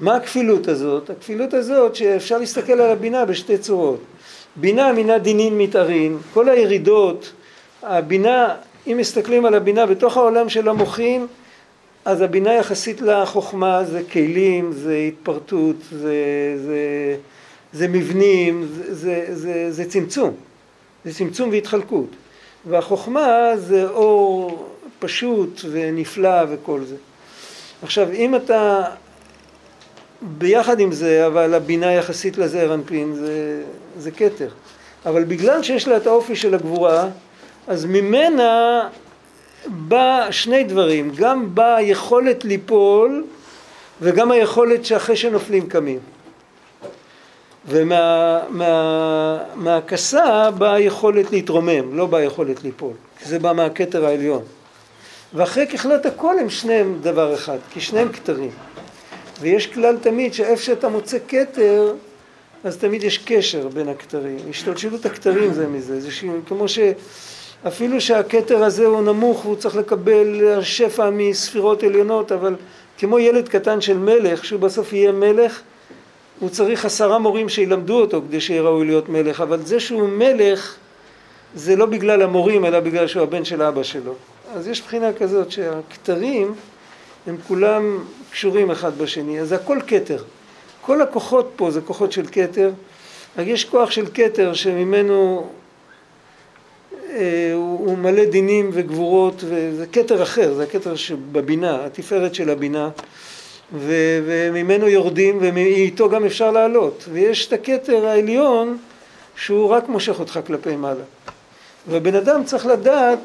מה 0.00 0.16
הכפילות 0.16 0.68
הזאת? 0.68 1.10
הכפילות 1.10 1.54
הזאת 1.54 1.94
שאפשר 1.94 2.38
להסתכל 2.38 2.72
על 2.72 2.90
הבינה 2.90 3.24
בשתי 3.24 3.58
צורות. 3.58 4.00
בינה 4.56 4.92
מינה 4.92 5.18
דינין 5.18 5.58
מתארין, 5.58 6.18
כל 6.34 6.48
הירידות, 6.48 7.32
הבינה, 7.82 8.54
אם 8.86 8.96
מסתכלים 8.96 9.46
על 9.46 9.54
הבינה 9.54 9.86
בתוך 9.86 10.16
העולם 10.16 10.48
של 10.48 10.68
המוחין, 10.68 11.26
אז 12.04 12.20
הבינה 12.20 12.54
יחסית 12.54 13.00
לחוכמה 13.00 13.84
זה 13.84 14.02
כלים, 14.12 14.72
זה 14.72 14.96
התפרטות, 14.96 15.76
זה, 15.90 16.14
זה, 16.66 17.16
זה 17.72 17.88
מבנים, 17.88 18.68
זה, 18.70 18.94
זה, 18.94 19.24
זה, 19.28 19.66
זה 19.70 19.90
צמצום, 19.90 20.34
זה 21.04 21.14
צמצום 21.14 21.50
והתחלקות. 21.50 22.08
והחוכמה 22.66 23.52
זה 23.56 23.88
אור 23.88 24.66
פשוט 24.98 25.60
ונפלא 25.70 26.44
וכל 26.48 26.84
זה. 26.84 26.96
עכשיו 27.82 28.12
אם 28.12 28.34
אתה 28.34 28.84
ביחד 30.20 30.80
עם 30.80 30.92
זה, 30.92 31.26
אבל 31.26 31.54
הבינה 31.54 31.92
יחסית 31.92 32.38
לזה 32.38 32.74
אנפין 32.74 33.14
זה, 33.14 33.62
זה 33.98 34.10
כתר. 34.10 34.48
אבל 35.06 35.24
בגלל 35.24 35.62
שיש 35.62 35.88
לה 35.88 35.96
את 35.96 36.06
האופי 36.06 36.36
של 36.36 36.54
הגבורה, 36.54 37.08
אז 37.66 37.84
ממנה 37.84 38.82
בא 39.66 40.28
שני 40.30 40.64
דברים, 40.64 41.12
גם 41.16 41.54
בא 41.54 41.74
היכולת 41.74 42.44
ליפול 42.44 43.24
וגם 44.00 44.30
היכולת 44.30 44.84
שאחרי 44.84 45.16
שנופלים 45.16 45.68
קמים. 45.68 45.98
ומהכסה 49.58 50.24
מה, 50.24 50.50
באה 50.50 50.74
היכולת 50.74 51.30
להתרומם, 51.30 51.96
לא 51.96 52.06
באה 52.06 52.20
היכולת 52.20 52.64
ליפול, 52.64 52.92
כי 53.18 53.24
זה 53.28 53.38
בא 53.38 53.52
מהכתר 53.52 54.06
העליון. 54.06 54.42
ואחרי 55.34 55.66
ככלות 55.66 56.06
הכל 56.06 56.38
הם 56.38 56.50
שניהם 56.50 56.98
דבר 57.02 57.34
אחד, 57.34 57.58
כי 57.70 57.80
שניהם 57.80 58.08
כתרים. 58.12 58.50
ויש 59.40 59.66
כלל 59.66 59.96
תמיד 59.96 60.34
שאיפה 60.34 60.62
שאתה 60.62 60.88
מוצא 60.88 61.18
כתר, 61.28 61.92
אז 62.64 62.76
תמיד 62.76 63.02
יש 63.02 63.18
קשר 63.18 63.68
בין 63.68 63.88
הכתרים. 63.88 64.38
השתלשלות 64.50 65.06
הכתרים 65.06 65.52
זה 65.52 65.66
מזה, 65.66 66.00
זה 66.00 66.10
ש... 66.10 66.24
כמו 66.46 66.68
ש... 66.68 66.78
אפילו 67.66 68.00
שהכתר 68.00 68.64
הזה 68.64 68.86
הוא 68.86 69.02
נמוך 69.02 69.44
והוא 69.44 69.56
צריך 69.56 69.76
לקבל 69.76 70.58
שפע 70.62 71.10
מספירות 71.10 71.82
עליונות, 71.82 72.32
אבל 72.32 72.54
כמו 72.98 73.18
ילד 73.18 73.48
קטן 73.48 73.80
של 73.80 73.98
מלך, 73.98 74.44
שהוא 74.44 74.60
בסוף 74.60 74.92
יהיה 74.92 75.12
מלך, 75.12 75.60
הוא 76.40 76.50
צריך 76.50 76.84
עשרה 76.84 77.18
מורים 77.18 77.48
שילמדו 77.48 78.00
אותו 78.00 78.22
כדי 78.28 78.40
שיהיה 78.40 78.62
ראוי 78.62 78.86
להיות 78.86 79.08
מלך, 79.08 79.40
אבל 79.40 79.62
זה 79.62 79.80
שהוא 79.80 80.08
מלך 80.08 80.76
זה 81.54 81.76
לא 81.76 81.86
בגלל 81.86 82.22
המורים, 82.22 82.64
אלא 82.64 82.80
בגלל 82.80 83.06
שהוא 83.06 83.22
הבן 83.22 83.44
של 83.44 83.62
אבא 83.62 83.82
שלו. 83.82 84.14
אז 84.54 84.68
יש 84.68 84.82
בחינה 84.82 85.12
כזאת 85.12 85.50
שהכתרים 85.50 86.54
הם 87.26 87.36
כולם 87.48 87.98
קשורים 88.30 88.70
אחד 88.70 88.98
בשני, 88.98 89.40
אז 89.40 89.52
הכל 89.52 89.78
כתר. 89.86 90.22
כל 90.80 91.02
הכוחות 91.02 91.50
פה 91.56 91.70
זה 91.70 91.80
כוחות 91.80 92.12
של 92.12 92.26
כתר, 92.32 92.70
רק 93.38 93.46
יש 93.46 93.64
כוח 93.64 93.90
של 93.90 94.06
כתר 94.14 94.54
שממנו 94.54 95.48
אה, 97.10 97.50
הוא, 97.54 97.78
הוא 97.78 97.98
מלא 97.98 98.24
דינים 98.24 98.70
וגבורות, 98.72 99.44
וזה 99.48 99.86
כתר 99.92 100.22
אחר, 100.22 100.54
זה 100.54 100.62
הכתר 100.62 100.96
שבבינה, 100.96 101.84
התפארת 101.84 102.34
של 102.34 102.50
הבינה, 102.50 102.88
ו, 103.72 103.92
וממנו 104.26 104.88
יורדים 104.88 105.38
ואיתו 105.40 106.08
גם 106.08 106.24
אפשר 106.24 106.50
לעלות, 106.50 107.04
ויש 107.12 107.46
את 107.46 107.52
הכתר 107.52 108.06
העליון 108.06 108.78
שהוא 109.36 109.68
רק 109.68 109.88
מושך 109.88 110.20
אותך 110.20 110.40
כלפי 110.46 110.76
מעלה. 110.76 111.04
והבן 111.88 112.14
אדם 112.14 112.44
צריך 112.44 112.66
לדעת 112.66 113.18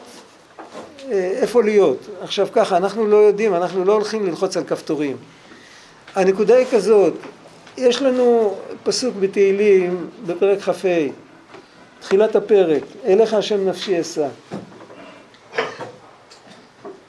אה, 1.12 1.32
איפה 1.42 1.64
להיות. 1.64 1.98
עכשיו 2.22 2.48
ככה, 2.52 2.78
אנחנו 2.78 3.08
לא 3.08 3.18
יודעים, 3.18 3.56
אנחנו 3.56 3.86
לא 3.86 3.94
הולכים 3.94 4.26
ללחוץ 4.26 4.58
על 4.58 4.64
כפתורים. 4.64 5.18
הנקודה 6.16 6.56
היא 6.56 6.66
כזאת, 6.72 7.14
יש 7.78 8.02
לנו 8.02 8.56
פסוק 8.84 9.16
בתהילים 9.20 10.08
בפרק 10.26 10.62
כ"ה, 10.62 11.08
תחילת 12.00 12.36
הפרק, 12.36 12.84
אליך 13.06 13.34
השם 13.34 13.70
נפשי 13.70 14.02
אשא. 14.02 14.28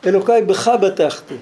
אלוקיי 0.06 0.42
בך 0.42 0.68
בטחתי. 0.68 1.34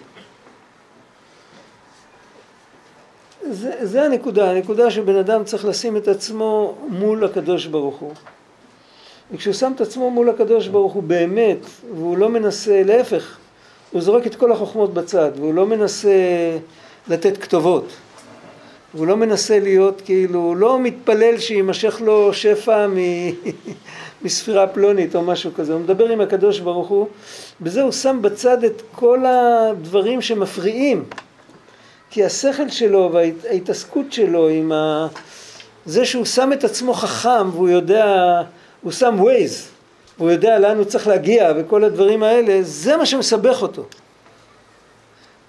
זה, 3.50 3.72
זה 3.82 4.02
הנקודה, 4.02 4.50
הנקודה 4.50 4.90
שבן 4.90 5.16
אדם 5.16 5.44
צריך 5.44 5.64
לשים 5.64 5.96
את 5.96 6.08
עצמו 6.08 6.74
מול 6.88 7.24
הקדוש 7.24 7.66
ברוך 7.66 7.96
הוא. 7.96 8.12
וכשהוא 9.32 9.54
שם 9.54 9.72
את 9.76 9.80
עצמו 9.80 10.10
מול 10.10 10.30
הקדוש 10.30 10.68
ברוך 10.68 10.92
הוא 10.92 11.02
באמת, 11.02 11.58
והוא 11.94 12.18
לא 12.18 12.28
מנסה, 12.28 12.82
להפך, 12.84 13.36
הוא 13.92 14.02
זורק 14.02 14.26
את 14.26 14.34
כל 14.34 14.52
החוכמות 14.52 14.94
בצד, 14.94 15.30
והוא 15.36 15.54
לא 15.54 15.66
מנסה 15.66 16.10
לתת 17.08 17.38
כתובות. 17.38 17.88
הוא 18.92 19.06
לא 19.06 19.16
מנסה 19.16 19.58
להיות 19.58 20.02
כאילו, 20.04 20.38
הוא 20.38 20.56
לא 20.56 20.78
מתפלל 20.78 21.38
שיימשך 21.38 22.00
לו 22.04 22.32
שפע 22.32 22.86
מ... 22.86 22.96
מספירה 24.24 24.66
פלונית 24.66 25.14
או 25.14 25.22
משהו 25.22 25.50
כזה, 25.54 25.72
הוא 25.72 25.80
מדבר 25.80 26.08
עם 26.08 26.20
הקדוש 26.20 26.60
ברוך 26.60 26.88
הוא, 26.88 27.06
בזה 27.60 27.82
הוא 27.82 27.92
שם 27.92 28.18
בצד 28.22 28.64
את 28.64 28.82
כל 28.94 29.24
הדברים 29.26 30.20
שמפריעים, 30.20 31.04
כי 32.12 32.24
השכל 32.24 32.68
שלו 32.68 33.10
וההתעסקות 33.12 34.12
שלו 34.12 34.48
עם 34.48 34.72
ה... 34.72 35.06
זה 35.86 36.04
שהוא 36.04 36.24
שם 36.24 36.52
את 36.52 36.64
עצמו 36.64 36.94
חכם 36.94 37.50
והוא 37.50 37.68
יודע 37.68 38.40
הוא 38.82 38.92
שם 38.92 39.16
ווייז, 39.18 39.68
הוא 40.18 40.30
יודע 40.30 40.58
לאן 40.58 40.76
הוא 40.76 40.84
צריך 40.84 41.08
להגיע 41.08 41.52
וכל 41.56 41.84
הדברים 41.84 42.22
האלה, 42.22 42.58
זה 42.62 42.96
מה 42.96 43.06
שמסבך 43.06 43.62
אותו. 43.62 43.84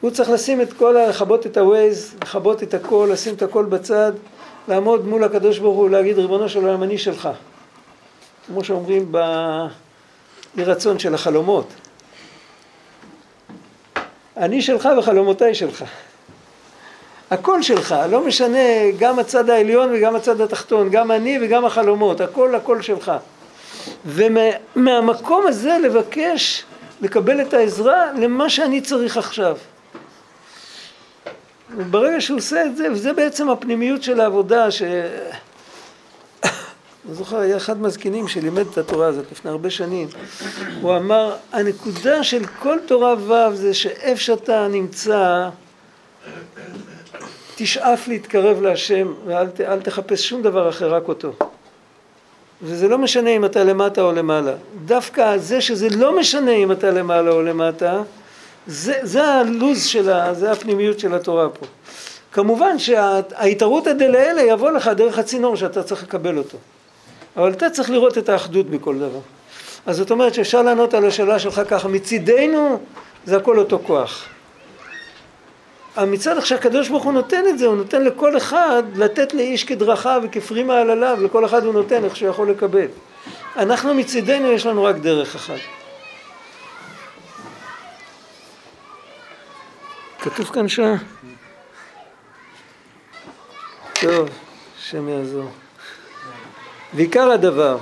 הוא 0.02 0.12
צריך 0.12 0.30
לשים 0.30 0.62
את 0.62 0.74
כל, 0.74 0.96
לכבות 1.10 1.46
את 1.46 1.58
הווייז, 1.58 2.16
לכבות 2.22 2.64
את 2.64 2.74
הכל, 2.74 3.10
לשים 3.12 3.36
את 3.36 3.42
הכל 3.42 3.66
בצד, 3.66 4.12
לעמוד 4.68 5.08
מול 5.08 5.24
הקדוש 5.24 5.60
ברוך 5.60 5.78
הוא 5.78 5.86
ולהגיד 5.86 6.18
ריבונו 6.18 6.50
של 6.50 6.60
עולם 6.66 6.84
אני 6.84 6.98
שלך. 6.98 7.30
כמו 8.48 8.64
שאומרים 8.64 9.12
באי 9.12 10.64
רצון 10.66 11.00
של 11.00 11.14
החלומות. 11.14 11.68
אני 14.38 14.62
שלך 14.62 14.90
וחלומותיי 14.98 15.56
שלך. 15.56 15.86
הכל 17.32 17.62
שלך, 17.62 17.96
לא 18.10 18.26
משנה 18.26 18.92
גם 19.00 19.20
הצד 19.20 19.50
העליון 19.50 19.90
וגם 19.94 20.16
הצד 20.16 20.42
התחתון, 20.42 20.90
גם 20.90 21.12
אני 21.12 21.40
וגם 21.42 21.66
החלומות, 21.66 22.22
הכל 22.22 22.56
הכל 22.56 22.82
שלך. 22.82 23.12
ומהמקום 24.06 25.48
הזה 25.48 25.78
לבקש 25.84 26.64
לקבל 27.02 27.42
את 27.42 27.54
העזרה 27.54 28.14
למה 28.14 28.50
שאני 28.50 28.82
צריך 28.82 29.18
עכשיו. 29.18 29.58
וברגע 31.78 32.22
שהוא 32.22 32.38
עושה 32.38 32.66
את 32.66 32.78
זה, 32.78 32.92
וזה 32.92 33.14
בעצם 33.14 33.50
הפנימיות 33.50 34.04
של 34.04 34.22
העבודה, 34.22 34.72
ש... 34.72 34.82
אני 37.06 37.14
זוכר, 37.14 37.38
היה 37.38 37.58
אחד 37.58 37.82
מהזקנים 37.82 38.28
שלימד 38.28 38.66
את 38.72 38.78
התורה 38.78 39.08
הזאת 39.08 39.26
לפני 39.32 39.52
הרבה 39.52 39.70
שנים, 39.70 40.08
הוא 40.82 40.96
אמר, 40.96 41.36
הנקודה 41.52 42.24
של 42.24 42.46
כל 42.46 42.78
תורה 42.86 43.16
ו' 43.16 43.56
זה 43.56 43.74
שאיפה 43.74 44.22
שאתה 44.22 44.68
נמצא, 44.68 45.50
תשאף 47.56 48.08
להתקרב 48.08 48.62
להשם 48.62 49.14
ואל 49.26 49.82
תחפש 49.84 50.30
שום 50.30 50.42
דבר 50.42 50.70
אחר, 50.70 50.94
רק 50.94 51.08
אותו. 51.08 51.34
וזה 52.62 52.88
לא 52.88 52.98
משנה 52.98 53.30
אם 53.30 53.46
אתה 53.46 53.64
למטה 53.64 54.02
או 54.02 54.12
למעלה. 54.12 54.54
דווקא 54.86 55.38
זה 55.38 55.62
שזה 55.62 55.90
לא 55.90 56.20
משנה 56.20 56.52
אם 56.52 56.72
אתה 56.72 56.92
למעלה 56.92 57.32
או 57.32 57.42
למטה, 57.42 58.02
זה, 58.68 59.00
זה 59.02 59.26
הלוז 59.26 59.86
שלה, 59.86 60.34
זה 60.34 60.52
הפנימיות 60.52 61.00
של 61.00 61.14
התורה 61.14 61.50
פה. 61.50 61.66
כמובן 62.32 62.80
שההתערותא 62.80 63.94
דלאלה 63.94 64.42
יבוא 64.42 64.72
לך 64.72 64.88
דרך 64.88 65.18
הצינור 65.18 65.56
שאתה 65.56 65.84
צריך 65.84 66.04
לקבל 66.04 66.38
אותו. 66.38 66.58
אבל 67.38 67.52
אתה 67.52 67.70
צריך 67.70 67.90
לראות 67.90 68.18
את 68.18 68.30
האחדות 68.30 68.70
בכל 68.70 68.96
דבר. 68.96 69.20
אז 69.86 69.98
זאת 69.98 70.12
אומרת 70.12 70.34
שאפשר 70.34 70.62
לענות 70.62 70.94
על 70.94 71.06
השאלה 71.06 71.40
שלך 71.40 71.62
ככה, 71.68 71.88
מצידנו 71.88 72.80
זה 73.26 73.38
הכל 73.38 73.60
אותו 73.60 73.80
כוח. 73.88 74.26
המצד 75.96 76.36
איך 76.36 76.46
שהקדוש 76.46 76.90
ברוך 76.90 77.04
הוא 77.04 77.14
נותן 77.14 77.44
את 77.50 77.58
זה, 77.58 77.66
הוא 77.66 77.76
נותן 77.76 78.04
לכל 78.04 78.38
אחד 78.38 78.84
לתת 78.96 79.34
לאיש 79.34 79.64
כדרכה 79.64 80.18
וכפרי 80.24 80.64
מעלליו, 80.64 81.18
לכל 81.22 81.46
אחד 81.46 81.64
הוא 81.64 81.74
נותן 81.74 82.06
איך 82.06 82.16
שהוא 82.16 82.30
יכול 82.30 82.50
לקבל. 82.50 82.88
אנחנו 83.56 83.94
מצידנו 83.94 84.52
יש 84.52 84.66
לנו 84.66 84.84
רק 84.84 84.96
דרך 84.96 85.36
אחת. 85.36 85.60
כתוב 90.20 90.46
כאן 90.46 90.68
שעה? 90.68 90.96
טוב, 94.02 94.30
השם 94.80 95.10
יעזור. 95.10 95.50
ועיקר 96.94 97.32
הדבר, 97.32 97.78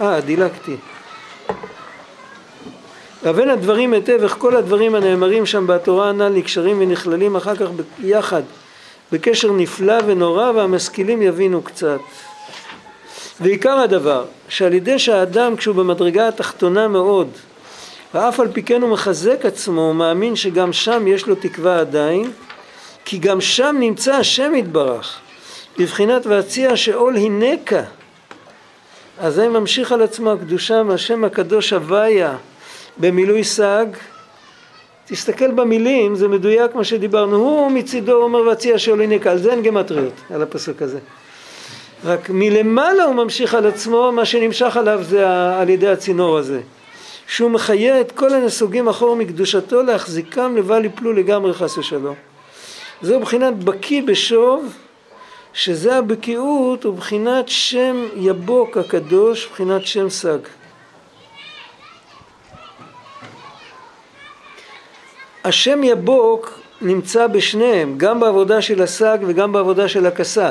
אה, 0.00 0.20
דילגתי. 0.20 0.76
והבן 3.28 3.48
הדברים 3.48 3.92
היטב 3.92 4.22
איך 4.22 4.36
כל 4.38 4.56
הדברים 4.56 4.94
הנאמרים 4.94 5.46
שם 5.46 5.66
בתורה 5.66 6.08
הנ"ל 6.08 6.28
נקשרים 6.28 6.80
ונכללים 6.80 7.36
אחר 7.36 7.56
כך 7.56 7.66
ביחד 7.98 8.42
בקשר 9.12 9.52
נפלא 9.52 9.94
ונורא 10.06 10.50
והמשכילים 10.50 11.22
יבינו 11.22 11.62
קצת. 11.62 11.98
ועיקר 13.40 13.78
הדבר 13.78 14.24
שעל 14.48 14.74
ידי 14.74 14.98
שהאדם 14.98 15.56
כשהוא 15.56 15.76
במדרגה 15.76 16.28
התחתונה 16.28 16.88
מאוד 16.88 17.28
ואף 18.14 18.40
על 18.40 18.48
פי 18.52 18.62
כן 18.62 18.82
הוא 18.82 18.90
מחזק 18.90 19.44
עצמו 19.44 19.80
הוא 19.80 19.94
מאמין 19.94 20.36
שגם 20.36 20.72
שם 20.72 21.06
יש 21.06 21.26
לו 21.26 21.34
תקווה 21.34 21.80
עדיין 21.80 22.30
כי 23.04 23.18
גם 23.18 23.40
שם 23.40 23.76
נמצא 23.80 24.14
השם 24.14 24.54
יתברך 24.54 25.20
בבחינת 25.78 26.26
והציע 26.26 26.76
שאול 26.76 27.16
הנקה 27.16 27.82
אז 29.18 29.34
זה 29.34 29.48
ממשיך 29.48 29.92
על 29.92 30.02
עצמו 30.02 30.32
הקדושה 30.32 30.82
מהשם 30.82 31.24
הקדוש 31.24 31.72
הוויה 31.72 32.36
במילוי 33.00 33.44
סג 33.44 33.86
תסתכל 35.06 35.50
במילים 35.50 36.14
זה 36.14 36.28
מדויק 36.28 36.74
מה 36.74 36.84
שדיברנו. 36.84 37.36
הוא 37.36 37.70
מצידו 37.70 38.12
אומר 38.12 38.40
והציע 38.40 38.78
שאול 38.78 39.02
הנקה 39.02 39.30
על 39.30 39.38
זה 39.38 39.50
אין 39.52 39.62
גמטריות 39.62 40.12
על 40.34 40.42
הפסוק 40.42 40.82
הזה. 40.82 40.98
רק 42.04 42.30
מלמעלה 42.30 43.04
הוא 43.04 43.14
ממשיך 43.14 43.54
על 43.54 43.66
עצמו 43.66 44.12
מה 44.12 44.24
שנמשך 44.24 44.76
עליו 44.76 45.00
זה 45.02 45.28
על 45.60 45.68
ידי 45.68 45.88
הצינור 45.88 46.38
הזה. 46.38 46.60
שהוא 47.26 47.50
מחיה 47.50 48.00
את 48.00 48.12
כל 48.12 48.34
הנסוגים 48.34 48.88
אחור 48.88 49.16
מקדושתו 49.16 49.82
להחזיקם 49.82 50.56
לבל 50.56 50.84
יפלו 50.84 51.12
לגמרי 51.12 51.54
חס 51.54 51.78
ושלום. 51.78 52.14
זהו 53.02 53.20
בחינת 53.20 53.64
בקיא 53.64 54.02
בשוב 54.02 54.72
שזה 55.52 55.96
הבקיאות 55.96 56.84
הוא 56.84 56.94
בחינת 56.94 57.48
שם 57.48 58.06
יבוק 58.16 58.76
הקדוש, 58.76 59.48
בחינת 59.52 59.86
שם 59.86 60.10
סג. 60.10 60.38
השם 65.48 65.84
יבוק 65.84 66.60
נמצא 66.80 67.26
בשניהם, 67.26 67.94
גם 67.96 68.20
בעבודה 68.20 68.62
של 68.62 68.82
הסג 68.82 69.18
וגם 69.26 69.52
בעבודה 69.52 69.88
של 69.88 70.06
הכסה. 70.06 70.50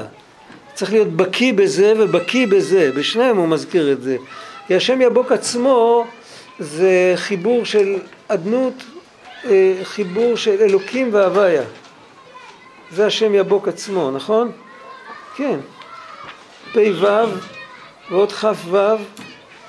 צריך 0.74 0.92
להיות 0.92 1.08
בקיא 1.08 1.54
בזה 1.54 1.94
ובקיא 1.98 2.48
בזה, 2.48 2.92
בשניהם 2.96 3.38
הוא 3.38 3.48
מזכיר 3.48 3.92
את 3.92 4.02
זה. 4.02 4.18
כי 4.68 4.76
השם 4.76 5.02
יבוק 5.02 5.32
עצמו 5.32 6.06
זה 6.60 7.14
חיבור 7.16 7.66
של 7.66 7.96
אדנות, 8.28 8.74
אה, 9.46 9.74
חיבור 9.84 10.38
של 10.38 10.62
אלוקים 10.62 11.10
והוויה. 11.14 11.64
זה 12.92 13.06
השם 13.06 13.36
יבוק 13.36 13.68
עצמו, 13.68 14.12
נכון? 14.12 14.52
כן. 15.36 15.60
פ"ו 16.74 17.08
ועוד 18.12 18.32
כ"ו 18.32 18.78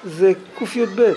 זה 0.04 0.32
קי"ב. 0.58 1.12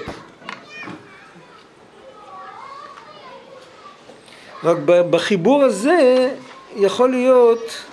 רק 4.64 4.78
בחיבור 4.86 5.64
הזה 5.64 6.30
יכול 6.76 7.09
להיות 7.09 7.84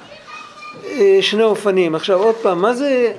אה, 0.85 1.19
שני 1.21 1.43
אופנים. 1.43 1.95
עכשיו 1.95 2.19
עוד 2.19 2.35
פעם, 2.35 2.63
מה 2.63 2.75
זה, 2.75 3.13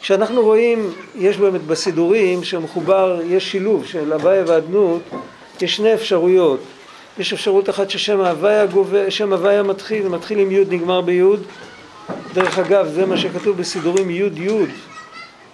כשאנחנו 0.00 0.42
רואים, 0.42 0.90
יש 1.18 1.36
באמת 1.36 1.62
בסידורים 1.62 2.44
שמחובר, 2.44 3.20
יש 3.26 3.50
שילוב 3.50 3.86
של 3.86 4.12
הוויה 4.12 4.44
ואדנות, 4.46 5.02
יש 5.60 5.76
שני 5.76 5.94
אפשרויות. 5.94 6.60
יש 7.18 7.32
אפשרות 7.32 7.70
אחת 7.70 7.90
ששם 7.90 8.20
הוויה 8.20 8.66
גובה, 8.66 9.10
שם 9.10 9.32
הוויה 9.32 9.62
מתחיל, 9.62 10.08
מתחיל 10.08 10.38
עם 10.38 10.50
י' 10.50 10.64
נגמר 10.68 11.00
בי', 11.00 11.22
דרך 12.34 12.58
אגב 12.58 12.86
זה 12.86 13.06
מה 13.06 13.16
שכתוב 13.16 13.56
בסידורים 13.56 14.10
י' 14.10 14.14
י', 14.14 14.66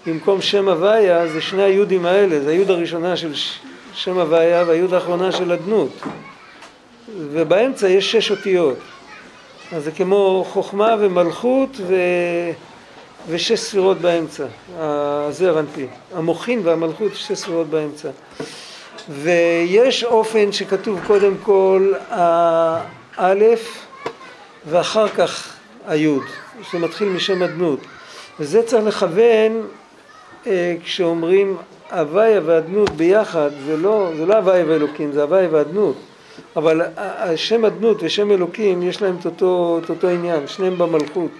במקום 0.06 0.42
שם 0.42 0.68
הוויה 0.68 1.28
זה 1.28 1.40
שני 1.40 1.62
היו"דים 1.62 2.06
האלה, 2.06 2.40
זה 2.40 2.50
היו"ד 2.50 2.70
הראשונה 2.70 3.16
של 3.16 3.32
שם 3.94 4.18
הוויה 4.18 4.64
והיו"ד 4.66 4.94
האחרונה 4.94 5.32
של 5.32 5.52
אדנות, 5.52 5.90
ובאמצע 7.16 7.88
יש 7.88 8.12
שש 8.12 8.30
אותיות, 8.30 8.78
אז 9.72 9.84
זה 9.84 9.90
כמו 9.92 10.44
חוכמה 10.48 10.96
ומלכות 11.00 11.76
ו... 11.86 11.94
ושש 13.28 13.60
ספירות 13.60 13.98
באמצע, 13.98 14.44
הזר 14.78 15.58
אנפי, 15.58 15.86
המוחין 16.14 16.60
והמלכות 16.64 17.14
שש 17.14 17.32
ספירות 17.32 17.66
באמצע. 17.66 18.08
ויש 19.08 20.04
אופן 20.04 20.52
שכתוב 20.52 21.00
קודם 21.06 21.34
כל 21.42 21.92
האלף 22.10 23.86
ואחר 24.66 25.08
כך 25.08 25.56
היוד, 25.86 26.22
שמתחיל 26.70 27.08
משם 27.08 27.42
אדנות. 27.42 27.80
וזה 28.40 28.62
צריך 28.62 28.84
לכוון 28.84 29.66
אה, 30.46 30.76
כשאומרים 30.84 31.56
הוויה 31.92 32.40
ואדנות 32.44 32.90
ביחד, 32.90 33.50
זה 33.66 33.76
לא, 33.76 34.10
זה 34.16 34.26
לא 34.26 34.34
הוויה 34.34 34.64
ואלוקים, 34.68 35.12
זה 35.12 35.22
הוויה 35.22 35.48
ואדנות. 35.50 35.96
אבל 36.56 36.82
שם 37.36 37.64
אדנות 37.64 38.02
ושם 38.02 38.30
אלוקים 38.30 38.82
יש 38.82 39.02
להם 39.02 39.16
את 39.20 39.24
אותו, 39.24 39.80
את 39.84 39.90
אותו 39.90 40.08
עניין, 40.08 40.46
שניהם 40.46 40.78
במלכות. 40.78 41.30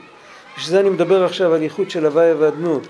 בשביל 0.57 0.71
זה 0.71 0.81
אני 0.81 0.91
מדבר 0.91 1.25
עכשיו 1.25 1.55
על 1.55 1.63
ייחוד 1.63 1.91
של 1.91 2.07
הוויה 2.07 2.35
ואדנות. 2.39 2.87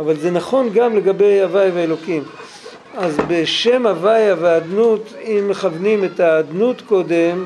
אבל 0.00 0.16
זה 0.16 0.30
נכון 0.30 0.70
גם 0.74 0.96
לגבי 0.96 1.42
הוויה 1.42 1.70
ואלוקים. 1.74 2.22
אז 2.96 3.16
בשם 3.28 3.86
הוויה 3.86 4.34
והאדנות, 4.40 5.12
אם 5.22 5.48
מכוונים 5.48 6.04
את 6.04 6.20
האדנות 6.20 6.80
קודם, 6.80 7.44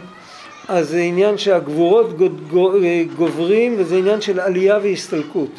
אז 0.68 0.88
זה 0.88 1.00
עניין 1.00 1.38
שהגבורות 1.38 2.06
גוברים 3.16 3.74
וזה 3.78 3.96
עניין 3.96 4.20
של 4.20 4.40
עלייה 4.40 4.78
והסתלקות. 4.82 5.50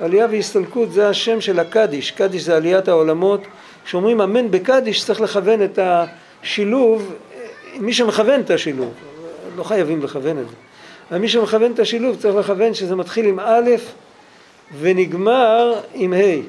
עלייה 0.00 0.26
והסתלקות 0.30 0.92
זה 0.92 1.08
השם 1.08 1.40
של 1.40 1.58
הקדיש, 1.58 2.10
קדיש 2.10 2.42
זה 2.42 2.56
עליית 2.56 2.88
העולמות. 2.88 3.40
כשאומרים 3.84 4.20
אמן 4.20 4.50
בקדיש 4.50 5.04
צריך 5.04 5.20
לכוון 5.20 5.62
את 5.62 5.78
השילוב, 5.82 7.14
מי 7.80 7.92
שמכוון 7.92 8.40
את 8.40 8.50
השילוב, 8.50 8.92
לא 9.56 9.62
חייבים 9.62 10.02
לכוון 10.02 10.38
את 10.38 10.48
זה, 10.48 10.54
אבל 11.10 11.18
מי 11.18 11.28
שמכוון 11.28 11.72
את 11.72 11.78
השילוב 11.78 12.16
צריך 12.16 12.36
לכוון 12.36 12.74
שזה 12.74 12.96
מתחיל 12.96 13.26
עם 13.26 13.40
א' 13.40 13.70
ונגמר 14.80 15.80
עם 15.94 16.12
ה'. 16.12 16.42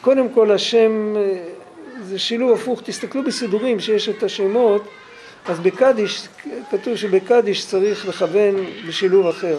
קודם 0.00 0.28
כל 0.28 0.52
השם 0.52 1.14
זה 2.02 2.18
שילוב 2.18 2.52
הפוך, 2.52 2.82
תסתכלו 2.84 3.24
בסידורים 3.24 3.80
שיש 3.80 4.08
את 4.08 4.22
השמות, 4.22 4.82
אז 5.46 5.60
בקדיש, 5.60 6.28
כתוב 6.70 6.96
שבקדיש 6.96 7.66
צריך 7.66 8.08
לכוון 8.08 8.54
בשילוב 8.88 9.26
אחר. 9.26 9.58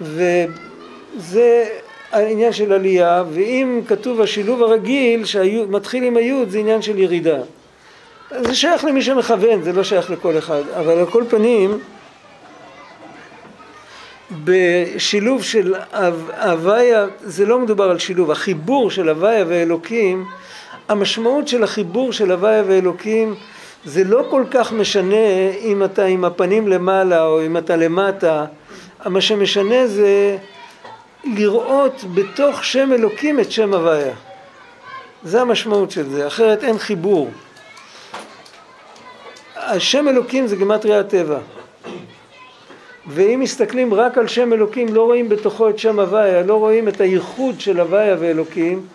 וזה 0.00 1.68
העניין 2.12 2.52
של 2.52 2.72
עלייה, 2.72 3.24
ואם 3.32 3.80
כתוב 3.86 4.20
השילוב 4.20 4.62
הרגיל 4.62 5.24
שמתחיל 5.24 6.04
עם 6.04 6.16
היוד 6.16 6.50
זה 6.50 6.58
עניין 6.58 6.82
של 6.82 6.98
ירידה. 6.98 7.38
זה 8.40 8.54
שייך 8.54 8.84
למי 8.84 9.02
שמכוון, 9.02 9.62
זה 9.62 9.72
לא 9.72 9.84
שייך 9.84 10.10
לכל 10.10 10.38
אחד, 10.38 10.62
אבל 10.76 10.98
על 10.98 11.06
כל 11.06 11.24
פנים 11.28 11.78
בשילוב 14.44 15.42
של 15.42 15.74
הוויה, 16.42 17.06
זה 17.20 17.46
לא 17.46 17.58
מדובר 17.58 17.90
על 17.90 17.98
שילוב, 17.98 18.30
החיבור 18.30 18.90
של 18.90 19.08
הוויה 19.08 19.44
ואלוקים 19.48 20.24
המשמעות 20.88 21.48
של 21.48 21.64
החיבור 21.64 22.12
של 22.12 22.30
הוויה 22.30 22.62
ואלוקים 22.66 23.34
זה 23.84 24.04
לא 24.04 24.26
כל 24.30 24.44
כך 24.50 24.72
משנה 24.72 25.50
אם 25.60 25.84
אתה 25.84 26.04
עם 26.04 26.24
הפנים 26.24 26.68
למעלה 26.68 27.24
או 27.24 27.46
אם 27.46 27.56
אתה 27.56 27.76
למטה, 27.76 28.44
מה 29.06 29.20
שמשנה 29.20 29.86
זה 29.86 30.36
לראות 31.24 32.04
בתוך 32.14 32.64
שם 32.64 32.92
אלוקים 32.92 33.40
את 33.40 33.52
שם 33.52 33.74
הוויה. 33.74 34.14
זה 35.24 35.40
המשמעות 35.40 35.90
של 35.90 36.08
זה, 36.08 36.26
אחרת 36.26 36.64
אין 36.64 36.78
חיבור. 36.78 37.30
השם 39.62 40.08
אלוקים 40.08 40.46
זה 40.46 40.56
גימטריה 40.56 41.00
הטבע. 41.00 41.38
ואם 43.06 43.40
מסתכלים 43.40 43.94
רק 43.94 44.18
על 44.18 44.28
שם 44.28 44.52
אלוקים 44.52 44.94
לא 44.94 45.04
רואים 45.04 45.28
בתוכו 45.28 45.68
את 45.68 45.78
שם 45.78 46.00
הוויה, 46.00 46.42
לא 46.42 46.54
רואים 46.54 46.88
את 46.88 47.00
הייחוד 47.00 47.60
של 47.60 47.80
הוויה 47.80 48.16
ואלוקים, 48.18 48.86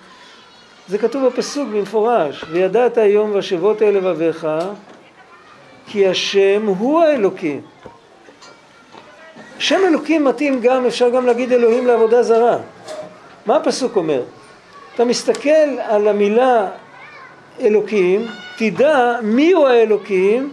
זה 0.87 0.97
כתוב 0.97 1.27
בפסוק 1.27 1.69
במפורש, 1.69 2.45
וידעת 2.51 2.97
היום 2.97 3.31
ושבות 3.35 3.81
אל 3.81 3.97
לבביך, 3.97 4.47
כי 5.87 6.07
השם 6.07 6.65
הוא 6.65 7.03
האלוקים. 7.03 7.61
שם 9.59 9.79
אלוקים 9.87 10.25
מתאים 10.25 10.61
גם, 10.61 10.85
אפשר 10.85 11.09
גם 11.09 11.25
להגיד 11.25 11.51
אלוהים 11.51 11.87
לעבודה 11.87 12.23
זרה. 12.23 12.57
מה 13.45 13.55
הפסוק 13.55 13.95
אומר? 13.95 14.21
אתה 14.95 15.05
מסתכל 15.05 15.79
על 15.79 16.07
המילה 16.07 16.67
אלוקים, 17.59 18.27
תדע 18.57 19.15
מי 19.21 19.51
הוא 19.51 19.67
האלוקים, 19.67 20.51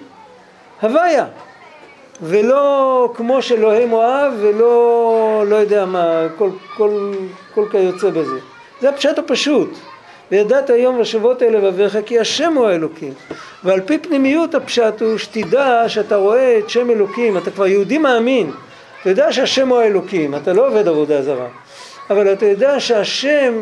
הוויה. 0.82 1.26
ולא 2.22 3.12
כמו 3.14 3.42
שאלוהי 3.42 3.84
מואב 3.84 4.32
ולא 4.40 5.44
לא 5.48 5.56
יודע 5.56 5.84
מה, 5.84 6.26
כל, 6.38 6.50
כל, 6.76 7.12
כל 7.54 7.64
כיוצא 7.70 8.10
בזה. 8.10 8.38
זה 8.80 8.88
הפשט 8.88 9.18
הפשוט. 9.18 9.70
וידעת 10.30 10.70
היום 10.70 11.00
לשבות 11.00 11.42
אל 11.42 11.56
לבביך 11.56 11.98
כי 12.06 12.18
השם 12.18 12.52
הוא 12.54 12.66
האלוקים 12.66 13.12
ועל 13.64 13.80
פי 13.80 13.98
פנימיות 13.98 14.54
הפשט 14.54 15.02
הוא 15.02 15.18
שתדע 15.18 15.88
שאתה 15.88 16.16
רואה 16.16 16.58
את 16.58 16.70
שם 16.70 16.90
אלוקים 16.90 17.36
אתה 17.38 17.50
כבר 17.50 17.66
יהודי 17.66 17.98
מאמין 17.98 18.50
אתה 19.00 19.10
יודע 19.10 19.32
שהשם 19.32 19.68
הוא 19.68 19.78
האלוקים 19.78 20.34
אתה 20.34 20.52
לא 20.52 20.68
עובד 20.68 20.88
עבודה 20.88 21.22
זרה 21.22 21.46
אבל 22.10 22.32
אתה 22.32 22.46
יודע 22.46 22.80
שהשם 22.80 23.54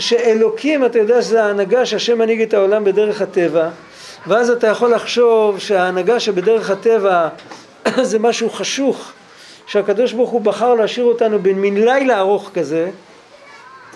שאלוקים 0.00 0.84
אתה 0.84 0.98
יודע 0.98 1.22
שזה 1.22 1.44
ההנהגה 1.44 1.86
שהשם 1.86 2.18
מנהיג 2.18 2.42
את 2.42 2.54
העולם 2.54 2.84
בדרך 2.84 3.22
הטבע 3.22 3.68
ואז 4.26 4.50
אתה 4.50 4.66
יכול 4.66 4.94
לחשוב 4.94 5.58
שההנהגה 5.58 6.20
שבדרך 6.20 6.70
הטבע 6.70 7.28
זה 8.10 8.18
משהו 8.18 8.50
חשוך, 8.50 9.12
שהקדוש 9.66 10.12
ברוך 10.12 10.30
הוא 10.30 10.40
בחר 10.40 10.74
להשאיר 10.74 11.06
אותנו 11.06 11.38
במין 11.38 11.84
לילה 11.84 12.18
ארוך 12.18 12.50
כזה, 12.54 12.90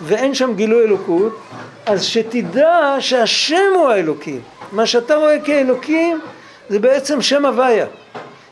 ואין 0.03 0.35
שם 0.35 0.55
גילוי 0.55 0.85
אלוקות, 0.85 1.39
אז 1.87 2.05
שתדע 2.05 2.97
שהשם 3.01 3.73
הוא 3.75 3.89
האלוקים. 3.89 4.41
מה 4.73 4.87
שאתה 4.87 5.15
רואה 5.15 5.41
כאלוקים 5.41 6.21
זה 6.69 6.79
בעצם 6.79 7.23
שם 7.23 7.47
הוויה. 7.47 7.87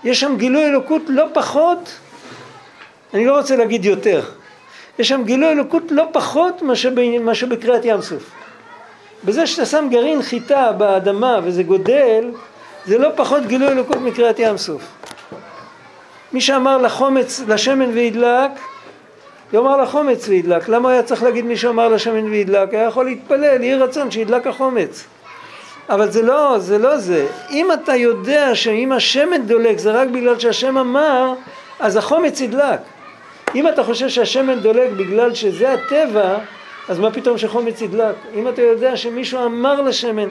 יש 0.05 0.20
שם 0.20 0.34
גילוי 0.36 0.66
אלוקות 0.66 1.03
לא 1.09 1.24
פחות, 1.34 1.90
אני 3.14 3.26
לא 3.26 3.38
רוצה 3.38 3.57
להגיד 3.57 3.84
יותר, 3.84 4.24
יש 5.01 5.09
שם 5.09 5.22
גילוי 5.24 5.48
אלוקות 5.48 5.82
לא 5.90 6.05
פחות 6.12 6.62
מאשר 6.62 7.46
בקריאת 7.48 7.84
ים 7.84 8.03
סוף. 8.03 8.30
בזה 9.24 9.46
שאתה 9.46 9.66
שם 9.66 9.88
גרעין 9.90 10.22
חיטה 10.22 10.72
באדמה 10.72 11.40
וזה 11.44 11.62
גודל, 11.62 12.30
זה 12.86 12.98
לא 12.98 13.09
פחות 13.16 13.46
גילוי 13.46 13.68
אלוקות 13.68 13.96
מקריאת 13.96 14.38
ים 14.38 14.57
סוף. 14.57 14.82
מי 16.32 16.40
שאמר 16.40 16.78
לחומץ, 16.78 17.40
לשמן 17.48 17.90
וידלק, 17.90 18.51
יאמר 19.53 19.76
לחומץ 19.82 20.28
וידלק. 20.28 20.68
למה 20.68 20.90
היה 20.90 21.03
צריך 21.03 21.22
להגיד 21.22 21.44
מי 21.44 21.57
שאמר 21.57 21.88
לשמן 21.88 22.24
וידלק? 22.24 22.74
היה 22.74 22.84
יכול 22.84 23.05
להתפלל, 23.05 23.62
יהי 23.62 23.74
רצון 23.74 24.11
שידלק 24.11 24.46
החומץ. 24.46 25.05
אבל 25.88 26.11
זה 26.11 26.22
לא, 26.22 26.59
זה 26.59 26.78
לא 26.78 26.98
זה. 26.98 27.26
אם 27.51 27.72
אתה 27.72 27.96
יודע 27.96 28.55
שאם 28.55 28.92
השמן 28.92 29.42
דולק 29.42 29.78
זה 29.78 29.90
רק 29.90 30.09
בגלל 30.09 30.38
שהשם 30.38 30.78
אמר, 30.78 31.32
אז 31.80 31.96
החומץ 31.96 32.40
ידלק. 32.40 32.80
אם 33.55 33.68
אתה 33.68 33.84
חושב 33.84 34.09
שהשמן 34.09 34.61
דולק 34.61 34.90
בגלל 34.96 35.34
שזה 35.34 35.72
הטבע, 35.72 36.38
אז 36.88 36.98
מה 36.98 37.11
פתאום 37.11 37.38
שחומץ 37.38 37.80
ידלק? 37.80 38.14
אם 38.34 38.48
אתה 38.48 38.62
יודע 38.62 38.96
שמישהו 38.96 39.44
אמר 39.44 39.80
לשמן, 39.80 40.28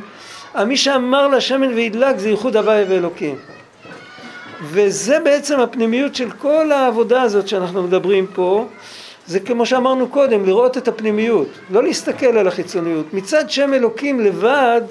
מי 0.66 0.78
שאמר 0.78 1.28
לשמן 1.28 1.74
וידלק 1.74 2.18
זה 2.18 2.30
ייחוד 2.30 2.58
הוויה 2.58 2.86
ואלוקים. 2.90 3.36
וזה 4.62 5.20
בעצם 5.24 5.60
הפנימיות 5.60 6.16
של 6.16 6.32
כל 6.32 6.72
העבודה 6.72 7.22
הזאת 7.22 7.48
שאנחנו 7.48 7.84
מדברים 7.84 8.28
פה, 8.34 8.66
זה 9.28 9.40
כמו 9.40 9.66
שאמרנו 9.66 10.08
קודם, 10.08 10.46
לראות 10.46 10.78
את 10.78 10.88
הפנימיות, 10.88 11.48
לא 11.70 11.84
להסתכל 11.84 12.38
על 12.38 12.48
החיצוניות. 12.48 13.14
מצד 13.14 13.50
שם 13.50 13.74
אלוקים 13.74 14.20
לבד, 14.20 14.82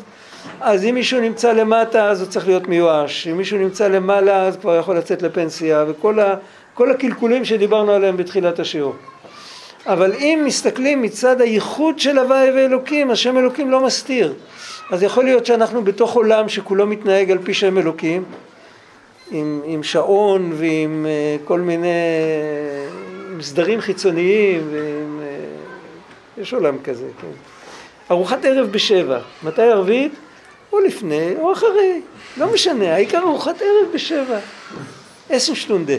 אז 0.60 0.84
אם 0.84 0.94
מישהו 0.94 1.20
נמצא 1.20 1.52
למטה 1.52 2.10
אז 2.10 2.20
הוא 2.20 2.28
צריך 2.28 2.46
להיות 2.46 2.68
מיואש, 2.68 3.28
אם 3.28 3.36
מישהו 3.36 3.58
נמצא 3.58 3.88
למעלה 3.88 4.42
אז 4.42 4.56
כבר 4.56 4.76
יכול 4.76 4.96
לצאת 4.96 5.22
לפנסיה, 5.22 5.84
וכל 5.88 6.18
ה, 6.80 6.90
הקלקולים 6.90 7.44
שדיברנו 7.44 7.92
עליהם 7.92 8.16
בתחילת 8.16 8.58
השיעור. 8.58 8.94
אבל 9.86 10.12
אם 10.12 10.42
מסתכלים 10.44 11.02
מצד 11.02 11.40
הייחוד 11.40 11.98
של 11.98 12.18
הוויה 12.18 12.52
ואלוקים, 12.54 13.10
אז 13.10 13.18
שם 13.18 13.38
אלוקים 13.38 13.70
לא 13.70 13.86
מסתיר. 13.86 14.34
אז 14.90 15.02
יכול 15.02 15.24
להיות 15.24 15.46
שאנחנו 15.46 15.84
בתוך 15.84 16.14
עולם 16.14 16.48
שכולו 16.48 16.86
מתנהג 16.86 17.30
על 17.30 17.38
פי 17.44 17.54
שם 17.54 17.78
אלוקים, 17.78 18.24
עם, 19.30 19.60
עם 19.64 19.82
שעון 19.82 20.52
ועם 20.54 21.06
uh, 21.06 21.46
כל 21.48 21.60
מיני, 21.60 21.88
עם 23.32 23.42
סדרים 23.42 23.80
חיצוניים, 23.80 24.68
ועם, 24.72 25.20
uh, 26.36 26.40
יש 26.40 26.54
עולם 26.54 26.78
כזה, 26.84 27.06
כן. 27.20 27.26
ארוחת 28.10 28.44
ערב 28.44 28.66
בשבע, 28.72 29.18
מתי 29.42 29.62
ערבית? 29.62 30.12
או 30.72 30.80
לפני 30.80 31.34
או 31.38 31.52
אחרי, 31.52 32.00
לא 32.36 32.52
משנה, 32.52 32.94
העיקר 32.94 33.18
ארוחת 33.18 33.62
ערב 33.62 33.92
בשבע, 33.94 34.38
עשר 35.30 35.54
שטונדה. 35.54 35.94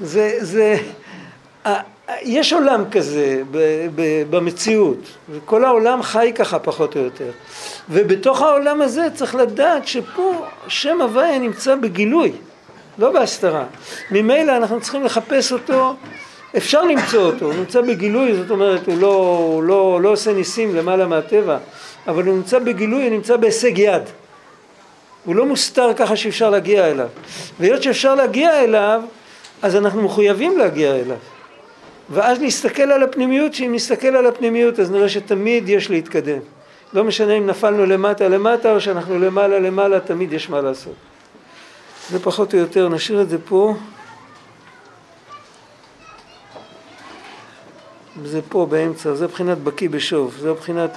זה, 0.00 0.36
זה, 0.40 0.76
יש 2.22 2.52
עולם 2.52 2.84
כזה 2.90 3.42
במציאות, 4.30 4.98
וכל 5.30 5.64
העולם 5.64 6.02
חי 6.02 6.32
ככה 6.34 6.58
פחות 6.58 6.96
או 6.96 7.00
יותר. 7.00 7.30
ובתוך 7.90 8.42
העולם 8.42 8.82
הזה 8.82 9.06
צריך 9.14 9.34
לדעת 9.34 9.88
שפה 9.88 10.46
שם 10.68 11.00
הוויה 11.00 11.38
נמצא 11.38 11.74
בגילוי, 11.74 12.32
לא 12.98 13.10
בהסתרה. 13.12 13.64
ממילא 14.10 14.56
אנחנו 14.56 14.80
צריכים 14.80 15.04
לחפש 15.04 15.52
אותו, 15.52 15.94
אפשר 16.56 16.82
למצוא 16.82 17.22
אותו, 17.22 17.44
הוא 17.46 17.54
נמצא 17.54 17.80
בגילוי, 17.80 18.34
זאת 18.34 18.50
אומרת 18.50 18.86
הוא 18.86 18.98
לא, 18.98 19.38
הוא 19.52 19.62
לא, 19.62 20.00
לא 20.02 20.08
עושה 20.08 20.32
ניסים 20.32 20.76
למעלה 20.76 21.06
מהטבע, 21.06 21.58
אבל 22.08 22.24
הוא 22.24 22.34
נמצא 22.34 22.58
בגילוי, 22.58 23.02
הוא 23.02 23.10
נמצא 23.10 23.36
בהישג 23.36 23.78
יד. 23.78 24.02
הוא 25.24 25.36
לא 25.36 25.46
מוסתר 25.46 25.94
ככה 25.96 26.16
שאפשר 26.16 26.50
להגיע 26.50 26.90
אליו. 26.90 27.08
והיות 27.60 27.82
שאפשר 27.82 28.14
להגיע 28.14 28.60
אליו, 28.60 29.02
אז 29.62 29.76
אנחנו 29.76 30.02
מחויבים 30.02 30.58
להגיע 30.58 30.94
אליו. 30.94 31.16
ואז 32.10 32.38
נסתכל 32.40 32.82
על 32.82 33.02
הפנימיות, 33.02 33.54
שאם 33.54 33.72
נסתכל 33.74 34.08
על 34.08 34.26
הפנימיות 34.26 34.80
אז 34.80 34.90
נראה 34.90 35.08
שתמיד 35.08 35.68
יש 35.68 35.90
להתקדם. 35.90 36.38
לא 36.92 37.04
משנה 37.04 37.32
אם 37.32 37.46
נפלנו 37.46 37.86
למטה 37.86 38.28
למטה 38.28 38.72
או 38.72 38.80
שאנחנו 38.80 39.18
למעלה 39.18 39.58
למעלה, 39.58 40.00
תמיד 40.00 40.32
יש 40.32 40.50
מה 40.50 40.60
לעשות. 40.60 40.94
זה 42.10 42.18
פחות 42.18 42.54
או 42.54 42.58
יותר, 42.58 42.88
נשאיר 42.88 43.22
את 43.22 43.28
זה 43.28 43.38
פה. 43.38 43.74
זה 48.24 48.40
פה 48.48 48.66
באמצע, 48.70 49.14
זה 49.14 49.26
בחינת 49.26 49.58
בקיא 49.58 49.90
בשוב, 49.90 50.36
זה 50.40 50.52
בחינת 50.52 50.90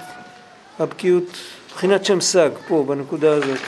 הבקיאות, 0.80 1.38
בחינת 1.74 2.06
שם 2.06 2.22
סג, 2.22 2.50
פה 2.68 2.86
בנקודה 2.88 3.34
הזאת. 3.34 3.60